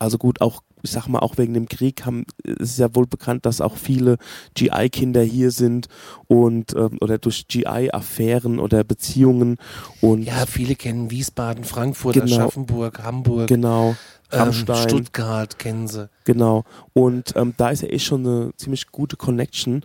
also 0.00 0.18
gut, 0.18 0.40
auch 0.40 0.62
ich 0.82 0.90
sag 0.90 1.08
mal, 1.08 1.20
auch 1.20 1.38
wegen 1.38 1.54
dem 1.54 1.68
Krieg 1.68 2.04
haben, 2.06 2.24
es 2.44 2.70
ist 2.70 2.78
ja 2.78 2.94
wohl 2.94 3.06
bekannt, 3.06 3.46
dass 3.46 3.60
auch 3.60 3.76
viele 3.76 4.16
GI-Kinder 4.54 5.22
hier 5.22 5.50
sind 5.50 5.88
und 6.26 6.74
ähm, 6.74 6.98
oder 7.00 7.18
durch 7.18 7.46
GI-Affären 7.48 8.58
oder 8.58 8.84
Beziehungen 8.84 9.56
und 10.00 10.22
ja, 10.22 10.46
viele 10.46 10.74
kennen 10.74 11.10
Wiesbaden, 11.10 11.64
Frankfurt, 11.64 12.14
Genau. 12.14 12.26
Aschaffenburg, 12.26 13.02
Hamburg, 13.02 13.48
genau, 13.48 13.96
ähm, 14.30 14.40
Rammstein, 14.40 14.88
Stuttgart 14.88 15.58
kennen 15.58 15.88
sie. 15.88 16.08
genau. 16.24 16.64
Und 16.92 17.34
ähm, 17.36 17.54
da 17.56 17.70
ist 17.70 17.82
ja 17.82 17.88
eh 17.88 17.98
schon 17.98 18.26
eine 18.26 18.50
ziemlich 18.56 18.88
gute 18.92 19.16
Connection. 19.16 19.82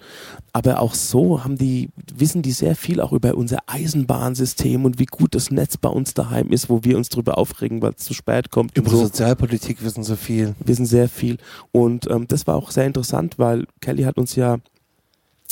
Aber 0.51 0.79
auch 0.81 0.93
so 0.93 1.43
haben 1.43 1.57
die, 1.57 1.89
wissen 2.13 2.41
die 2.41 2.51
sehr 2.51 2.75
viel 2.75 2.99
auch 2.99 3.13
über 3.13 3.35
unser 3.35 3.59
Eisenbahnsystem 3.67 4.83
und 4.83 4.99
wie 4.99 5.05
gut 5.05 5.35
das 5.35 5.49
Netz 5.49 5.77
bei 5.77 5.89
uns 5.89 6.13
daheim 6.13 6.49
ist, 6.51 6.69
wo 6.69 6.83
wir 6.83 6.97
uns 6.97 7.09
drüber 7.09 7.37
aufregen, 7.37 7.81
weil 7.81 7.93
es 7.97 8.03
zu 8.03 8.13
spät 8.13 8.51
kommt. 8.51 8.77
Über 8.77 8.89
so. 8.89 8.97
Sozialpolitik 8.97 9.83
wissen 9.83 10.03
sie 10.03 10.17
viel. 10.17 10.55
wissen 10.59 10.85
sehr 10.85 11.07
viel. 11.07 11.37
Und 11.71 12.09
ähm, 12.09 12.27
das 12.27 12.45
war 12.45 12.55
auch 12.55 12.71
sehr 12.71 12.85
interessant, 12.85 13.39
weil 13.39 13.65
Kelly 13.79 14.03
hat 14.03 14.17
uns 14.17 14.35
ja 14.35 14.57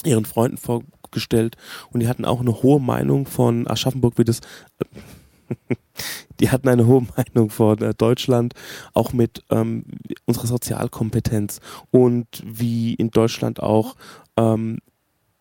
ihren 0.03 0.25
Freunden 0.25 0.57
vorgestellt 0.57 1.55
und 1.91 2.01
die 2.01 2.07
hatten 2.07 2.25
auch 2.25 2.41
eine 2.41 2.61
hohe 2.63 2.81
Meinung 2.81 3.25
von 3.25 3.67
Aschaffenburg, 3.67 4.17
wie 4.17 4.25
das. 4.25 4.41
Die 6.39 6.49
hatten 6.49 6.67
eine 6.69 6.85
hohe 6.85 7.05
Meinung 7.17 7.49
von 7.49 7.81
äh, 7.81 7.93
Deutschland, 7.93 8.53
auch 8.93 9.13
mit 9.13 9.43
ähm, 9.49 9.85
unserer 10.25 10.47
Sozialkompetenz 10.47 11.59
und 11.91 12.27
wie 12.43 12.93
in 12.93 13.11
Deutschland 13.11 13.61
auch 13.61 13.95
ähm, 14.37 14.79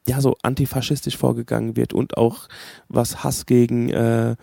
ja 0.06 0.20
so 0.20 0.36
antifaschistisch 0.42 1.16
vorgegangen 1.16 1.76
wird 1.76 1.92
und 1.92 2.16
auch 2.16 2.48
was 2.88 3.22
Hass 3.22 3.46
gegen 3.46 3.90
äh, 3.90 4.36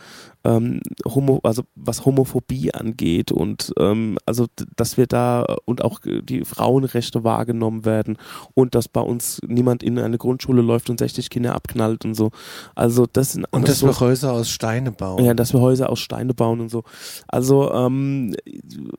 ähm, 0.44 0.82
Homo, 1.06 1.40
also 1.44 1.64
was 1.76 2.06
Homophobie 2.06 2.74
angeht 2.74 3.32
und 3.32 3.74
ähm, 3.80 4.18
also 4.26 4.48
dass 4.76 4.98
wir 4.98 5.08
da 5.08 5.44
äh, 5.48 5.56
und 5.66 5.84
auch 5.84 6.04
äh, 6.06 6.22
die 6.22 6.46
Frauenrechte 6.46 7.24
wahrgenommen 7.24 7.86
werden 7.86 8.18
und 8.54 8.76
dass 8.76 8.88
bei 8.88 9.02
uns 9.02 9.40
niemand 9.48 9.84
in 9.84 10.00
eine 10.00 10.18
Grundschule 10.18 10.62
läuft 10.62 10.90
und 10.90 11.00
60 11.00 11.30
Kinder 11.30 11.56
abknallt 11.56 12.06
und 12.06 12.14
so. 12.14 12.32
Also 12.76 13.06
das 13.12 13.34
sind 13.34 13.46
Und 13.52 13.68
dass 13.68 13.84
wir 13.84 14.00
Häuser 14.00 14.34
aus 14.34 14.50
Steine 14.50 14.92
bauen. 14.92 15.24
ja, 15.24 15.34
dass 15.34 15.54
wir 15.54 15.62
Häuser 15.62 15.90
aus 15.90 16.00
Steine 16.00 16.34
bauen 16.34 16.60
und 16.60 16.70
so. 16.70 16.84
Also, 17.28 17.72
ähm, 17.74 18.36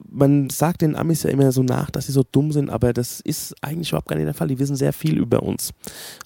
man 0.08 0.50
sagt 0.50 0.82
den 0.82 0.96
Amis 0.96 1.22
ja 1.22 1.30
immer 1.30 1.52
so 1.52 1.62
nach, 1.62 1.90
dass 1.90 2.06
sie 2.06 2.12
so 2.12 2.24
dumm 2.30 2.52
sind, 2.52 2.70
aber 2.70 2.92
das 2.92 3.20
ist 3.20 3.54
eigentlich 3.62 3.90
überhaupt 3.90 4.08
gar 4.08 4.16
nicht 4.16 4.26
der 4.26 4.34
Fall. 4.34 4.48
Die 4.48 4.58
wissen 4.58 4.76
sehr 4.76 4.92
viel 4.92 5.18
über 5.18 5.42
uns. 5.42 5.72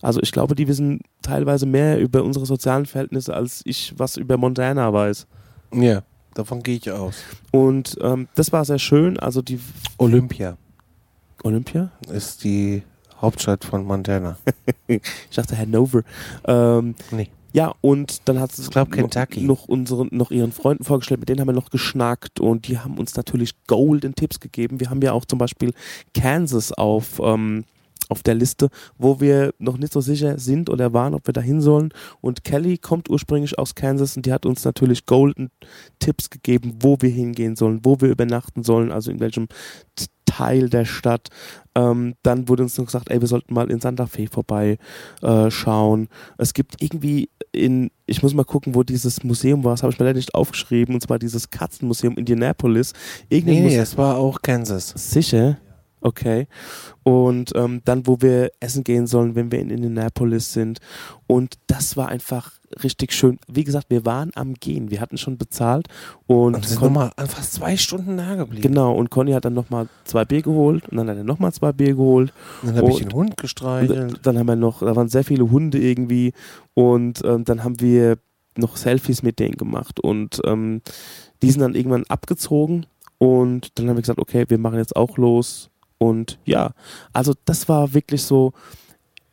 Also, 0.00 0.20
ich 0.22 0.32
glaube, 0.32 0.54
die 0.54 0.68
wissen 0.68 1.00
teilweise 1.22 1.66
mehr 1.66 2.00
über 2.00 2.24
unsere 2.24 2.46
sozialen 2.46 2.86
Verhältnisse, 2.86 3.34
als 3.34 3.62
ich 3.64 3.94
was 3.96 4.16
über 4.16 4.36
Montana 4.36 4.92
weiß. 4.92 5.01
Ja 5.72 6.02
davon 6.34 6.62
gehe 6.62 6.76
ich 6.76 6.90
aus. 6.90 7.22
Und 7.50 7.96
ähm, 8.00 8.28
das 8.34 8.52
war 8.52 8.64
sehr 8.64 8.78
schön. 8.78 9.18
Also, 9.18 9.42
die 9.42 9.60
Olympia 9.98 10.56
Olympia? 11.44 11.90
ist 12.08 12.44
die 12.44 12.82
Hauptstadt 13.20 13.64
von 13.64 13.84
Montana. 13.84 14.36
Ich 14.88 15.36
dachte 15.36 15.56
Hanover. 15.56 16.02
Ähm, 16.46 16.94
Nee. 17.10 17.30
Ja, 17.54 17.74
und 17.82 18.28
dann 18.28 18.40
hat 18.40 18.50
Kentucky. 18.90 19.42
noch 19.42 19.64
unseren, 19.68 20.08
noch 20.10 20.30
ihren 20.30 20.52
Freunden 20.52 20.84
vorgestellt, 20.84 21.20
mit 21.20 21.28
denen 21.28 21.40
haben 21.40 21.48
wir 21.48 21.52
noch 21.52 21.68
geschnackt 21.68 22.40
und 22.40 22.66
die 22.66 22.78
haben 22.78 22.96
uns 22.96 23.14
natürlich 23.14 23.52
golden 23.66 24.14
Tipps 24.14 24.40
gegeben. 24.40 24.80
Wir 24.80 24.88
haben 24.88 25.02
ja 25.02 25.12
auch 25.12 25.26
zum 25.26 25.38
Beispiel 25.38 25.74
Kansas 26.14 26.72
auf, 26.72 27.20
ähm, 27.22 27.64
auf 28.12 28.22
der 28.22 28.34
Liste, 28.34 28.68
wo 28.96 29.20
wir 29.20 29.52
noch 29.58 29.78
nicht 29.78 29.92
so 29.92 30.00
sicher 30.00 30.38
sind 30.38 30.70
oder 30.70 30.92
waren, 30.92 31.14
ob 31.14 31.26
wir 31.26 31.32
da 31.32 31.40
hin 31.40 31.60
sollen. 31.60 31.92
Und 32.20 32.44
Kelly 32.44 32.78
kommt 32.78 33.10
ursprünglich 33.10 33.58
aus 33.58 33.74
Kansas 33.74 34.16
und 34.16 34.26
die 34.26 34.32
hat 34.32 34.46
uns 34.46 34.64
natürlich 34.64 35.06
golden 35.06 35.50
Tipps 35.98 36.30
gegeben, 36.30 36.74
wo 36.80 36.96
wir 37.00 37.10
hingehen 37.10 37.56
sollen, 37.56 37.80
wo 37.82 38.00
wir 38.00 38.10
übernachten 38.10 38.62
sollen, 38.62 38.92
also 38.92 39.10
in 39.10 39.18
welchem 39.18 39.48
Teil 40.26 40.68
der 40.68 40.84
Stadt. 40.84 41.28
Ähm, 41.74 42.14
dann 42.22 42.48
wurde 42.48 42.62
uns 42.62 42.78
noch 42.78 42.86
gesagt, 42.86 43.10
ey, 43.10 43.20
wir 43.20 43.28
sollten 43.28 43.54
mal 43.54 43.70
in 43.70 43.80
Santa 43.80 44.06
Fe 44.06 44.26
vorbei 44.26 44.78
äh. 45.22 45.48
Es 46.38 46.54
gibt 46.54 46.82
irgendwie 46.82 47.30
in, 47.52 47.90
ich 48.06 48.22
muss 48.22 48.34
mal 48.34 48.44
gucken, 48.44 48.74
wo 48.74 48.82
dieses 48.82 49.24
Museum 49.24 49.64
war, 49.64 49.72
das 49.72 49.82
habe 49.82 49.92
ich 49.92 49.98
mir 49.98 50.06
leider 50.06 50.18
nicht 50.18 50.34
aufgeschrieben, 50.34 50.94
und 50.94 51.00
zwar 51.00 51.18
dieses 51.18 51.50
Katzenmuseum 51.50 52.16
Indianapolis. 52.16 52.92
Irgendein 53.28 53.64
Nee, 53.64 53.76
es 53.76 53.96
war 53.96 54.16
auch 54.16 54.40
Kansas. 54.42 54.92
Sicher? 54.96 55.58
Okay. 56.02 56.46
Und 57.04 57.52
ähm, 57.54 57.80
dann, 57.84 58.06
wo 58.06 58.20
wir 58.20 58.50
essen 58.60 58.84
gehen 58.84 59.06
sollen, 59.06 59.34
wenn 59.34 59.50
wir 59.50 59.60
in 59.60 59.70
Indianapolis 59.70 60.52
sind. 60.52 60.80
Und 61.26 61.58
das 61.66 61.96
war 61.96 62.08
einfach 62.08 62.52
richtig 62.82 63.12
schön. 63.12 63.38
Wie 63.48 63.64
gesagt, 63.64 63.86
wir 63.90 64.04
waren 64.04 64.30
am 64.34 64.54
Gehen. 64.54 64.90
Wir 64.90 65.00
hatten 65.00 65.18
schon 65.18 65.36
bezahlt. 65.38 65.88
Und, 66.26 66.54
Und 66.54 66.64
sind 66.66 66.80
nochmal 66.80 67.12
an 67.16 67.26
fast 67.26 67.54
zwei 67.54 67.76
Stunden 67.76 68.16
da 68.16 68.34
geblieben. 68.34 68.62
genau, 68.62 68.94
und 68.94 69.10
Conny 69.10 69.32
hat 69.32 69.44
dann 69.44 69.54
nochmal 69.54 69.88
zwei 70.04 70.24
Bier 70.24 70.42
geholt. 70.42 70.88
Und 70.88 70.96
dann 70.96 71.08
hat 71.08 71.16
er 71.16 71.24
nochmal 71.24 71.52
zwei 71.52 71.72
Bier 71.72 71.94
geholt. 71.94 72.32
Und 72.62 72.68
dann 72.68 72.76
habe 72.78 72.90
ich 72.90 72.98
den 72.98 73.12
Hund 73.12 73.30
Und 73.30 73.36
gestreichelt. 73.36 74.20
dann 74.22 74.38
haben 74.38 74.46
wir 74.46 74.56
noch, 74.56 74.80
da 74.80 74.94
waren 74.96 75.08
sehr 75.08 75.24
viele 75.24 75.50
Hunde 75.50 75.78
irgendwie. 75.78 76.32
Und 76.74 77.22
ähm, 77.24 77.44
dann 77.44 77.64
haben 77.64 77.80
wir 77.80 78.18
noch 78.56 78.76
Selfies 78.76 79.22
mit 79.22 79.38
denen 79.38 79.56
gemacht. 79.56 80.00
Und 80.00 80.40
ähm, 80.44 80.82
die 81.42 81.50
sind 81.50 81.60
dann 81.60 81.74
irgendwann 81.74 82.04
abgezogen. 82.08 82.86
Und 83.18 83.78
dann 83.78 83.88
haben 83.88 83.96
wir 83.96 84.02
gesagt, 84.02 84.18
okay, 84.18 84.44
wir 84.48 84.58
machen 84.58 84.78
jetzt 84.78 84.96
auch 84.96 85.16
los. 85.16 85.70
Und 86.02 86.38
ja, 86.44 86.72
also 87.12 87.32
das 87.44 87.68
war 87.68 87.94
wirklich 87.94 88.22
so 88.22 88.52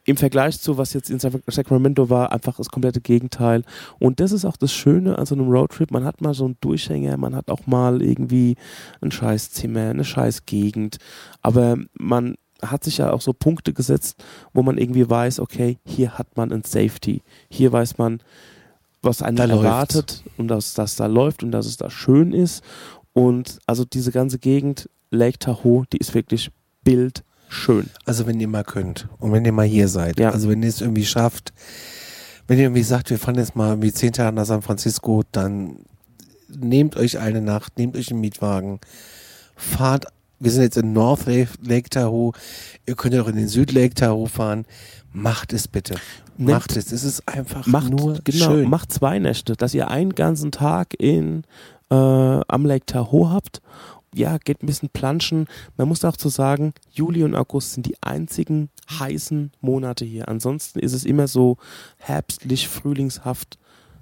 im 0.05 0.17
Vergleich 0.17 0.59
zu 0.59 0.77
was 0.77 0.93
jetzt 0.93 1.09
in 1.09 1.19
Sac- 1.19 1.41
Sacramento 1.47 2.09
war, 2.09 2.31
einfach 2.31 2.57
das 2.57 2.69
komplette 2.69 3.01
Gegenteil. 3.01 3.63
Und 3.99 4.19
das 4.19 4.31
ist 4.31 4.45
auch 4.45 4.57
das 4.57 4.71
Schöne 4.73 5.17
an 5.17 5.25
so 5.25 5.35
einem 5.35 5.49
Roadtrip. 5.49 5.91
Man 5.91 6.03
hat 6.03 6.21
mal 6.21 6.33
so 6.33 6.45
einen 6.45 6.57
Durchhänger, 6.61 7.17
man 7.17 7.35
hat 7.35 7.49
auch 7.49 7.65
mal 7.67 8.01
irgendwie 8.01 8.55
ein 9.01 9.11
Scheißzimmer, 9.11 9.89
eine 9.89 10.03
Scheißgegend. 10.05 10.97
Aber 11.41 11.77
man 11.93 12.35
hat 12.61 12.83
sich 12.83 12.97
ja 12.97 13.11
auch 13.11 13.21
so 13.21 13.33
Punkte 13.33 13.71
gesetzt, 13.73 14.23
wo 14.53 14.63
man 14.63 14.77
irgendwie 14.77 15.09
weiß, 15.09 15.39
okay, 15.39 15.77
hier 15.85 16.17
hat 16.17 16.35
man 16.37 16.51
ein 16.51 16.63
Safety. 16.63 17.21
Hier 17.49 17.71
weiß 17.71 17.97
man, 17.97 18.19
was 19.01 19.21
einen 19.21 19.37
Da 19.37 19.45
läuft's. 19.45 19.63
erwartet 19.65 20.23
und 20.37 20.47
dass 20.49 20.73
das 20.73 20.95
da 20.95 21.05
läuft 21.05 21.41
und 21.43 21.51
dass 21.51 21.65
es 21.65 21.77
da 21.77 21.89
schön 21.89 22.33
ist. 22.33 22.63
Und 23.13 23.59
also 23.65 23.85
diese 23.85 24.11
ganze 24.11 24.39
Gegend, 24.39 24.89
Lake 25.11 25.39
Tahoe, 25.39 25.85
die 25.93 25.97
ist 25.97 26.13
wirklich 26.13 26.51
bildschön. 26.89 27.89
Also 28.05 28.25
wenn 28.27 28.39
ihr 28.39 28.47
mal 28.47 28.63
könnt 28.63 29.07
und 29.19 29.31
wenn 29.31 29.45
ihr 29.45 29.51
mal 29.51 29.65
hier 29.65 29.87
seid. 29.87 30.19
Ja. 30.19 30.31
Also 30.31 30.49
wenn 30.49 30.63
ihr 30.63 30.69
es 30.69 30.81
irgendwie 30.81 31.05
schafft, 31.05 31.53
wenn 32.47 32.57
ihr 32.57 32.65
irgendwie 32.65 32.83
sagt, 32.83 33.09
wir 33.09 33.19
fahren 33.19 33.35
jetzt 33.35 33.55
mal 33.55 33.69
irgendwie 33.69 33.93
zehn 33.93 34.11
Tage 34.13 34.35
nach 34.35 34.45
San 34.45 34.61
Francisco, 34.61 35.23
dann 35.31 35.77
nehmt 36.47 36.95
euch 36.97 37.19
eine 37.19 37.41
Nacht, 37.41 37.77
nehmt 37.77 37.95
euch 37.95 38.09
einen 38.11 38.21
Mietwagen, 38.21 38.79
fahrt 39.55 40.05
wir 40.41 40.51
sind 40.51 40.61
jetzt 40.63 40.77
in 40.77 40.93
North 40.93 41.25
Lake, 41.25 41.49
Lake 41.61 41.89
Tahoe. 41.89 42.31
Ihr 42.85 42.95
könnt 42.95 43.13
ja 43.13 43.21
auch 43.21 43.27
in 43.27 43.35
den 43.35 43.49
Süd 43.49 43.73
Lake 43.73 43.93
Tahoe 43.93 44.29
fahren. 44.29 44.63
Macht 45.11 45.51
es 45.51 45.67
bitte. 45.67 45.95
Nehmt- 46.37 46.51
Macht 46.51 46.77
es. 46.77 46.93
Es 46.93 47.03
ist 47.03 47.27
einfach 47.27 47.67
Macht, 47.67 47.89
nur 47.91 48.19
genau, 48.23 48.45
schön. 48.45 48.69
macht 48.69 48.93
zwei 48.93 49.19
Nächte, 49.19 49.57
dass 49.57 49.73
ihr 49.73 49.89
einen 49.89 50.15
ganzen 50.15 50.51
Tag 50.53 50.93
in, 50.97 51.43
äh, 51.91 51.93
am 51.95 52.65
Lake 52.65 52.85
Tahoe 52.85 53.29
habt. 53.31 53.61
Ja, 54.15 54.37
geht 54.37 54.63
ein 54.63 54.67
bisschen 54.67 54.89
planschen. 54.89 55.47
Man 55.77 55.87
muss 55.87 56.03
auch 56.03 56.17
zu 56.17 56.29
sagen, 56.29 56.73
Juli 56.91 57.23
und 57.23 57.35
August 57.35 57.73
sind 57.73 57.85
die 57.85 57.95
einzigen 58.01 58.69
heißen 58.99 59.51
Monate 59.61 60.05
hier. 60.05 60.27
Ansonsten 60.27 60.79
ist 60.79 60.93
es 60.93 61.05
immer 61.05 61.27
so 61.27 61.57
herbstlich, 61.97 62.67
frühlingshaft. 62.67 63.59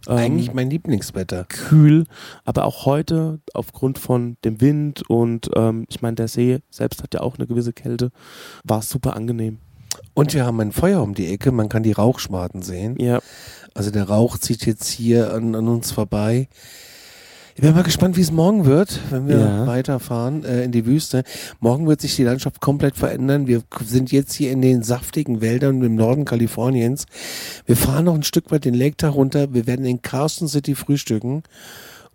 ähm, 0.08 0.18
Eigentlich 0.18 0.54
mein 0.54 0.70
Lieblingswetter. 0.70 1.44
kühl, 1.46 2.06
aber 2.46 2.64
auch 2.66 2.86
heute 2.86 3.40
aufgrund 3.54 4.00
von 4.00 4.38
dem 4.46 4.62
Wind 4.62 5.10
und 5.10 5.50
ähm, 5.56 5.86
ich 5.90 6.02
meine, 6.02 6.16
der 6.16 6.30
See 6.30 6.60
selbst 6.70 7.04
hat 7.04 7.14
ja 7.14 7.22
auch 7.22 7.38
eine 7.38 7.48
gewisse 7.48 7.74
Kälte, 7.74 8.12
war 8.64 8.80
es 8.80 8.90
super 8.90 9.16
angenehm. 9.16 9.60
Und 10.14 10.34
wir 10.34 10.46
haben 10.46 10.60
ein 10.62 10.72
Feuer 10.72 11.02
um 11.02 11.16
die 11.16 11.28
Ecke. 11.28 11.52
Man 11.52 11.70
kann 11.70 11.82
die 11.84 11.92
Rauchschwaden 11.92 12.62
sehen. 12.62 12.96
Ja, 13.00 13.20
Also 13.74 13.90
der 13.90 14.08
Rauch 14.08 14.38
zieht 14.38 14.66
jetzt 14.66 14.88
hier 14.88 15.34
an, 15.34 15.56
an 15.56 15.68
uns 15.68 15.92
vorbei. 15.92 16.50
Ich 17.60 17.62
bin 17.64 17.74
mal 17.74 17.82
gespannt, 17.82 18.18
wie 18.18 18.22
es 18.22 18.32
morgen 18.32 18.66
wird, 18.66 19.00
wenn 19.10 19.28
wir 19.28 19.40
Ja. 19.40 19.66
weiterfahren 19.66 20.44
äh, 20.46 20.64
in 20.64 20.72
die 20.72 20.86
Wüste. 20.86 21.24
Morgen 21.60 21.88
wird 21.88 22.02
sich 22.02 22.16
die 22.16 22.24
Landschaft 22.24 22.62
komplett 22.62 22.96
verändern. 22.96 23.48
Wir 23.48 23.64
sind 23.84 24.12
jetzt 24.12 24.34
hier 24.34 24.52
in 24.52 24.62
den 24.62 24.84
saftigen 24.84 25.42
Wäldern 25.42 25.82
im 25.82 25.96
Norden 25.96 26.24
Kaliforniens. 26.24 27.06
Wir 27.66 27.76
fahren 27.76 28.06
noch 28.06 28.14
ein 28.14 28.22
Stück 28.22 28.52
weit 28.52 28.66
den 28.66 28.76
Lake 28.76 28.94
da 28.98 29.10
runter. 29.10 29.56
Wir 29.56 29.66
werden 29.66 29.88
in 29.88 30.04
Carson 30.04 30.48
City 30.48 30.76
frühstücken. 30.76 31.42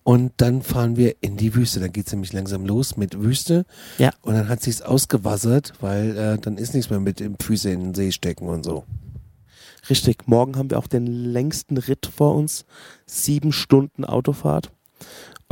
Und 0.04 0.30
dann 0.36 0.62
fahren 0.62 0.96
wir 0.96 1.16
in 1.22 1.36
die 1.36 1.56
Wüste. 1.56 1.80
Dann 1.80 1.90
geht's 1.92 2.12
nämlich 2.12 2.32
langsam 2.32 2.64
los 2.64 2.96
mit 2.96 3.20
Wüste. 3.20 3.64
Ja. 3.98 4.10
Und 4.22 4.34
dann 4.34 4.48
hat 4.48 4.62
sich's 4.62 4.80
ausgewassert, 4.80 5.72
weil 5.80 6.16
äh, 6.16 6.38
dann 6.38 6.56
ist 6.56 6.72
nichts 6.72 6.88
mehr 6.88 7.00
mit 7.00 7.18
dem 7.18 7.34
Füße 7.36 7.68
in 7.68 7.80
den 7.80 7.94
See 7.94 8.12
stecken 8.12 8.48
und 8.48 8.64
so. 8.64 8.84
richtig. 9.90 10.28
Morgen 10.28 10.54
haben 10.56 10.70
wir 10.70 10.78
auch 10.78 10.86
den 10.86 11.06
längsten 11.08 11.78
Ritt 11.78 12.06
vor 12.06 12.36
uns. 12.36 12.64
Sieben 13.06 13.50
Stunden 13.50 14.04
Autofahrt. 14.04 14.70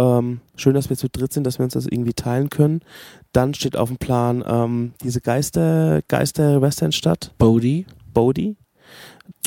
Ähm, 0.01 0.41
schön, 0.57 0.73
dass 0.73 0.89
wir 0.89 0.97
zu 0.97 1.11
dritt 1.11 1.35
sind, 1.35 1.45
dass 1.45 1.59
wir 1.59 1.65
uns 1.65 1.75
das 1.75 1.85
irgendwie 1.85 2.15
teilen 2.15 2.49
können. 2.49 2.81
Dann 3.33 3.53
steht 3.53 3.77
auf 3.77 3.91
dem 3.91 3.99
Plan 3.99 4.43
ähm, 4.47 4.93
diese 5.05 5.21
Geister, 5.21 6.01
Geister-Westernstadt, 6.09 7.35
Bodie, 7.37 7.85
Bodie. 8.15 8.57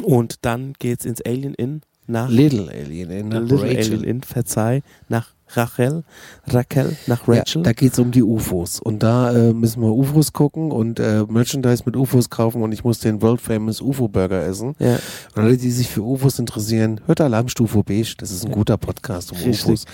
Und 0.04 0.46
dann 0.46 0.74
geht's 0.78 1.06
ins 1.06 1.22
Alien 1.22 1.56
Inn 1.56 1.82
nach 2.06 2.30
Little 2.30 2.70
Alien 2.70 3.10
in 3.10 3.32
Little 3.32 3.62
Rachel. 3.62 3.78
Alien 3.78 4.04
Inn, 4.04 4.22
verzeih, 4.22 4.84
nach 5.10 5.33
Rachel, 5.50 6.04
Raquel, 6.48 6.96
nach 7.08 7.28
Ja, 7.28 7.34
Rachel. 7.36 7.64
da 7.64 7.74
geht's 7.74 8.00
um 8.00 8.12
die 8.12 8.24
UFOs. 8.24 8.80
Und 8.80 9.04
da 9.04 9.32
äh, 9.32 9.54
müssen 9.54 9.82
wir 9.82 9.94
UFOs 9.94 10.34
gucken 10.34 10.72
und 10.72 11.00
äh, 11.00 11.24
Merchandise 11.28 11.84
mit 11.86 11.96
UFOs 11.96 12.30
kaufen 12.30 12.62
und 12.64 12.72
ich 12.72 12.84
muss 12.84 13.00
den 13.00 13.22
World 13.22 13.42
Famous 13.42 13.82
UFO 13.82 14.08
Burger 14.08 14.46
essen. 14.46 14.76
ja, 14.80 14.98
Und 15.36 15.44
alle, 15.44 15.58
die 15.58 15.72
sich 15.72 15.90
für 15.90 16.02
UFOs 16.02 16.40
interessieren, 16.40 17.02
hört 17.06 17.22
Alarmstufe 17.22 17.84
Beige. 17.84 18.16
Das 18.18 18.32
ist 18.32 18.44
ein 18.46 18.50
Ja. 18.50 18.56
guter 18.56 18.78
Podcast 18.78 19.32
um 19.32 19.38
Richtig. 19.38 19.66
UFOs. 19.66 19.86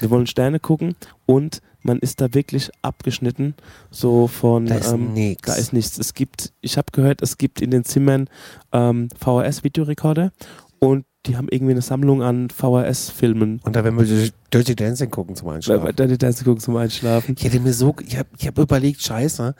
wir 0.00 0.10
wollen 0.10 0.26
Sterne 0.26 0.60
gucken 0.60 0.94
und 1.26 1.60
man 1.82 1.98
ist 2.00 2.20
da 2.20 2.34
wirklich 2.34 2.70
abgeschnitten, 2.82 3.54
so 3.90 4.26
von 4.26 4.66
Da 4.66 4.74
ist 4.76 4.92
ähm, 4.92 5.12
nix. 5.14 5.42
da 5.46 5.54
ist 5.54 5.72
nichts. 5.72 5.96
Es 5.98 6.12
gibt, 6.12 6.52
ich 6.60 6.76
habe 6.76 6.86
gehört, 6.92 7.22
es 7.22 7.38
gibt 7.38 7.60
in 7.62 7.70
den 7.70 7.84
Zimmern 7.84 8.28
ähm, 8.72 9.08
VHS-Videorekorder 9.18 10.32
und 10.80 11.04
die 11.28 11.36
haben 11.36 11.48
irgendwie 11.50 11.72
eine 11.72 11.82
Sammlung 11.82 12.22
an 12.22 12.48
VHS-Filmen. 12.50 13.60
und 13.62 13.76
da 13.76 13.84
werden 13.84 13.98
wir 13.98 14.30
Dirty 14.50 14.74
Dancing 14.74 15.10
gucken 15.10 15.36
zum 15.36 15.48
Einschlafen. 15.48 15.94
da 15.94 16.06
die 16.06 16.16
Dance 16.16 16.42
gucken 16.42 16.60
zum 16.60 16.76
Einschlafen. 16.76 17.34
Ich 17.38 17.44
hätte 17.44 17.60
mir 17.60 17.74
so, 17.74 17.94
ich 18.06 18.16
habe 18.16 18.28
ich 18.38 18.46
hab 18.46 18.56
überlegt, 18.56 19.02
scheiße, 19.02 19.54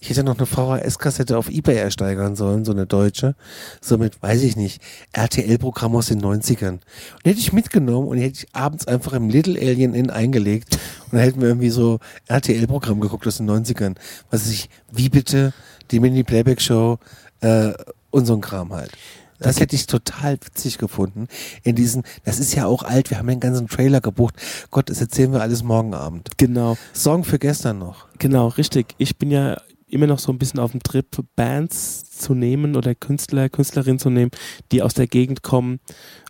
ich 0.00 0.10
hätte 0.10 0.22
noch 0.22 0.36
eine 0.36 0.46
VHS-Kassette 0.46 1.38
auf 1.38 1.48
Ebay 1.48 1.76
ersteigern 1.76 2.36
sollen, 2.36 2.66
so 2.66 2.72
eine 2.72 2.84
deutsche, 2.84 3.36
so 3.80 3.96
mit, 3.96 4.22
weiß 4.22 4.42
ich 4.42 4.56
nicht, 4.56 4.82
RTL-Programm 5.12 5.96
aus 5.96 6.08
den 6.08 6.20
90ern. 6.20 6.72
Und 6.72 6.82
die 7.24 7.30
hätte 7.30 7.40
ich 7.40 7.54
mitgenommen 7.54 8.06
und 8.06 8.18
die 8.18 8.24
hätte 8.24 8.44
ich 8.44 8.54
abends 8.54 8.86
einfach 8.86 9.14
im 9.14 9.30
Little 9.30 9.58
Alien 9.58 9.94
Inn 9.94 10.10
eingelegt 10.10 10.78
und 11.06 11.14
dann 11.14 11.22
hätten 11.22 11.40
wir 11.40 11.48
irgendwie 11.48 11.70
so 11.70 11.98
RTL-Programm 12.26 13.00
geguckt 13.00 13.26
aus 13.26 13.38
den 13.38 13.48
90ern. 13.48 13.96
Was 14.30 14.42
weiß 14.42 14.52
ich, 14.52 14.68
wie 14.92 15.08
bitte, 15.08 15.54
die 15.90 16.00
Mini-Playback-Show 16.00 16.98
äh, 17.40 17.72
und 18.10 18.26
so 18.26 18.34
ein 18.34 18.42
Kram 18.42 18.74
halt. 18.74 18.90
Das 19.38 19.60
hätte 19.60 19.76
ich 19.76 19.86
total 19.86 20.34
witzig 20.34 20.78
gefunden. 20.78 21.28
In 21.62 21.74
diesen, 21.74 22.02
das 22.24 22.38
ist 22.38 22.54
ja 22.54 22.66
auch 22.66 22.82
alt, 22.82 23.10
wir 23.10 23.18
haben 23.18 23.28
den 23.28 23.40
ganzen 23.40 23.66
Trailer 23.68 24.00
gebucht. 24.00 24.34
Gott, 24.70 24.90
das 24.90 25.00
erzählen 25.00 25.32
wir 25.32 25.42
alles 25.42 25.62
morgen 25.62 25.94
Abend. 25.94 26.30
Genau, 26.36 26.76
Song 26.92 27.24
für 27.24 27.38
gestern 27.38 27.78
noch. 27.78 28.06
genau, 28.18 28.48
richtig. 28.48 28.94
Ich 28.98 29.18
bin 29.18 29.30
ja 29.30 29.56
immer 29.88 30.06
noch 30.06 30.18
so 30.18 30.32
ein 30.32 30.38
bisschen 30.38 30.60
auf 30.60 30.72
dem 30.72 30.82
Trip, 30.82 31.06
Bands 31.36 32.10
zu 32.10 32.34
nehmen 32.34 32.76
oder 32.76 32.94
Künstler, 32.94 33.48
Künstlerinnen 33.48 33.98
zu 33.98 34.10
nehmen, 34.10 34.30
die 34.72 34.82
aus 34.82 34.94
der 34.94 35.06
Gegend 35.06 35.42
kommen, 35.42 35.80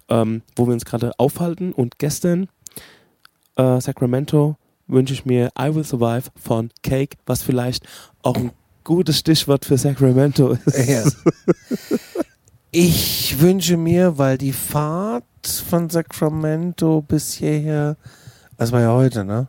ähm, 0.08 0.42
wo 0.56 0.66
wir 0.66 0.74
uns 0.74 0.84
gerade 0.84 1.12
aufhalten. 1.18 1.72
Und 1.72 1.98
gestern, 1.98 2.48
äh, 3.56 3.80
Sacramento, 3.80 4.56
wünsche 4.86 5.14
ich 5.14 5.24
mir 5.24 5.50
I 5.58 5.74
Will 5.74 5.84
Survive 5.84 6.30
von 6.36 6.70
Cake, 6.82 7.16
was 7.26 7.42
vielleicht 7.42 7.86
auch 8.22 8.36
ein 8.36 8.50
gutes 8.84 9.18
Stichwort 9.18 9.64
für 9.64 9.78
Sacramento 9.78 10.56
ist. 10.66 10.88
Ja. 10.88 11.04
Ich 12.76 13.36
wünsche 13.40 13.76
mir, 13.76 14.18
weil 14.18 14.36
die 14.36 14.52
Fahrt 14.52 15.22
von 15.68 15.88
Sacramento 15.90 17.02
bis 17.02 17.32
hierher, 17.34 17.96
das 18.56 18.72
war 18.72 18.80
ja 18.80 18.90
heute, 18.92 19.24
ne? 19.24 19.46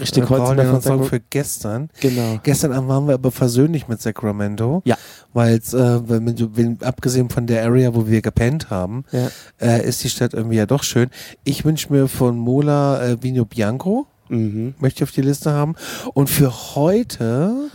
Richtig, 0.00 0.22
wir 0.22 0.30
heute 0.30 0.40
brauchen 0.42 0.60
einen 0.60 0.70
Song 0.70 0.80
Sacramento. 0.80 1.08
für 1.10 1.20
gestern. 1.20 1.90
Genau. 2.00 2.40
Gestern 2.42 2.72
Abend 2.72 2.88
waren 2.88 3.06
wir 3.06 3.12
aber 3.14 3.30
versöhnlich 3.30 3.86
mit 3.88 4.00
Sacramento. 4.00 4.80
Ja. 4.86 4.96
Weil 5.34 5.58
es, 5.58 5.74
äh, 5.74 6.08
wenn, 6.08 6.34
du- 6.34 6.56
wenn, 6.56 6.82
abgesehen 6.82 7.28
von 7.28 7.46
der 7.46 7.62
Area, 7.64 7.94
wo 7.94 8.06
wir 8.06 8.22
gepennt 8.22 8.70
haben, 8.70 9.04
Ja. 9.12 9.28
äh, 9.60 9.86
ist 9.86 10.02
die 10.02 10.08
Stadt 10.08 10.32
irgendwie 10.32 10.56
ja 10.56 10.64
doch 10.64 10.84
schön. 10.84 11.10
Ich 11.44 11.66
wünsche 11.66 11.92
mir 11.92 12.08
von 12.08 12.38
Mola 12.38 13.02
äh, 13.06 13.22
Vino 13.22 13.44
Bianco, 13.44 14.06
Mhm. 14.30 14.74
möchte 14.78 15.04
ich 15.04 15.10
auf 15.10 15.14
die 15.14 15.20
Liste 15.20 15.52
haben. 15.52 15.74
Und 16.14 16.30
für 16.30 16.50
heute 16.74 17.68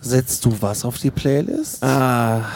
setzt 0.00 0.44
du 0.44 0.56
was 0.60 0.84
auf 0.84 0.98
die 0.98 1.12
Playlist? 1.12 1.84
Ah, 1.84 2.46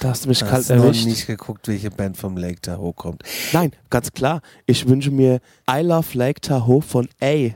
da 0.00 0.08
hast 0.10 0.24
du 0.24 0.28
mich 0.28 0.38
Du 0.40 0.46
kalt 0.46 0.56
hast 0.58 0.70
noch 0.70 0.84
erwischt. 0.84 1.06
nicht 1.06 1.26
geguckt, 1.26 1.68
welche 1.68 1.90
Band 1.90 2.16
vom 2.16 2.36
Lake 2.36 2.60
Tahoe 2.60 2.92
kommt. 2.92 3.22
Nein, 3.52 3.72
ganz 3.90 4.12
klar. 4.12 4.40
Ich 4.66 4.88
wünsche 4.88 5.10
mir 5.10 5.40
I 5.70 5.82
Love 5.82 6.08
Lake 6.18 6.40
Tahoe 6.40 6.82
von 6.82 7.08
A. 7.22 7.50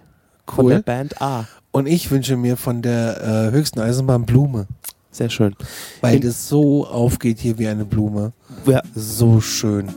Von 0.47 0.67
der 0.69 0.77
Cool. 0.79 0.83
Band 0.83 1.21
A. 1.23 1.47
Und 1.73 1.87
ich 1.87 2.11
wünsche 2.11 2.37
mir 2.37 2.57
von 2.57 2.83
der 2.83 3.49
äh, 3.51 3.51
höchsten 3.55 3.81
Eisenbahn 3.81 4.27
Blume, 4.27 4.67
Sehr 5.11 5.31
schön. 5.31 5.57
weil 6.03 6.17
In- 6.17 6.21
das 6.23 6.49
so 6.49 6.87
aufgeht 6.87 7.39
hier 7.41 7.59
wie 7.59 7.67
eine 7.67 7.85
Blume. 7.85 8.33
Ja, 8.67 8.83
So 8.95 9.41
schön. 9.41 9.89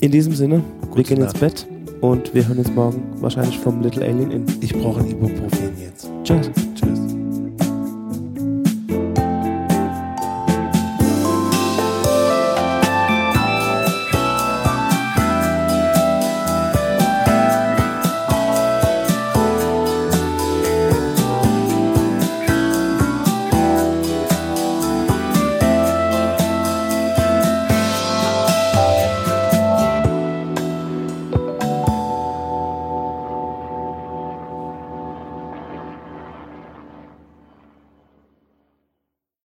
in 0.00 0.10
diesem 0.12 0.34
Sinne, 0.34 0.62
wir 0.80 0.88
Gute 0.88 1.02
gehen 1.02 1.16
ins 1.20 1.32
Nacht. 1.32 1.40
Bett 1.40 1.66
und 2.00 2.32
wir 2.34 2.46
hören 2.48 2.58
uns 2.58 2.70
morgen 2.70 3.02
wahrscheinlich 3.20 3.58
vom 3.58 3.82
Little 3.82 4.04
Alien 4.06 4.30
in. 4.30 4.44
Ich 4.60 4.72
brauche 4.72 5.00
ein 5.00 5.10
Ibuprofen 5.10 5.78
jetzt. 5.80 6.08
Tschüss. 6.24 6.48